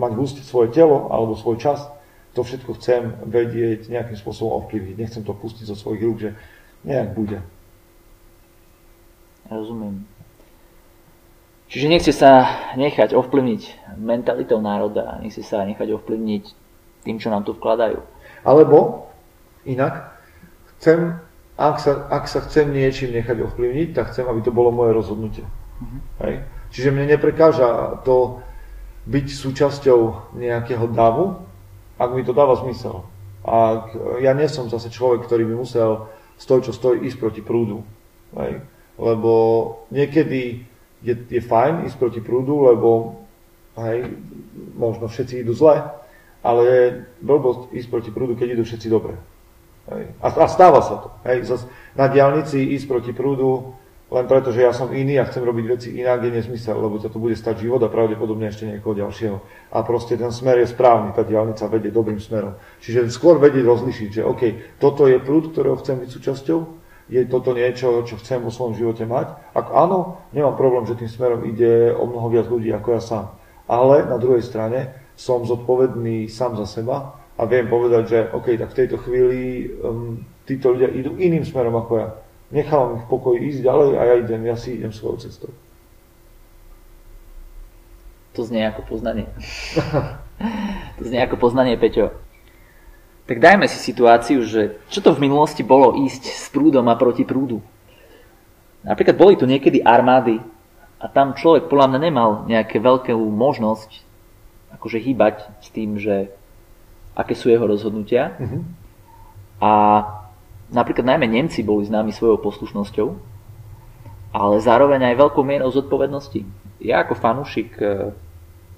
mať 0.00 0.12
hustiť 0.16 0.44
svoje 0.48 0.72
telo 0.72 1.12
alebo 1.12 1.36
svoj 1.36 1.60
čas. 1.60 1.84
To 2.32 2.40
všetko 2.40 2.80
chcem 2.80 3.20
vedieť 3.28 3.92
nejakým 3.92 4.16
spôsobom 4.16 4.64
ovplyvniť. 4.64 4.96
Nechcem 4.96 5.24
to 5.24 5.36
pustiť 5.36 5.68
zo 5.68 5.76
svojich 5.76 6.04
rúk, 6.04 6.18
že 6.20 6.30
nejak 6.88 7.12
bude. 7.12 7.40
Rozumiem. 9.48 10.15
Čiže 11.66 11.90
nechce 11.90 12.12
sa 12.14 12.46
nechať 12.78 13.10
ovplyvniť 13.10 13.96
mentalitou 13.98 14.62
národa, 14.62 15.18
nechce 15.18 15.42
sa 15.42 15.66
nechať 15.66 15.98
ovplyvniť 15.98 16.44
tým, 17.02 17.16
čo 17.18 17.30
nám 17.30 17.42
tu 17.42 17.58
vkladajú. 17.58 17.98
Alebo 18.46 19.10
inak, 19.66 20.14
chcem, 20.78 21.18
ak 21.58 21.82
sa, 21.82 22.06
ak 22.06 22.30
sa 22.30 22.38
chcem 22.46 22.70
niečím 22.70 23.10
nechať 23.10 23.42
ovplyvniť, 23.42 23.88
tak 23.98 24.14
chcem, 24.14 24.26
aby 24.30 24.40
to 24.46 24.54
bolo 24.54 24.70
moje 24.70 24.94
rozhodnutie. 24.94 25.42
Mm-hmm. 25.82 26.00
Hej? 26.22 26.34
Čiže 26.70 26.94
mne 26.94 27.18
neprekáža 27.18 28.02
to 28.06 28.42
byť 29.06 29.26
súčasťou 29.26 30.34
nejakého 30.38 30.86
davu, 30.94 31.42
ak 31.98 32.10
mi 32.14 32.22
to 32.22 32.30
dáva 32.30 32.58
zmysel. 32.62 33.06
A 33.46 33.86
ja 34.22 34.34
nie 34.34 34.50
som 34.50 34.70
zase 34.70 34.90
človek, 34.90 35.26
ktorý 35.26 35.46
by 35.46 35.54
musel 35.54 36.10
stoj, 36.38 36.66
čo 36.66 36.74
stojí, 36.74 37.06
ísť 37.06 37.18
proti 37.18 37.42
prúdu. 37.42 37.82
Hej? 38.38 38.62
Lebo 38.98 39.32
niekedy 39.90 40.66
je, 41.02 41.14
je 41.16 41.40
fajn 41.40 41.88
ísť 41.88 41.96
proti 41.96 42.20
prúdu, 42.22 42.68
lebo 42.68 43.20
hej, 43.80 44.16
možno 44.76 45.08
všetci 45.08 45.44
idú 45.44 45.52
zle, 45.52 45.84
ale 46.40 46.60
je 46.64 46.82
blbosť 47.20 47.74
ísť 47.74 47.88
proti 47.90 48.10
prúdu, 48.12 48.38
keď 48.38 48.56
idú 48.56 48.64
všetci 48.64 48.88
dobre. 48.88 49.16
Hej. 49.92 50.14
A, 50.22 50.26
a 50.32 50.46
stáva 50.48 50.80
sa 50.80 50.96
to. 51.02 51.08
Hej. 51.28 51.46
Zas 51.46 51.62
na 51.98 52.08
diálnici 52.08 52.60
ísť 52.62 52.86
proti 52.88 53.12
prúdu 53.12 53.76
len 54.06 54.30
preto, 54.30 54.54
že 54.54 54.62
ja 54.62 54.70
som 54.70 54.94
iný 54.94 55.18
a 55.18 55.26
chcem 55.26 55.42
robiť 55.42 55.66
veci 55.66 55.88
inak, 55.98 56.22
je 56.22 56.30
nesmysel, 56.30 56.78
lebo 56.78 57.02
ťa 57.02 57.10
to 57.10 57.18
bude 57.18 57.34
stať 57.34 57.66
život 57.66 57.82
a 57.82 57.90
pravdepodobne 57.90 58.46
ešte 58.46 58.62
niekoho 58.62 58.94
ďalšieho. 58.94 59.36
A 59.74 59.82
proste 59.82 60.14
ten 60.14 60.30
smer 60.30 60.62
je 60.62 60.70
správny, 60.70 61.10
tá 61.10 61.26
diálnica 61.26 61.66
vedie 61.66 61.90
dobrým 61.90 62.22
smerom. 62.22 62.54
Čiže 62.78 63.10
skôr 63.10 63.42
vedieť 63.42 63.66
rozlišiť, 63.66 64.08
že 64.14 64.22
OK, 64.22 64.42
toto 64.78 65.10
je 65.10 65.18
prúd, 65.18 65.50
ktorého 65.50 65.74
chcem 65.82 65.98
byť 65.98 66.10
súčasťou, 66.14 66.58
je 67.06 67.22
toto 67.30 67.54
niečo, 67.54 68.02
čo 68.02 68.18
chcem 68.18 68.42
vo 68.42 68.50
svojom 68.50 68.74
živote 68.74 69.06
mať? 69.06 69.54
Ak 69.54 69.70
áno, 69.70 70.26
nemám 70.34 70.58
problém, 70.58 70.84
že 70.90 70.98
tým 70.98 71.10
smerom 71.10 71.46
ide 71.46 71.94
o 71.94 72.02
mnoho 72.06 72.26
viac 72.34 72.46
ľudí 72.50 72.74
ako 72.74 72.88
ja 72.98 73.02
sám. 73.02 73.24
Ale 73.70 74.06
na 74.06 74.18
druhej 74.18 74.42
strane 74.42 74.94
som 75.14 75.46
zodpovedný 75.46 76.26
sám 76.26 76.58
za 76.58 76.66
seba 76.66 77.14
a 77.38 77.42
viem 77.46 77.70
povedať, 77.70 78.02
že 78.10 78.18
OK, 78.34 78.58
tak 78.58 78.74
v 78.74 78.78
tejto 78.78 78.96
chvíli 78.98 79.70
um, 79.78 80.18
títo 80.46 80.74
ľudia 80.74 80.90
idú 80.90 81.14
iným 81.14 81.46
smerom 81.46 81.78
ako 81.78 81.92
ja. 81.94 82.08
Nechávam 82.50 82.98
ich 82.98 83.04
v 83.06 83.10
pokoji 83.10 83.38
ísť 83.54 83.60
ďalej 83.66 83.90
a 83.98 84.02
ja 84.06 84.14
idem, 84.22 84.42
ja 84.46 84.56
si 84.58 84.78
idem 84.78 84.94
svojou 84.94 85.18
cestou. 85.22 85.50
To 88.34 88.44
znie 88.44 88.66
ako 88.68 88.82
poznanie. 88.86 89.26
to 91.00 91.02
znie 91.02 91.22
ako 91.22 91.38
poznanie, 91.40 91.74
Peťo. 91.78 92.25
Tak 93.26 93.42
dajme 93.42 93.66
si 93.66 93.82
situáciu, 93.82 94.46
že 94.46 94.78
čo 94.86 95.02
to 95.02 95.10
v 95.10 95.26
minulosti 95.26 95.66
bolo 95.66 95.98
ísť 96.06 96.22
s 96.30 96.46
prúdom 96.54 96.86
a 96.86 96.94
proti 96.94 97.26
prúdu. 97.26 97.58
Napríklad 98.86 99.18
boli 99.18 99.34
tu 99.34 99.50
niekedy 99.50 99.82
armády 99.82 100.38
a 101.02 101.10
tam 101.10 101.34
človek 101.34 101.66
podľa 101.66 101.90
mňa 101.90 102.00
nemal 102.06 102.30
nejaké 102.46 102.78
veľkú 102.78 103.18
možnosť 103.18 104.06
akože 104.78 105.02
hýbať 105.02 105.42
s 105.58 105.68
tým, 105.74 105.98
že 105.98 106.30
aké 107.18 107.34
sú 107.34 107.50
jeho 107.50 107.66
rozhodnutia. 107.66 108.38
Mm-hmm. 108.38 108.62
A 109.58 109.72
napríklad 110.70 111.02
najmä 111.02 111.26
Nemci 111.26 111.66
boli 111.66 111.82
známi 111.88 112.14
svojou 112.14 112.38
poslušnosťou, 112.38 113.08
ale 114.36 114.56
zároveň 114.62 115.10
aj 115.10 115.20
veľkou 115.26 115.42
mierou 115.42 115.72
zodpovednosti. 115.74 116.46
Ja 116.78 117.02
ako 117.02 117.18
fanúšik 117.18 117.74
eh, 117.82 118.14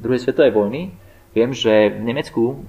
druhej 0.00 0.24
svetovej 0.24 0.54
vojny 0.54 0.94
viem, 1.34 1.50
že 1.52 1.92
v 1.92 2.02
Nemecku 2.06 2.64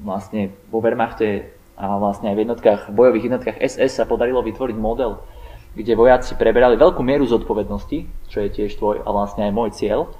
vlastne 0.00 0.52
vo 0.72 0.80
Wehrmachte 0.80 1.52
a 1.80 1.96
vlastne 1.96 2.28
aj 2.32 2.36
v 2.36 2.42
jednotkách, 2.44 2.80
bojových 2.92 3.32
jednotkách 3.32 3.56
SS 3.56 4.00
sa 4.00 4.04
podarilo 4.04 4.44
vytvoriť 4.44 4.76
model, 4.76 5.24
kde 5.72 5.96
vojaci 5.96 6.36
preberali 6.36 6.76
veľkú 6.76 7.00
mieru 7.00 7.24
zodpovednosti, 7.24 8.28
čo 8.28 8.38
je 8.44 8.48
tiež 8.52 8.76
tvoj 8.76 9.00
a 9.00 9.08
vlastne 9.08 9.48
aj 9.48 9.52
môj 9.54 9.70
cieľ. 9.72 10.12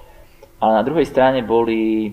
A 0.60 0.80
na 0.80 0.82
druhej 0.84 1.04
strane 1.04 1.44
boli, 1.44 2.12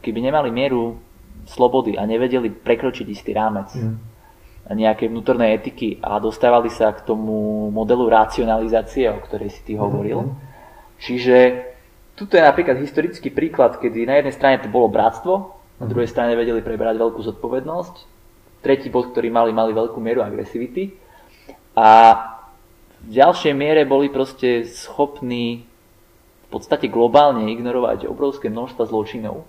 keby 0.00 0.20
nemali 0.24 0.48
mieru 0.48 0.96
slobody 1.44 2.00
a 2.00 2.08
nevedeli 2.08 2.48
prekročiť 2.48 3.06
istý 3.08 3.36
rámec. 3.36 3.68
Mm. 3.76 3.96
nejakej 4.64 5.12
vnútornej 5.12 5.60
etiky 5.60 6.00
a 6.00 6.16
dostávali 6.16 6.72
sa 6.72 6.96
k 6.96 7.04
tomu 7.04 7.68
modelu 7.68 8.08
racionalizácie, 8.08 9.12
o 9.12 9.20
ktorej 9.20 9.52
si 9.52 9.60
ty 9.60 9.76
hovoril. 9.76 10.24
Mm-hmm. 10.24 10.40
Čiže 11.04 11.36
tuto 12.16 12.40
je 12.40 12.48
napríklad 12.48 12.80
historický 12.80 13.28
príklad, 13.28 13.76
kedy 13.76 14.08
na 14.08 14.24
jednej 14.24 14.32
strane 14.32 14.56
to 14.64 14.72
bolo 14.72 14.88
bratstvo, 14.88 15.52
na 15.80 15.86
druhej 15.90 16.06
strane 16.06 16.38
vedeli 16.38 16.62
prebrať 16.62 16.94
veľkú 16.98 17.20
zodpovednosť, 17.22 17.94
tretí 18.62 18.88
bod, 18.88 19.10
ktorý 19.10 19.28
mali, 19.28 19.50
mali 19.50 19.74
veľkú 19.74 19.98
mieru 19.98 20.22
agresivity. 20.22 20.94
A 21.74 21.88
v 23.04 23.10
ďalšej 23.10 23.52
miere 23.52 23.82
boli 23.84 24.08
proste 24.08 24.64
schopní 24.64 25.66
v 26.46 26.48
podstate 26.48 26.86
globálne 26.86 27.50
ignorovať 27.50 28.06
obrovské 28.06 28.48
množstva 28.48 28.86
zločinov. 28.86 29.44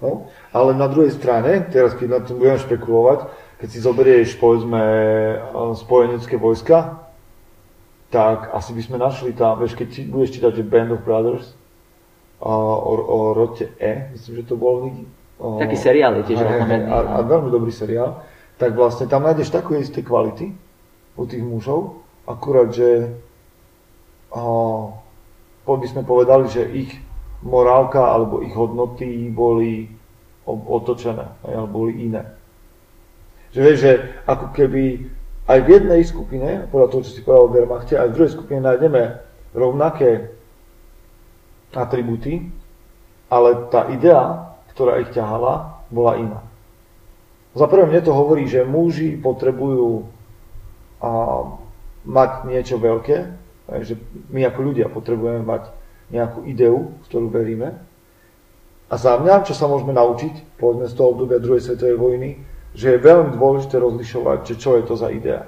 No, 0.00 0.32
ale 0.50 0.74
na 0.74 0.88
druhej 0.88 1.12
strane, 1.12 1.68
teraz 1.68 1.94
keď 1.94 2.08
na 2.08 2.20
tom 2.24 2.40
budem 2.40 2.58
špekulovať, 2.58 3.28
keď 3.60 3.68
si 3.68 3.78
zoberieš, 3.84 4.40
povedzme, 4.40 4.80
spojenecké 5.76 6.40
vojska, 6.40 7.04
tak 8.08 8.50
asi 8.50 8.72
by 8.72 8.82
sme 8.82 8.96
našli 8.98 9.30
tam, 9.36 9.60
vieš, 9.60 9.76
keď 9.76 9.88
ti, 9.92 10.00
budeš 10.08 10.40
čítať, 10.40 10.66
Band 10.66 10.96
of 10.96 11.04
Brothers 11.06 11.52
o, 12.40 12.50
o, 12.50 12.92
o 12.96 13.18
rote 13.36 13.70
E, 13.78 14.10
myslím, 14.16 14.42
že 14.42 14.48
to 14.50 14.56
bol 14.56 14.88
o, 15.40 15.56
Taký 15.58 15.76
seriál 15.76 16.20
je 16.20 16.24
tiež 16.28 16.44
a, 16.44 16.48
a, 16.92 16.96
a 17.16 17.18
veľmi 17.24 17.48
dobrý 17.48 17.72
seriál, 17.72 18.20
tak 18.60 18.76
vlastne 18.76 19.08
tam 19.08 19.24
nájdeš 19.24 19.48
takú 19.48 19.74
isté 19.80 20.04
kvality 20.04 20.52
u 21.16 21.24
tých 21.24 21.40
mužov, 21.40 22.04
akurát, 22.28 22.68
že 22.68 23.16
o, 24.30 24.92
by 25.64 25.86
sme 25.88 26.04
povedali, 26.04 26.46
že 26.52 26.62
ich 26.68 26.92
morálka 27.40 28.04
alebo 28.04 28.44
ich 28.44 28.52
hodnoty 28.52 29.32
boli 29.32 29.88
otočené, 30.46 31.30
alebo 31.46 31.86
boli 31.86 32.10
iné. 32.10 32.36
Že 33.54 33.60
vieš, 33.64 33.78
že 33.80 33.92
ako 34.28 34.46
keby 34.54 34.84
aj 35.50 35.58
v 35.66 35.68
jednej 35.68 36.02
skupine, 36.06 36.48
podľa 36.70 36.88
toho, 36.90 37.02
čo 37.02 37.12
si 37.14 37.24
povedal 37.26 37.46
o 37.46 37.52
Wehrmachte, 37.54 37.94
aj 37.98 38.08
v 38.12 38.14
druhej 38.14 38.34
skupine 38.38 38.60
nájdeme 38.62 39.18
rovnaké 39.50 40.30
atributy, 41.74 42.50
ale 43.30 43.70
tá 43.70 43.86
idea, 43.90 44.49
ktorá 44.80 45.04
ich 45.04 45.12
ťahala, 45.12 45.84
bola 45.92 46.16
iná. 46.16 46.40
Za 47.52 47.68
prvé 47.68 47.84
mne 47.84 48.00
to 48.00 48.16
hovorí, 48.16 48.48
že 48.48 48.64
muži 48.64 49.20
potrebujú 49.20 50.08
a, 51.04 51.10
mať 52.08 52.48
niečo 52.48 52.80
veľké, 52.80 53.16
že 53.84 54.00
my 54.32 54.40
ako 54.48 54.72
ľudia 54.72 54.88
potrebujeme 54.88 55.44
mať 55.44 55.68
nejakú 56.08 56.48
ideu, 56.48 56.96
v 56.96 57.04
ktorú 57.12 57.28
veríme. 57.28 57.76
A 58.88 58.94
za 58.96 59.20
mňa, 59.20 59.44
čo 59.44 59.52
sa 59.52 59.68
môžeme 59.68 59.92
naučiť, 59.92 60.56
povedzme 60.56 60.88
z 60.88 60.96
toho 60.96 61.12
obdobia 61.12 61.44
druhej 61.44 61.60
svetovej 61.60 62.00
vojny, 62.00 62.30
že 62.72 62.96
je 62.96 63.04
veľmi 63.04 63.36
dôležité 63.36 63.76
rozlišovať, 63.76 64.38
že 64.48 64.54
čo 64.56 64.80
je 64.80 64.82
to 64.88 64.96
za 64.96 65.12
idea. 65.12 65.44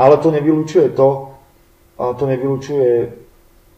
Ale 0.00 0.16
to 0.16 0.32
nevylučuje 0.32 0.96
to, 0.96 1.36
to 2.00 2.24
nevylučuje 2.24 2.88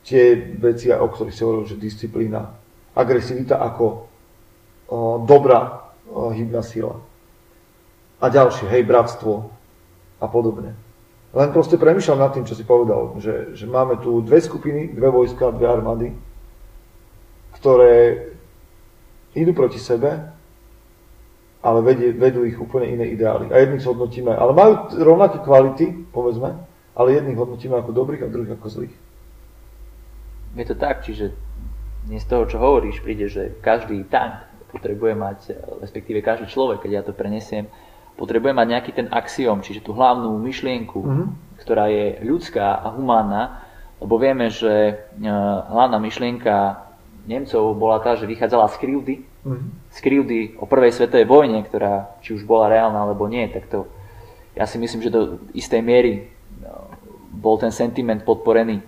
tie 0.07 0.55
veci, 0.63 0.87
o 0.95 1.09
ktorých 1.11 1.35
si 1.35 1.43
hovoril, 1.43 1.67
že 1.67 1.83
disciplína, 1.83 2.62
agresivita 2.93 3.59
ako 3.59 3.87
o, 3.89 3.97
dobrá 5.25 5.93
o, 6.09 6.31
hybná 6.31 6.63
sila. 6.63 7.01
A 8.23 8.29
ďalšie, 8.31 8.71
hej, 8.71 8.87
bratstvo 8.87 9.51
a 10.23 10.27
podobne. 10.31 10.79
Len 11.33 11.49
proste 11.51 11.81
premyšľam 11.81 12.21
nad 12.21 12.33
tým, 12.37 12.45
čo 12.45 12.55
si 12.55 12.63
povedal, 12.63 13.17
že, 13.19 13.57
že 13.57 13.65
máme 13.65 13.99
tu 13.99 14.21
dve 14.21 14.39
skupiny, 14.39 14.93
dve 14.93 15.09
vojska, 15.09 15.57
dve 15.57 15.67
armády, 15.67 16.09
ktoré 17.57 18.29
idú 19.33 19.57
proti 19.57 19.81
sebe 19.81 20.33
ale 21.63 21.79
vedie, 21.87 22.11
vedú 22.11 22.43
ich 22.43 22.59
úplne 22.59 22.91
iné 22.91 23.07
ideály. 23.15 23.47
A 23.55 23.63
jedných 23.63 23.87
hodnotíme, 23.87 24.35
ale 24.35 24.51
majú 24.51 24.99
rovnaké 24.99 25.39
kvality, 25.39 26.11
povedzme, 26.11 26.59
ale 26.99 27.15
jedných 27.15 27.39
hodnotíme 27.39 27.79
ako 27.79 27.95
dobrých 27.95 28.27
a 28.27 28.33
druhých 28.33 28.59
ako 28.59 28.67
zlých. 28.69 28.95
Je 30.59 30.67
to 30.67 30.77
tak, 30.77 31.07
čiže 31.07 31.33
dnes 32.07 32.23
z 32.23 32.29
toho, 32.29 32.45
čo 32.51 32.59
hovoríš, 32.59 33.03
príde, 33.03 33.31
že 33.31 33.55
každý 33.63 34.03
tank 34.11 34.43
potrebuje 34.75 35.15
mať, 35.15 35.39
respektíve 35.85 36.25
každý 36.25 36.49
človek, 36.49 36.83
keď 36.83 36.91
ja 36.91 37.03
to 37.05 37.13
prenesiem, 37.15 37.69
potrebuje 38.17 38.53
mať 38.53 38.67
nejaký 38.69 38.93
ten 38.93 39.09
axiom, 39.13 39.61
čiže 39.61 39.85
tú 39.85 39.97
hlavnú 39.97 40.37
myšlienku, 40.41 40.99
mm-hmm. 41.01 41.29
ktorá 41.63 41.89
je 41.89 42.21
ľudská 42.25 42.81
a 42.81 42.93
humánna, 42.93 43.65
lebo 44.03 44.19
vieme, 44.19 44.51
že 44.51 44.99
uh, 44.99 45.29
hlavná 45.71 45.97
myšlienka 46.03 46.89
Nemcov 47.23 47.79
bola 47.79 48.03
tá, 48.03 48.19
že 48.19 48.27
vychádzala 48.27 48.67
z 48.75 48.77
krivdy, 48.83 49.15
mm-hmm. 49.23 49.69
z 49.95 49.99
krivdy 50.03 50.39
o 50.59 50.67
prvej 50.67 50.91
svetovej 50.91 51.27
vojne, 51.29 51.63
ktorá 51.63 52.19
či 52.19 52.35
už 52.35 52.43
bola 52.43 52.67
reálna 52.67 53.07
alebo 53.07 53.31
nie, 53.31 53.47
tak 53.47 53.71
to 53.71 53.87
ja 54.53 54.69
si 54.69 54.77
myslím, 54.77 55.01
že 55.01 55.15
do 55.15 55.41
istej 55.57 55.81
miery 55.81 56.29
no, 56.61 56.93
bol 57.33 57.57
ten 57.57 57.73
sentiment 57.73 58.21
podporený 58.21 58.85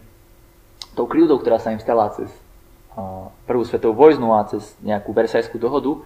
tou 0.92 1.08
krivdou, 1.08 1.40
ktorá 1.40 1.56
sa 1.56 1.72
im 1.72 1.80
stala 1.80 2.12
cez 2.12 2.28
prvú 3.46 3.62
svetovú 3.66 3.94
vojnu 3.98 4.34
a 4.34 4.46
cez 4.46 4.76
nejakú 4.82 5.10
Versajskú 5.10 5.58
dohodu. 5.58 6.02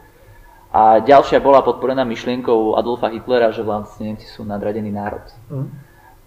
A 0.69 1.01
ďalšia 1.01 1.41
bola 1.41 1.65
podporená 1.65 2.05
myšlienkou 2.05 2.77
Adolfa 2.77 3.09
Hitlera, 3.09 3.53
že 3.53 3.65
vlastne 3.65 4.13
Nemci 4.13 4.29
sú 4.29 4.45
nadradený 4.45 4.93
národ. 4.93 5.25
Mm. 5.49 5.69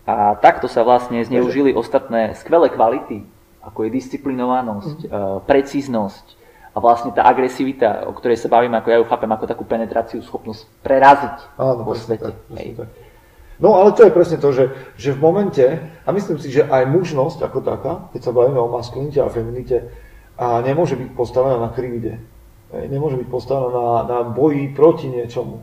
A 0.10 0.34
takto 0.42 0.66
sa 0.66 0.82
vlastne 0.82 1.22
zneužili 1.22 1.78
ostatné 1.78 2.34
skvelé 2.34 2.74
kvality 2.74 3.22
ako 3.62 3.86
je 3.88 3.90
disciplinovanosť, 3.94 4.98
mm. 5.06 5.12
precíznosť 5.46 6.26
a 6.72 6.78
vlastne 6.80 7.12
tá 7.14 7.28
agresivita, 7.28 8.08
o 8.08 8.16
ktorej 8.16 8.40
sa 8.40 8.50
bavím, 8.50 8.74
ako 8.74 8.88
ja 8.90 8.98
ju 8.98 9.06
chápem 9.06 9.32
ako 9.32 9.46
takú 9.46 9.64
penetráciu, 9.68 10.24
schopnosť 10.24 10.66
preraziť 10.82 11.38
Áno, 11.60 11.84
vo 11.84 11.94
svete. 11.94 12.32
Tak, 12.32 12.70
tak. 12.80 12.90
No 13.62 13.78
ale 13.78 13.94
to 13.94 14.10
je 14.10 14.16
presne 14.16 14.42
to, 14.42 14.50
že, 14.50 14.74
že 14.98 15.14
v 15.14 15.20
momente, 15.22 15.66
a 15.78 16.10
myslím 16.10 16.42
si, 16.42 16.50
že 16.50 16.66
aj 16.66 16.90
mužnosť 16.90 17.46
ako 17.46 17.60
taká, 17.62 17.94
keď 18.10 18.22
sa 18.26 18.32
bavíme 18.34 18.58
o 18.58 18.74
maskulinite 18.74 19.22
a 19.22 19.30
feminite, 19.30 19.94
a 20.42 20.58
nemôže 20.66 20.98
byť 20.98 21.14
postavená 21.14 21.62
na 21.62 21.70
krivde. 21.70 22.18
Nemôže 22.74 23.22
byť 23.22 23.30
postavená 23.30 23.70
na, 23.70 23.88
na 24.10 24.20
boji 24.26 24.74
proti 24.74 25.06
niečomu. 25.06 25.62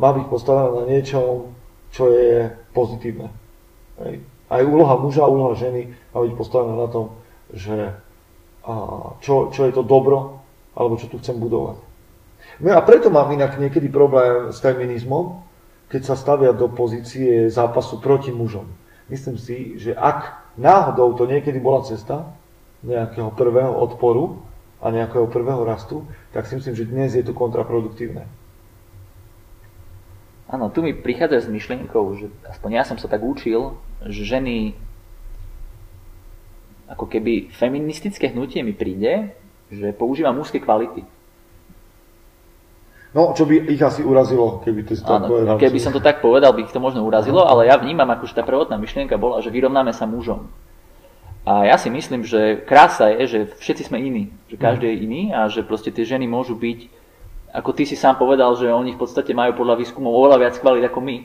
Má 0.00 0.08
byť 0.16 0.26
postavená 0.32 0.80
na 0.80 0.84
niečom, 0.88 1.52
čo 1.92 2.08
je 2.08 2.48
pozitívne. 2.72 3.28
Aj 4.48 4.62
úloha 4.64 4.96
muža 4.96 5.28
úloha 5.28 5.52
ženy 5.60 5.92
má 6.16 6.24
byť 6.24 6.32
postavená 6.40 6.72
na 6.72 6.88
tom, 6.88 7.12
že 7.52 7.92
čo, 9.20 9.52
čo 9.52 9.60
je 9.68 9.72
to 9.76 9.84
dobro, 9.84 10.40
alebo 10.72 10.96
čo 10.96 11.12
tu 11.12 11.20
chcem 11.20 11.36
budovať. 11.36 11.76
No 12.64 12.72
a 12.72 12.80
preto 12.80 13.12
mám 13.12 13.28
inak 13.28 13.60
niekedy 13.60 13.92
problém 13.92 14.48
s 14.56 14.64
feminizmom, 14.64 15.44
keď 15.92 16.02
sa 16.02 16.16
stavia 16.16 16.56
do 16.56 16.72
pozície 16.72 17.52
zápasu 17.52 18.00
proti 18.00 18.32
mužom. 18.32 18.64
Myslím 19.12 19.36
si, 19.36 19.76
že 19.76 19.92
ak 19.92 20.45
náhodou 20.56 21.12
to 21.16 21.28
niekedy 21.28 21.60
bola 21.60 21.84
cesta 21.84 22.32
nejakého 22.84 23.32
prvého 23.32 23.72
odporu 23.72 24.40
a 24.80 24.92
nejakého 24.92 25.28
prvého 25.28 25.64
rastu, 25.64 26.04
tak 26.32 26.44
si 26.44 26.56
myslím, 26.56 26.74
že 26.76 26.84
dnes 26.88 27.16
je 27.16 27.24
to 27.24 27.32
kontraproduktívne. 27.32 28.28
Áno, 30.46 30.70
tu 30.70 30.84
mi 30.84 30.94
prichádza 30.94 31.48
s 31.48 31.50
myšlienkou, 31.50 32.04
že 32.20 32.30
aspoň 32.46 32.70
ja 32.78 32.84
som 32.86 33.00
sa 33.00 33.10
tak 33.10 33.24
učil, 33.24 33.74
že 34.06 34.22
ženy 34.22 34.78
ako 36.86 37.10
keby 37.10 37.50
feministické 37.50 38.30
hnutie 38.30 38.62
mi 38.62 38.70
príde, 38.70 39.34
že 39.74 39.90
používa 39.90 40.30
mužské 40.30 40.62
kvality. 40.62 41.02
No, 43.16 43.32
čo 43.32 43.48
by 43.48 43.72
ich 43.72 43.80
asi 43.80 44.04
urazilo, 44.04 44.60
keby 44.60 44.84
to 44.84 44.92
si 44.92 45.00
tak 45.00 45.24
povedal. 45.24 45.56
Keby 45.56 45.80
som 45.80 45.96
to 45.96 46.04
tak 46.04 46.20
povedal, 46.20 46.52
by 46.52 46.68
ich 46.68 46.74
to 46.74 46.84
možno 46.84 47.00
urazilo, 47.00 47.48
ale 47.48 47.64
ja 47.64 47.80
vnímam, 47.80 48.12
akože 48.12 48.36
tá 48.36 48.44
prvotná 48.44 48.76
myšlienka 48.76 49.16
bola, 49.16 49.40
že 49.40 49.48
vyrovnáme 49.48 49.96
sa 49.96 50.04
mužom. 50.04 50.52
A 51.48 51.64
ja 51.64 51.80
si 51.80 51.88
myslím, 51.88 52.28
že 52.28 52.60
krása 52.68 53.08
je, 53.16 53.22
že 53.24 53.38
všetci 53.56 53.88
sme 53.88 54.04
iní, 54.04 54.36
že 54.52 54.60
každý 54.60 54.92
je 54.92 54.96
iný 55.00 55.22
a 55.32 55.48
že 55.48 55.64
proste 55.64 55.88
tie 55.88 56.04
ženy 56.04 56.28
môžu 56.28 56.58
byť 56.58 57.06
ako 57.56 57.72
ty 57.72 57.88
si 57.88 57.96
sám 57.96 58.20
povedal, 58.20 58.52
že 58.52 58.68
oni 58.68 58.92
v 58.92 59.00
podstate 59.00 59.32
majú 59.32 59.64
podľa 59.64 59.80
výskumov 59.80 60.12
oveľa 60.12 60.36
viac 60.44 60.54
kvalit 60.60 60.84
ako 60.84 61.00
my. 61.00 61.16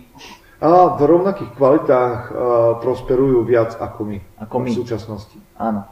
A 0.63 0.95
v 0.95 1.01
rovnakých 1.03 1.51
kvalitách 1.59 2.17
uh, 2.29 2.33
prosperujú 2.79 3.43
viac 3.43 3.75
ako 3.75 4.07
my, 4.07 4.17
ako 4.39 4.55
my 4.63 4.71
v 4.71 4.77
súčasnosti. 4.79 5.37
Áno. 5.59 5.83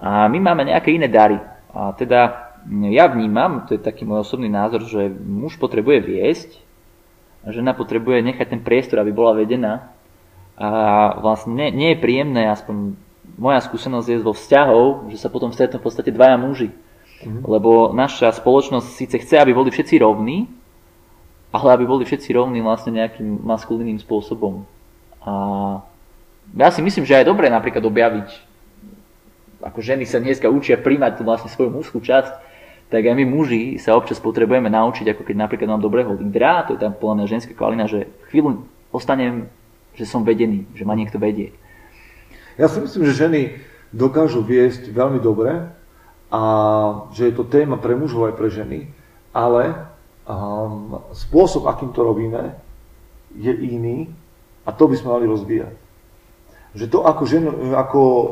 A 0.00 0.30
my 0.32 0.38
máme 0.40 0.64
nejaké 0.72 0.96
iné 0.96 1.12
dary. 1.12 1.36
A 1.76 1.92
teda 1.92 2.49
ja 2.68 3.08
vnímam, 3.08 3.64
to 3.64 3.76
je 3.76 3.80
taký 3.80 4.04
môj 4.04 4.26
osobný 4.26 4.52
názor, 4.52 4.84
že 4.84 5.08
muž 5.08 5.56
potrebuje 5.56 5.98
viesť, 6.04 6.50
a 7.40 7.56
žena 7.56 7.72
potrebuje 7.72 8.20
nechať 8.20 8.52
ten 8.52 8.60
priestor, 8.60 9.00
aby 9.00 9.16
bola 9.16 9.32
vedená. 9.32 9.96
A 10.60 10.68
vlastne 11.24 11.56
nie, 11.56 11.68
nie 11.72 11.88
je 11.96 12.02
príjemné, 12.04 12.52
aspoň 12.52 13.00
moja 13.40 13.64
skúsenosť 13.64 14.08
je 14.12 14.16
vo 14.20 14.36
vzťahov, 14.36 15.08
že 15.08 15.16
sa 15.16 15.32
potom 15.32 15.48
stretnú 15.48 15.80
v 15.80 15.86
podstate 15.88 16.12
dvaja 16.12 16.36
muži 16.36 16.68
Mm-hmm. 17.20 17.44
Lebo 17.44 17.92
naša 17.92 18.32
spoločnosť 18.32 18.88
síce 18.96 19.16
chce, 19.20 19.36
aby 19.36 19.52
boli 19.52 19.68
všetci 19.68 20.00
rovní, 20.00 20.48
ale 21.52 21.68
aby 21.76 21.84
boli 21.84 22.08
všetci 22.08 22.32
rovní 22.32 22.64
vlastne 22.64 22.96
nejakým 22.96 23.44
maskulínnym 23.44 24.00
spôsobom. 24.00 24.64
A 25.20 25.32
ja 26.56 26.68
si 26.72 26.80
myslím, 26.80 27.04
že 27.04 27.20
aj 27.20 27.28
dobre 27.28 27.52
napríklad 27.52 27.84
objaviť, 27.84 28.28
ako 29.60 29.78
ženy 29.84 30.08
sa 30.08 30.16
dneska 30.16 30.48
učia 30.48 30.80
príjmať 30.80 31.20
vlastne 31.20 31.52
svoju 31.52 31.68
mužskú 31.68 32.00
časť, 32.00 32.48
tak 32.90 33.06
aj 33.06 33.14
my 33.14 33.24
muži 33.24 33.78
sa 33.78 33.94
občas 33.94 34.18
potrebujeme 34.18 34.66
naučiť, 34.66 35.14
ako 35.14 35.22
keď 35.22 35.36
napríklad 35.38 35.70
mám 35.70 35.82
dobrého 35.82 36.10
lídra, 36.18 36.66
to 36.66 36.74
je 36.74 36.82
tam 36.82 36.90
podľa 36.98 37.22
mňa 37.22 37.26
ženská 37.30 37.54
kvalina, 37.54 37.86
že 37.86 38.10
chvíľu 38.34 38.66
ostanem, 38.90 39.46
že 39.94 40.10
som 40.10 40.26
vedený, 40.26 40.66
že 40.74 40.82
ma 40.82 40.98
niekto 40.98 41.22
vedie. 41.22 41.54
Ja 42.58 42.66
si 42.66 42.82
myslím, 42.82 43.06
že 43.06 43.22
ženy 43.30 43.62
dokážu 43.94 44.42
viesť 44.42 44.90
veľmi 44.90 45.22
dobre 45.22 45.70
a 46.34 46.42
že 47.14 47.30
je 47.30 47.34
to 47.38 47.46
téma 47.46 47.78
pre 47.78 47.94
mužov 47.94 48.26
aj 48.26 48.34
pre 48.34 48.50
ženy, 48.50 48.90
ale 49.30 49.86
um, 50.26 50.98
spôsob, 51.14 51.70
akým 51.70 51.94
to 51.94 52.02
robíme, 52.02 52.58
je 53.38 53.54
iný 53.54 54.10
a 54.66 54.74
to 54.74 54.90
by 54.90 54.98
sme 54.98 55.14
mali 55.14 55.30
rozvíjať. 55.30 55.78
Že 56.74 56.86
to, 56.90 56.98
ako, 57.06 57.22
žen, 57.22 57.46
ako 57.70 58.02
uh, 58.02 58.26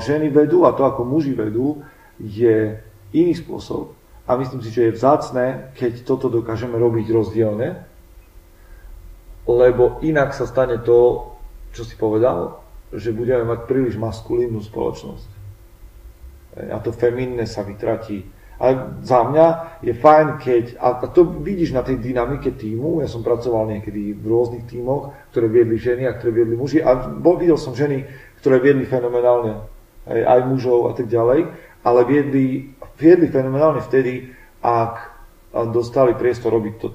ženy 0.00 0.32
vedú 0.32 0.64
a 0.64 0.72
to, 0.72 0.88
ako 0.88 1.04
muži 1.04 1.36
vedú, 1.36 1.84
je 2.16 2.80
iný 3.12 3.36
spôsob 3.36 3.97
a 4.28 4.36
myslím 4.36 4.60
si, 4.60 4.68
že 4.68 4.92
je 4.92 4.96
vzácné, 5.00 5.72
keď 5.72 6.04
toto 6.04 6.28
dokážeme 6.28 6.76
robiť 6.76 7.08
rozdielne, 7.08 7.80
lebo 9.48 10.04
inak 10.04 10.36
sa 10.36 10.44
stane 10.44 10.84
to, 10.84 11.32
čo 11.72 11.88
si 11.88 11.96
povedal, 11.96 12.60
že 12.92 13.16
budeme 13.16 13.48
mať 13.48 13.64
príliš 13.64 13.96
maskulínnu 13.96 14.60
spoločnosť. 14.60 15.28
A 16.68 16.76
to 16.84 16.92
feminné 16.92 17.48
sa 17.48 17.64
vytratí. 17.64 18.28
Ale 18.58 19.00
za 19.06 19.22
mňa 19.22 19.46
je 19.86 19.94
fajn, 19.94 20.26
keď, 20.42 20.64
a 20.82 20.98
to 21.08 21.24
vidíš 21.24 21.72
na 21.72 21.86
tej 21.86 22.02
dynamike 22.02 22.52
týmu, 22.58 23.00
ja 23.00 23.08
som 23.08 23.22
pracoval 23.22 23.70
niekedy 23.70 24.18
v 24.18 24.24
rôznych 24.26 24.66
tímoch, 24.66 25.14
ktoré 25.30 25.46
viedli 25.46 25.78
ženy 25.78 26.10
a 26.10 26.16
ktoré 26.18 26.42
viedli 26.42 26.58
muži 26.58 26.82
a 26.82 27.16
videl 27.38 27.54
som 27.54 27.72
ženy, 27.72 28.02
ktoré 28.42 28.58
viedli 28.58 28.82
fenomenálne 28.82 29.62
aj, 30.10 30.20
aj 30.26 30.40
mužov 30.50 30.90
a 30.90 30.92
tak 30.98 31.06
ďalej, 31.06 31.54
ale 31.86 32.00
viedli 32.02 32.74
viedli 32.98 33.30
fenomenálne 33.30 33.80
vtedy, 33.80 34.34
ak 34.60 34.94
dostali 35.72 36.12
priestor 36.18 36.52
robiť 36.52 36.74
to 36.82 36.88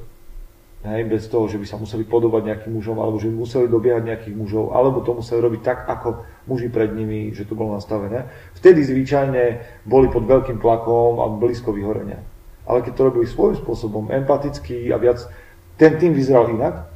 hej, 0.83 1.03
bez 1.07 1.27
toho, 1.31 1.47
že 1.47 1.57
by 1.57 1.65
sa 1.65 1.79
museli 1.79 2.03
podobať 2.03 2.41
nejakým 2.43 2.71
mužom, 2.75 2.99
alebo 2.99 3.17
že 3.19 3.31
by 3.31 3.35
museli 3.39 3.65
dobiehať 3.71 4.03
nejakých 4.03 4.35
mužov, 4.35 4.75
alebo 4.75 4.99
to 5.01 5.15
museli 5.15 5.39
robiť 5.39 5.61
tak, 5.63 5.79
ako 5.87 6.27
muži 6.47 6.67
pred 6.67 6.91
nimi, 6.91 7.31
že 7.31 7.47
to 7.47 7.55
bolo 7.55 7.79
nastavené. 7.79 8.27
Vtedy 8.59 8.83
zvyčajne 8.83 9.43
boli 9.87 10.11
pod 10.11 10.27
veľkým 10.27 10.59
tlakom 10.59 11.23
a 11.23 11.25
blízko 11.31 11.71
vyhorenia. 11.71 12.19
Ale 12.67 12.83
keď 12.83 12.93
to 12.95 13.07
robili 13.11 13.25
svojím 13.27 13.59
spôsobom, 13.59 14.11
empaticky 14.11 14.91
a 14.91 14.99
viac, 14.99 15.23
ten 15.75 15.99
tým 15.99 16.15
vyzeral 16.15 16.51
inak, 16.51 16.87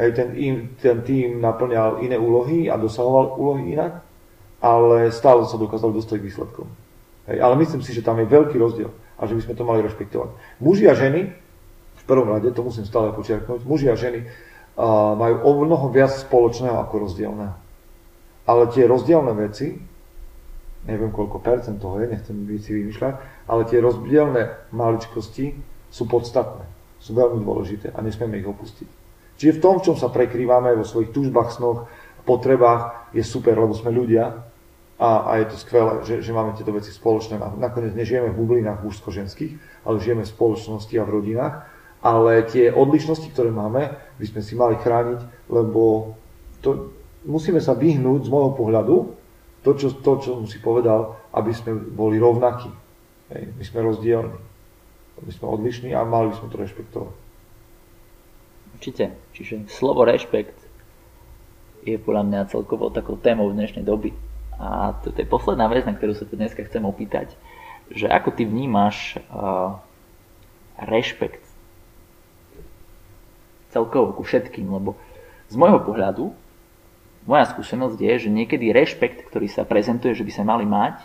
hej, 0.00 0.10
ten, 0.16 0.28
ten 0.80 0.96
tým 1.04 1.40
naplňal 1.40 2.04
iné 2.04 2.16
úlohy 2.16 2.68
a 2.68 2.80
dosahoval 2.80 3.36
úlohy 3.36 3.76
inak, 3.76 4.04
ale 4.58 5.14
stále 5.14 5.46
sa 5.46 5.60
dokázal 5.60 5.94
dostať 5.94 6.18
k 6.18 6.26
výsledkom. 6.28 6.66
Hej, 7.28 7.38
ale 7.44 7.54
myslím 7.60 7.84
si, 7.84 7.92
že 7.92 8.00
tam 8.00 8.16
je 8.18 8.26
veľký 8.26 8.56
rozdiel 8.56 8.88
a 9.20 9.22
že 9.28 9.36
by 9.36 9.42
sme 9.44 9.54
to 9.54 9.68
mali 9.68 9.84
rešpektovať. 9.84 10.30
Muži 10.64 10.88
a 10.88 10.96
ženy, 10.96 11.28
v 12.00 12.04
prvom 12.08 12.32
rade, 12.32 12.48
to 12.56 12.64
musím 12.64 12.88
stále 12.88 13.12
počiarknúť, 13.12 13.68
muži 13.68 13.92
a 13.92 14.00
ženy 14.00 14.24
uh, 14.24 15.12
majú 15.12 15.36
o 15.44 15.50
mnoho 15.68 15.92
viac 15.92 16.08
spoločného 16.08 16.80
ako 16.88 16.94
rozdielného. 17.04 17.56
Ale 18.48 18.72
tie 18.72 18.88
rozdielne 18.88 19.36
veci, 19.36 19.76
neviem 20.88 21.12
koľko 21.12 21.36
percent 21.44 21.76
toho 21.76 22.00
je, 22.00 22.16
nechcem 22.16 22.32
si 22.56 22.70
vymýšľať, 22.72 23.14
ale 23.44 23.68
tie 23.68 23.76
rozdielne 23.84 24.72
maličkosti 24.72 25.52
sú 25.92 26.08
podstatné, 26.08 26.64
sú 26.96 27.12
veľmi 27.12 27.44
dôležité 27.44 27.92
a 27.92 28.00
nesmieme 28.00 28.40
ich 28.40 28.48
opustiť. 28.48 28.88
Čiže 29.36 29.60
v 29.60 29.62
tom, 29.62 29.74
v 29.78 29.84
čom 29.92 29.96
sa 30.00 30.08
prekrývame 30.08 30.72
vo 30.80 30.88
svojich 30.88 31.12
túžbách, 31.12 31.52
snoch, 31.52 31.92
potrebách, 32.24 33.12
je 33.12 33.24
super, 33.24 33.56
lebo 33.56 33.72
sme 33.72 33.88
ľudia 33.88 34.48
a, 34.98 35.30
a 35.30 35.32
je 35.38 35.54
to 35.54 35.56
skvelé, 35.62 36.02
že, 36.02 36.26
že 36.26 36.34
máme 36.34 36.58
tieto 36.58 36.74
veci 36.74 36.90
spoločné. 36.90 37.38
Nakoniec 37.38 37.94
nežijeme 37.94 38.34
v 38.34 38.38
bublinách 38.42 38.82
mužsko-ženských, 38.82 39.86
ale 39.86 40.02
žijeme 40.02 40.26
v 40.26 40.34
spoločnosti 40.34 40.90
a 40.98 41.06
v 41.06 41.14
rodinách. 41.14 41.54
Ale 42.02 42.42
tie 42.50 42.74
odlišnosti, 42.74 43.30
ktoré 43.30 43.54
máme, 43.54 43.94
by 43.94 44.26
sme 44.26 44.40
si 44.42 44.58
mali 44.58 44.74
chrániť, 44.74 45.50
lebo 45.50 46.14
to, 46.62 46.90
musíme 47.22 47.62
sa 47.62 47.78
vyhnúť 47.78 48.26
z 48.26 48.30
môjho 48.30 48.52
pohľadu, 48.58 48.96
to 49.62 49.70
čo, 49.78 49.94
to, 50.02 50.12
čo 50.18 50.30
som 50.42 50.46
si 50.50 50.58
povedal, 50.58 51.14
aby 51.30 51.54
sme 51.54 51.78
boli 51.78 52.18
rovnakí. 52.18 52.70
Hej, 53.30 53.54
my 53.54 53.62
sme 53.62 53.78
rozdielni. 53.86 54.38
My 55.18 55.30
sme 55.34 55.46
odlišní 55.46 55.94
a 55.94 56.06
mali 56.06 56.30
by 56.30 56.34
sme 56.42 56.50
to 56.50 56.58
rešpektovať. 56.58 57.14
Určite. 58.78 59.04
Čiže 59.34 59.54
slovo 59.70 60.06
rešpekt 60.06 60.58
je 61.82 61.98
podľa 61.98 62.22
mňa 62.26 62.50
celkovo 62.50 62.90
takou 62.90 63.18
témou 63.18 63.50
dnešnej 63.50 63.82
doby 63.82 64.14
a 64.58 64.98
to 65.06 65.14
je 65.14 65.26
posledná 65.26 65.70
vec, 65.70 65.86
na 65.86 65.94
ktorú 65.94 66.18
sa 66.18 66.26
te 66.26 66.34
dneska 66.34 66.66
chcem 66.66 66.82
opýtať, 66.82 67.38
že 67.94 68.10
ako 68.10 68.34
ty 68.34 68.42
vnímaš 68.42 69.22
uh, 69.30 69.78
rešpekt 70.82 71.46
celkovo 73.70 74.18
ku 74.18 74.26
všetkým, 74.26 74.66
lebo 74.66 74.98
z 75.48 75.54
môjho 75.54 75.80
pohľadu 75.80 76.34
moja 77.28 77.44
skúsenosť 77.48 77.98
je, 78.00 78.12
že 78.26 78.30
niekedy 78.32 78.72
rešpekt, 78.72 79.28
ktorý 79.28 79.46
sa 79.52 79.68
prezentuje, 79.68 80.16
že 80.16 80.24
by 80.24 80.32
sa 80.32 80.44
mali 80.48 80.64
mať, 80.64 81.04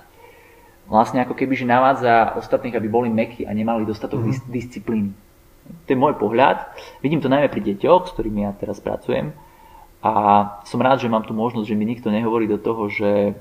vlastne 0.88 1.20
ako 1.24 1.36
keby, 1.36 1.54
že 1.60 1.68
navádza 1.68 2.39
ostatných, 2.39 2.76
aby 2.80 2.88
boli 2.88 3.12
meky 3.12 3.43
a 3.43 3.51
nemali 3.51 3.84
dostatok 3.84 4.24
mm-hmm. 4.24 4.32
dis- 4.32 4.49
disciplíny. 4.72 5.12
To 5.88 5.89
je 5.95 5.99
môj 5.99 6.16
pohľad. 6.20 6.64
Vidím 6.99 7.24
to 7.24 7.32
najmä 7.32 7.47
pri 7.47 7.64
deťoch, 7.76 8.12
s 8.12 8.14
ktorými 8.16 8.43
ja 8.43 8.51
teraz 8.56 8.84
pracujem, 8.84 9.32
a 10.04 10.12
som 10.68 10.84
rád, 10.84 10.99
že 10.99 11.08
mám 11.08 11.24
tu 11.24 11.32
možnosť, 11.32 11.64
že 11.64 11.80
mi 11.80 11.88
nikto 11.88 12.12
nehovorí 12.12 12.43
do 12.43 12.60
toho, 12.60 12.91
že 12.91 13.39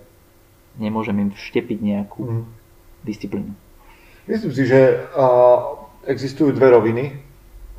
nemôžem 0.78 1.18
im 1.18 1.30
vštepiť 1.34 1.78
nejakú 1.82 2.22
mm. 2.22 2.44
disciplínu. 3.02 3.50
Myslím 4.30 4.52
si, 4.54 4.70
že 4.70 5.02
existujú 6.06 6.54
dve 6.54 6.70
roviny 6.70 7.04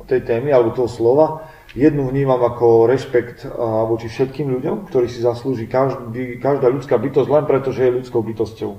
tej 0.04 0.20
témy 0.28 0.52
alebo 0.52 0.76
toho 0.76 0.84
slova. 0.84 1.48
Jednu 1.72 2.12
vnímam 2.12 2.38
ako 2.44 2.84
rešpekt 2.84 3.48
voči 3.88 4.12
všetkým 4.12 4.52
ľuďom, 4.52 4.84
ktorí 4.92 5.08
si 5.08 5.24
zaslúži 5.24 5.64
každý, 5.64 6.36
každá 6.36 6.68
ľudská 6.68 7.00
bytosť 7.00 7.28
len 7.32 7.44
preto, 7.48 7.72
že 7.72 7.88
je 7.88 7.96
ľudskou 7.98 8.20
bytosťou. 8.20 8.72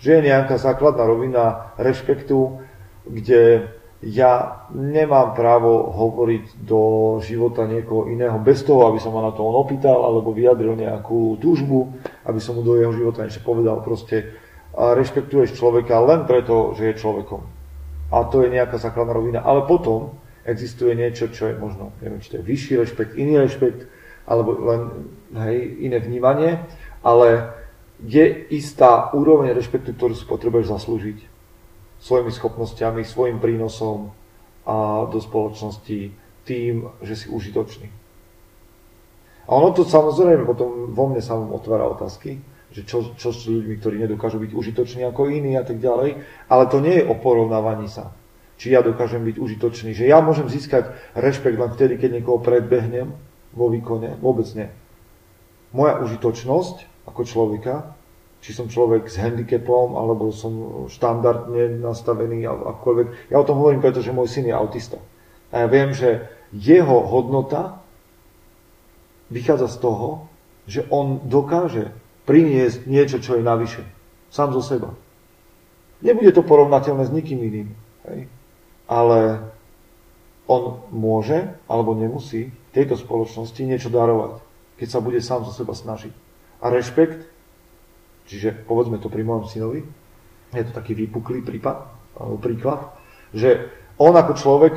Že 0.00 0.10
je 0.16 0.20
nejaká 0.32 0.56
základná 0.56 1.04
rovina 1.04 1.76
rešpektu, 1.76 2.64
kde 3.04 3.68
ja 4.00 4.64
nemám 4.72 5.36
právo 5.36 5.92
hovoriť 5.92 6.64
do 6.64 6.80
života 7.20 7.68
niekoho 7.68 8.08
iného 8.08 8.40
bez 8.40 8.64
toho, 8.64 8.88
aby 8.88 8.96
som 8.96 9.12
ma 9.12 9.28
na 9.28 9.32
to 9.36 9.44
on 9.44 9.52
opýtal 9.60 10.08
alebo 10.08 10.32
vyjadril 10.32 10.72
nejakú 10.72 11.36
túžbu, 11.36 11.92
aby 12.24 12.40
som 12.40 12.56
mu 12.56 12.64
do 12.64 12.80
jeho 12.80 12.96
života 12.96 13.28
niečo 13.28 13.44
povedal. 13.44 13.84
Proste 13.84 14.32
rešpektuješ 14.72 15.52
človeka 15.52 16.00
len 16.00 16.24
preto, 16.24 16.72
že 16.72 16.92
je 16.92 17.00
človekom. 17.00 17.44
A 18.08 18.24
to 18.24 18.40
je 18.40 18.56
nejaká 18.56 18.80
základná 18.80 19.12
rovina. 19.12 19.44
Ale 19.44 19.68
potom 19.68 20.16
existuje 20.48 20.96
niečo, 20.96 21.28
čo 21.28 21.52
je 21.52 21.54
možno, 21.60 21.92
neviem, 22.00 22.24
či 22.24 22.32
to 22.32 22.38
je 22.40 22.48
vyšší 22.48 22.72
rešpekt, 22.80 23.12
iný 23.20 23.44
rešpekt, 23.44 23.84
alebo 24.24 24.56
len 24.64 24.80
hej, 25.44 25.56
iné 25.84 26.00
vnímanie, 26.00 26.64
ale 27.04 27.52
je 28.00 28.48
istá 28.48 29.12
úroveň 29.12 29.52
rešpektu, 29.52 29.92
ktorú 29.92 30.16
si 30.16 30.24
potrebuješ 30.24 30.72
zaslúžiť 30.72 31.29
svojimi 32.00 32.32
schopnosťami, 32.32 33.04
svojim 33.04 33.38
prínosom 33.38 34.10
a 34.64 35.06
do 35.08 35.20
spoločnosti 35.20 36.12
tým, 36.48 36.88
že 37.04 37.14
si 37.14 37.26
užitočný. 37.28 37.88
A 39.46 39.50
ono 39.52 39.74
to 39.74 39.84
samozrejme 39.84 40.46
potom 40.46 40.94
vo 40.94 41.04
mne 41.10 41.20
samom 41.20 41.52
otvára 41.52 41.84
otázky, 41.90 42.40
že 42.70 42.86
čo, 42.86 43.12
čo 43.18 43.34
s 43.34 43.50
ľuďmi, 43.50 43.74
ktorí 43.82 43.98
nedokážu 43.98 44.38
byť 44.38 44.52
užitoční 44.54 45.02
ako 45.10 45.26
iní 45.26 45.58
a 45.58 45.66
tak 45.66 45.82
ďalej, 45.82 46.22
ale 46.46 46.64
to 46.70 46.78
nie 46.78 47.02
je 47.02 47.08
o 47.10 47.18
porovnávaní 47.18 47.90
sa. 47.90 48.14
Či 48.60 48.76
ja 48.76 48.84
dokážem 48.84 49.24
byť 49.26 49.36
užitočný, 49.40 49.90
že 49.96 50.06
ja 50.06 50.22
môžem 50.22 50.46
získať 50.46 50.92
rešpekt 51.18 51.58
len 51.58 51.72
vtedy, 51.74 51.98
keď 51.98 52.20
niekoho 52.20 52.38
predbehnem 52.38 53.10
vo 53.50 53.66
výkone, 53.72 54.20
vôbec 54.22 54.46
nie. 54.54 54.70
Moja 55.74 55.98
užitočnosť 55.98 57.08
ako 57.10 57.20
človeka 57.26 57.98
či 58.40 58.56
som 58.56 58.72
človek 58.72 59.04
s 59.06 59.20
handicapom, 59.20 60.00
alebo 60.00 60.32
som 60.32 60.84
štandardne 60.88 61.80
nastavený, 61.80 62.48
akokoľvek. 62.48 63.32
Ja 63.32 63.40
o 63.40 63.46
tom 63.46 63.60
hovorím, 63.60 63.84
pretože 63.84 64.16
môj 64.16 64.32
syn 64.32 64.48
je 64.48 64.56
autista. 64.56 64.96
A 65.52 65.64
ja 65.64 65.66
viem, 65.68 65.92
že 65.92 66.24
jeho 66.50 67.04
hodnota 67.04 67.84
vychádza 69.28 69.68
z 69.70 69.76
toho, 69.78 70.08
že 70.66 70.86
on 70.88 71.22
dokáže 71.28 71.92
priniesť 72.24 72.88
niečo, 72.88 73.18
čo 73.20 73.36
je 73.38 73.42
navyše. 73.44 73.82
Sám 74.32 74.56
zo 74.56 74.62
seba. 74.62 74.94
Nebude 76.00 76.32
to 76.32 76.40
porovnateľné 76.40 77.06
s 77.06 77.14
nikým 77.14 77.38
iným. 77.44 77.68
Hej? 78.08 78.30
Ale 78.88 79.50
on 80.50 80.82
môže, 80.90 81.54
alebo 81.70 81.94
nemusí 81.94 82.50
tejto 82.74 82.98
spoločnosti 82.98 83.62
niečo 83.62 83.92
darovať, 83.92 84.42
keď 84.82 84.88
sa 84.90 84.98
bude 84.98 85.22
sám 85.22 85.46
zo 85.46 85.52
seba 85.54 85.76
snažiť. 85.76 86.10
A 86.58 86.74
rešpekt 86.74 87.29
Čiže 88.30 88.62
povedzme 88.62 89.02
to 89.02 89.10
pri 89.10 89.26
mojom 89.26 89.50
synovi, 89.50 89.82
je 90.54 90.62
to 90.62 90.70
taký 90.70 90.94
vypuklý 90.94 91.42
prípad, 91.42 91.76
alebo 92.14 92.38
príklad, 92.38 92.94
že 93.34 93.74
on 93.98 94.14
ako 94.14 94.32
človek, 94.38 94.74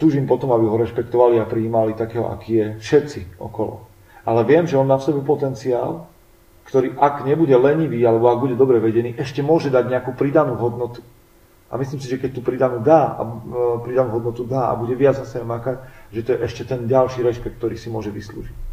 tužím 0.00 0.24
potom, 0.24 0.56
aby 0.56 0.64
ho 0.64 0.80
rešpektovali 0.80 1.36
a 1.36 1.44
prijímali 1.44 1.92
takého, 1.92 2.32
aký 2.32 2.52
je 2.56 2.66
všetci 2.80 3.20
okolo. 3.36 3.84
Ale 4.24 4.40
viem, 4.48 4.64
že 4.64 4.80
on 4.80 4.88
má 4.88 4.96
v 4.96 5.04
sebe 5.04 5.20
potenciál, 5.20 6.08
ktorý 6.68 6.96
ak 7.00 7.24
nebude 7.24 7.52
lenivý, 7.56 8.04
alebo 8.04 8.28
ak 8.28 8.40
bude 8.40 8.56
dobre 8.56 8.80
vedený, 8.80 9.16
ešte 9.16 9.40
môže 9.40 9.68
dať 9.68 9.88
nejakú 9.88 10.12
pridanú 10.16 10.56
hodnotu. 10.56 11.00
A 11.68 11.76
myslím 11.76 12.00
si, 12.00 12.08
že 12.08 12.20
keď 12.20 12.30
tu 12.36 12.40
pridanú 12.40 12.80
dá, 12.80 13.16
a 13.16 13.22
e, 13.24 13.28
pridanú 13.84 14.20
hodnotu 14.20 14.44
dá 14.48 14.72
a 14.72 14.76
bude 14.76 14.96
viac 14.96 15.20
zase 15.20 15.44
makať, 15.44 15.80
že 16.12 16.20
to 16.24 16.28
je 16.32 16.38
ešte 16.44 16.62
ten 16.64 16.88
ďalší 16.88 17.20
rešpekt, 17.24 17.60
ktorý 17.60 17.76
si 17.76 17.92
môže 17.92 18.08
vyslúžiť. 18.08 18.67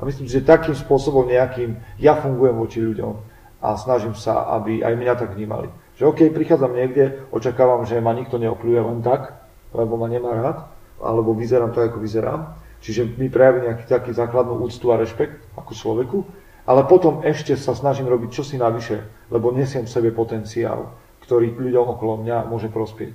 A 0.00 0.08
myslím 0.08 0.26
že 0.26 0.40
takým 0.40 0.72
spôsobom 0.72 1.28
nejakým 1.28 1.76
ja 2.00 2.16
fungujem 2.16 2.56
voči 2.56 2.80
ľuďom 2.80 3.12
a 3.60 3.76
snažím 3.76 4.16
sa, 4.16 4.48
aby 4.56 4.80
aj 4.80 4.96
mňa 4.96 5.14
tak 5.20 5.36
vnímali. 5.36 5.68
Že 6.00 6.08
OK, 6.08 6.20
prichádzam 6.32 6.72
niekde, 6.72 7.28
očakávam, 7.28 7.84
že 7.84 8.00
ma 8.00 8.16
nikto 8.16 8.40
neopľuje 8.40 8.80
len 8.80 9.04
tak, 9.04 9.36
lebo 9.76 10.00
ma 10.00 10.08
nemá 10.08 10.32
rád, 10.32 10.58
alebo 10.96 11.36
vyzerám 11.36 11.76
tak, 11.76 11.92
ako 11.92 12.00
vyzerám. 12.00 12.56
Čiže 12.80 13.20
mi 13.20 13.28
prejaví 13.28 13.68
nejaký 13.68 13.84
taký 13.84 14.16
základnú 14.16 14.64
úctu 14.64 14.88
a 14.88 14.96
rešpekt 14.96 15.44
ako 15.60 15.72
človeku, 15.76 16.18
ale 16.64 16.88
potom 16.88 17.20
ešte 17.20 17.52
sa 17.60 17.76
snažím 17.76 18.08
robiť 18.08 18.32
čosi 18.32 18.56
navyše, 18.56 19.04
lebo 19.28 19.52
nesiem 19.52 19.84
v 19.84 19.92
sebe 19.92 20.10
potenciál, 20.16 20.96
ktorý 21.20 21.52
ľuďom 21.52 21.84
okolo 21.96 22.24
mňa 22.24 22.48
môže 22.48 22.72
prospieť. 22.72 23.12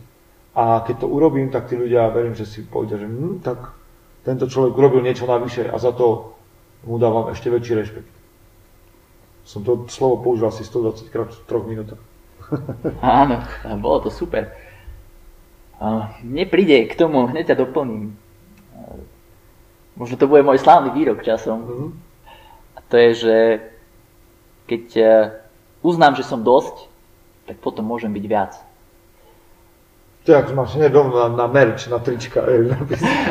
A 0.53 0.85
keď 0.85 1.03
to 1.03 1.07
urobím, 1.09 1.49
tak 1.49 1.65
tí 1.65 1.75
ľudia, 1.75 2.13
verím, 2.13 2.37
že 2.37 2.45
si 2.45 2.61
povedia, 2.61 3.01
že 3.01 3.09
hm, 3.09 3.41
tak 3.41 3.73
tento 4.21 4.45
človek 4.45 4.77
urobil 4.77 5.01
niečo 5.01 5.25
navyše 5.25 5.65
a 5.65 5.75
za 5.81 5.91
to 5.91 6.37
mu 6.85 7.01
dávam 7.01 7.33
ešte 7.33 7.49
väčší 7.49 7.73
rešpekt. 7.75 8.13
Som 9.45 9.61
to 9.61 9.85
slovo 9.89 10.21
použil 10.21 10.49
asi 10.49 10.65
120 10.65 11.09
krát 11.13 11.29
v 11.29 11.45
troch 11.45 11.65
minútach. 11.65 12.01
Áno, 13.01 13.41
bolo 13.81 14.05
to 14.05 14.09
super. 14.13 14.53
Mne 16.23 16.45
príde 16.47 16.87
k 16.87 16.97
tomu, 16.97 17.27
hneď 17.29 17.53
ťa 17.53 17.61
doplním. 17.67 18.15
Možno 19.95 20.15
to 20.19 20.27
bude 20.27 20.43
môj 20.43 20.59
slávny 20.59 20.91
výrok 20.91 21.23
časom. 21.23 21.59
Mm-hmm. 21.63 21.89
A 22.75 22.79
to 22.83 22.95
je, 22.99 23.09
že 23.15 23.35
keď 24.67 24.83
e, 24.99 25.05
uznám, 25.79 26.19
že 26.19 26.27
som 26.27 26.43
dosť, 26.43 26.91
tak 27.47 27.63
potom 27.63 27.87
môžem 27.87 28.11
byť 28.11 28.25
viac. 28.27 28.59
To 30.25 30.33
je, 30.33 30.37
ako 30.41 30.51
máš 30.57 30.73
nedom 30.81 31.13
na, 31.13 31.29
na 31.29 31.45
merch, 31.45 31.85
na 31.85 32.01
trička, 32.01 32.41
na, 32.73 32.77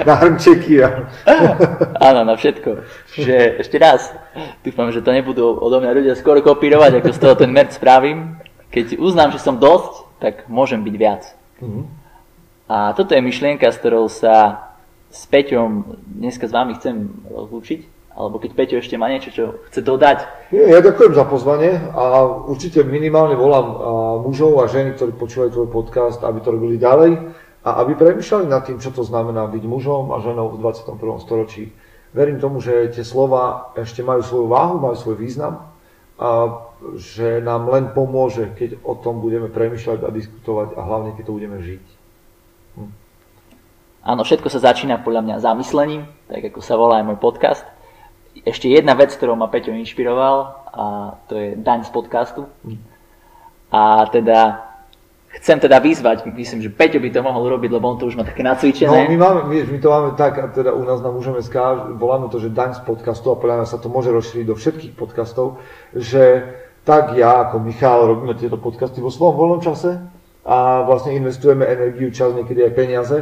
na 0.06 0.14
hrnčeky. 0.14 0.78
A... 0.78 1.10
Áno, 2.14 2.22
na 2.22 2.38
všetko. 2.38 2.86
Čiže 3.18 3.58
ešte 3.58 3.76
raz, 3.82 4.14
dúfam, 4.62 4.94
že 4.94 5.02
to 5.02 5.10
nebudú 5.10 5.58
odo 5.58 5.82
mňa 5.82 5.90
ľudia 5.90 6.14
skôr 6.14 6.38
kopírovať, 6.38 7.02
ako 7.02 7.10
z 7.10 7.18
toho 7.18 7.34
ten 7.34 7.50
merch 7.50 7.74
spravím. 7.74 8.38
Keď 8.70 9.02
uznám, 9.02 9.34
že 9.34 9.42
som 9.42 9.58
dosť, 9.58 10.06
tak 10.22 10.34
môžem 10.46 10.86
byť 10.86 10.94
viac. 10.94 11.34
Mm-hmm. 11.58 11.84
A 12.70 12.94
toto 12.94 13.18
je 13.18 13.26
myšlienka, 13.26 13.66
s 13.66 13.78
ktorou 13.82 14.06
sa 14.06 14.70
s 15.10 15.26
Peťom 15.26 15.98
dneska 16.06 16.46
s 16.46 16.54
vami 16.54 16.78
chcem 16.78 17.10
rozlúčiť. 17.26 17.93
Alebo 18.14 18.38
keď 18.38 18.50
Peťo 18.54 18.76
ešte 18.78 18.94
má 18.94 19.10
niečo, 19.10 19.34
čo 19.34 19.44
chce 19.70 19.82
dodať. 19.82 20.18
Ja 20.54 20.78
ďakujem 20.78 21.18
za 21.18 21.26
pozvanie 21.26 21.74
a 21.90 22.22
určite 22.46 22.86
minimálne 22.86 23.34
volám 23.34 23.66
mužov 24.22 24.62
a 24.62 24.70
ženy, 24.70 24.94
ktorí 24.94 25.18
počúvajú 25.18 25.50
tvoj 25.50 25.68
podcast, 25.74 26.22
aby 26.22 26.38
to 26.38 26.54
robili 26.54 26.78
ďalej 26.78 27.18
a 27.66 27.82
aby 27.82 27.98
premýšľali 27.98 28.46
nad 28.46 28.62
tým, 28.62 28.78
čo 28.78 28.94
to 28.94 29.02
znamená 29.02 29.50
byť 29.50 29.64
mužom 29.66 30.14
a 30.14 30.22
ženou 30.22 30.54
v 30.54 30.62
21. 30.62 31.26
storočí. 31.26 31.74
Verím 32.14 32.38
tomu, 32.38 32.62
že 32.62 32.94
tie 32.94 33.02
slova 33.02 33.74
ešte 33.74 34.06
majú 34.06 34.22
svoju 34.22 34.46
váhu, 34.46 34.78
majú 34.78 34.94
svoj 34.94 35.18
význam 35.18 35.74
a 36.14 36.62
že 36.94 37.42
nám 37.42 37.66
len 37.66 37.90
pomôže, 37.90 38.54
keď 38.54 38.78
o 38.86 38.94
tom 38.94 39.18
budeme 39.18 39.50
premýšľať 39.50 40.06
a 40.06 40.14
diskutovať 40.14 40.78
a 40.78 40.80
hlavne, 40.86 41.18
keď 41.18 41.24
to 41.26 41.34
budeme 41.34 41.58
žiť. 41.58 41.84
Hm. 42.78 42.92
Áno, 44.06 44.22
všetko 44.22 44.46
sa 44.52 44.62
začína 44.62 45.02
podľa 45.02 45.26
mňa 45.26 45.42
zamyslením, 45.42 46.06
tak 46.30 46.54
ako 46.54 46.62
sa 46.62 46.78
volá 46.78 47.02
aj 47.02 47.10
môj 47.10 47.18
podcast. 47.18 47.73
Ešte 48.42 48.66
jedna 48.66 48.98
vec, 48.98 49.14
ktorou 49.14 49.38
ma 49.38 49.46
Peťo 49.46 49.70
inšpiroval, 49.70 50.36
a 50.74 50.84
to 51.30 51.38
je 51.38 51.48
daň 51.54 51.86
z 51.86 51.90
podcastu. 51.94 52.50
A 53.70 54.10
teda 54.10 54.66
chcem 55.38 55.58
teda 55.62 55.78
vyzvať, 55.78 56.26
myslím, 56.26 56.62
že 56.62 56.70
Peťo 56.70 56.98
by 56.98 57.10
to 57.14 57.22
mohol 57.22 57.46
urobiť, 57.46 57.70
lebo 57.70 57.94
on 57.94 57.98
to 57.98 58.10
už 58.10 58.18
má 58.18 58.26
také 58.26 58.42
nacvičené. 58.42 58.90
No 58.90 59.10
my, 59.10 59.18
máme, 59.18 59.40
my, 59.46 59.56
my 59.70 59.78
to 59.78 59.88
máme 59.90 60.10
tak, 60.18 60.38
a 60.38 60.50
teda 60.50 60.74
u 60.74 60.82
nás 60.82 60.98
na 61.02 61.10
Mužom 61.10 61.38
SK, 61.38 61.56
voláme 61.94 62.26
to, 62.26 62.42
že 62.42 62.50
daň 62.50 62.74
z 62.74 62.82
podcastu 62.82 63.30
a 63.30 63.38
podľa 63.38 63.62
mňa 63.62 63.66
sa 63.70 63.78
to 63.78 63.86
môže 63.86 64.10
rozšíriť 64.10 64.46
do 64.46 64.58
všetkých 64.58 64.92
podcastov, 64.98 65.62
že 65.94 66.54
tak 66.82 67.14
ja 67.14 67.48
ako 67.48 67.62
Michal 67.62 68.06
robíme 68.06 68.34
tieto 68.34 68.58
podcasty 68.58 68.98
vo 68.98 69.14
svojom 69.14 69.34
voľnom 69.34 69.60
čase 69.62 69.98
a 70.44 70.84
vlastne 70.84 71.16
investujeme 71.16 71.64
energiu, 71.64 72.12
čas, 72.12 72.36
niekedy 72.36 72.66
aj 72.66 72.72
peniaze 72.76 73.16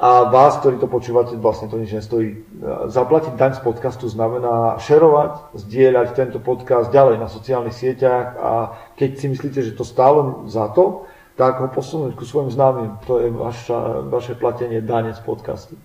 a 0.00 0.32
vás, 0.32 0.56
ktorí 0.56 0.80
to 0.80 0.88
počúvate, 0.88 1.36
vlastne 1.36 1.68
to 1.68 1.76
nič 1.76 1.92
nestojí. 1.92 2.40
Zaplatiť 2.88 3.36
daň 3.36 3.60
z 3.60 3.62
podcastu 3.68 4.08
znamená 4.08 4.80
šerovať, 4.80 5.52
zdieľať 5.60 6.08
tento 6.16 6.40
podcast 6.40 6.88
ďalej 6.88 7.20
na 7.20 7.28
sociálnych 7.28 7.76
sieťach 7.76 8.32
a 8.40 8.52
keď 8.96 9.20
si 9.20 9.26
myslíte, 9.28 9.60
že 9.60 9.76
to 9.76 9.84
stálo 9.84 10.48
za 10.48 10.72
to, 10.72 11.04
tak 11.36 11.60
ho 11.60 11.68
posunúť 11.68 12.16
ku 12.16 12.24
svojim 12.24 12.48
známym. 12.48 12.96
To 13.04 13.20
je 13.20 13.28
vaša, 13.28 14.08
vaše 14.08 14.32
platenie 14.40 14.80
dane 14.80 15.12
z 15.12 15.20
podcastu. 15.20 15.76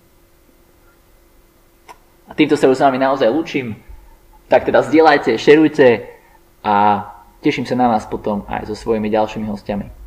A 2.26 2.32
týmto 2.32 2.55
sa 2.55 2.72
už 2.72 2.80
s 2.80 2.86
vami 2.88 2.95
naozaj 2.95 3.28
lúčim. 3.28 3.76
Tak 4.47 4.63
teda 4.63 4.80
zdieľajte, 4.80 5.36
šerujte 5.36 6.07
a 6.63 7.03
teším 7.43 7.68
sa 7.68 7.76
na 7.76 7.91
vás 7.91 8.07
potom 8.07 8.47
aj 8.47 8.72
so 8.72 8.80
svojimi 8.80 9.11
ďalšími 9.11 9.43
hostiami. 9.51 10.05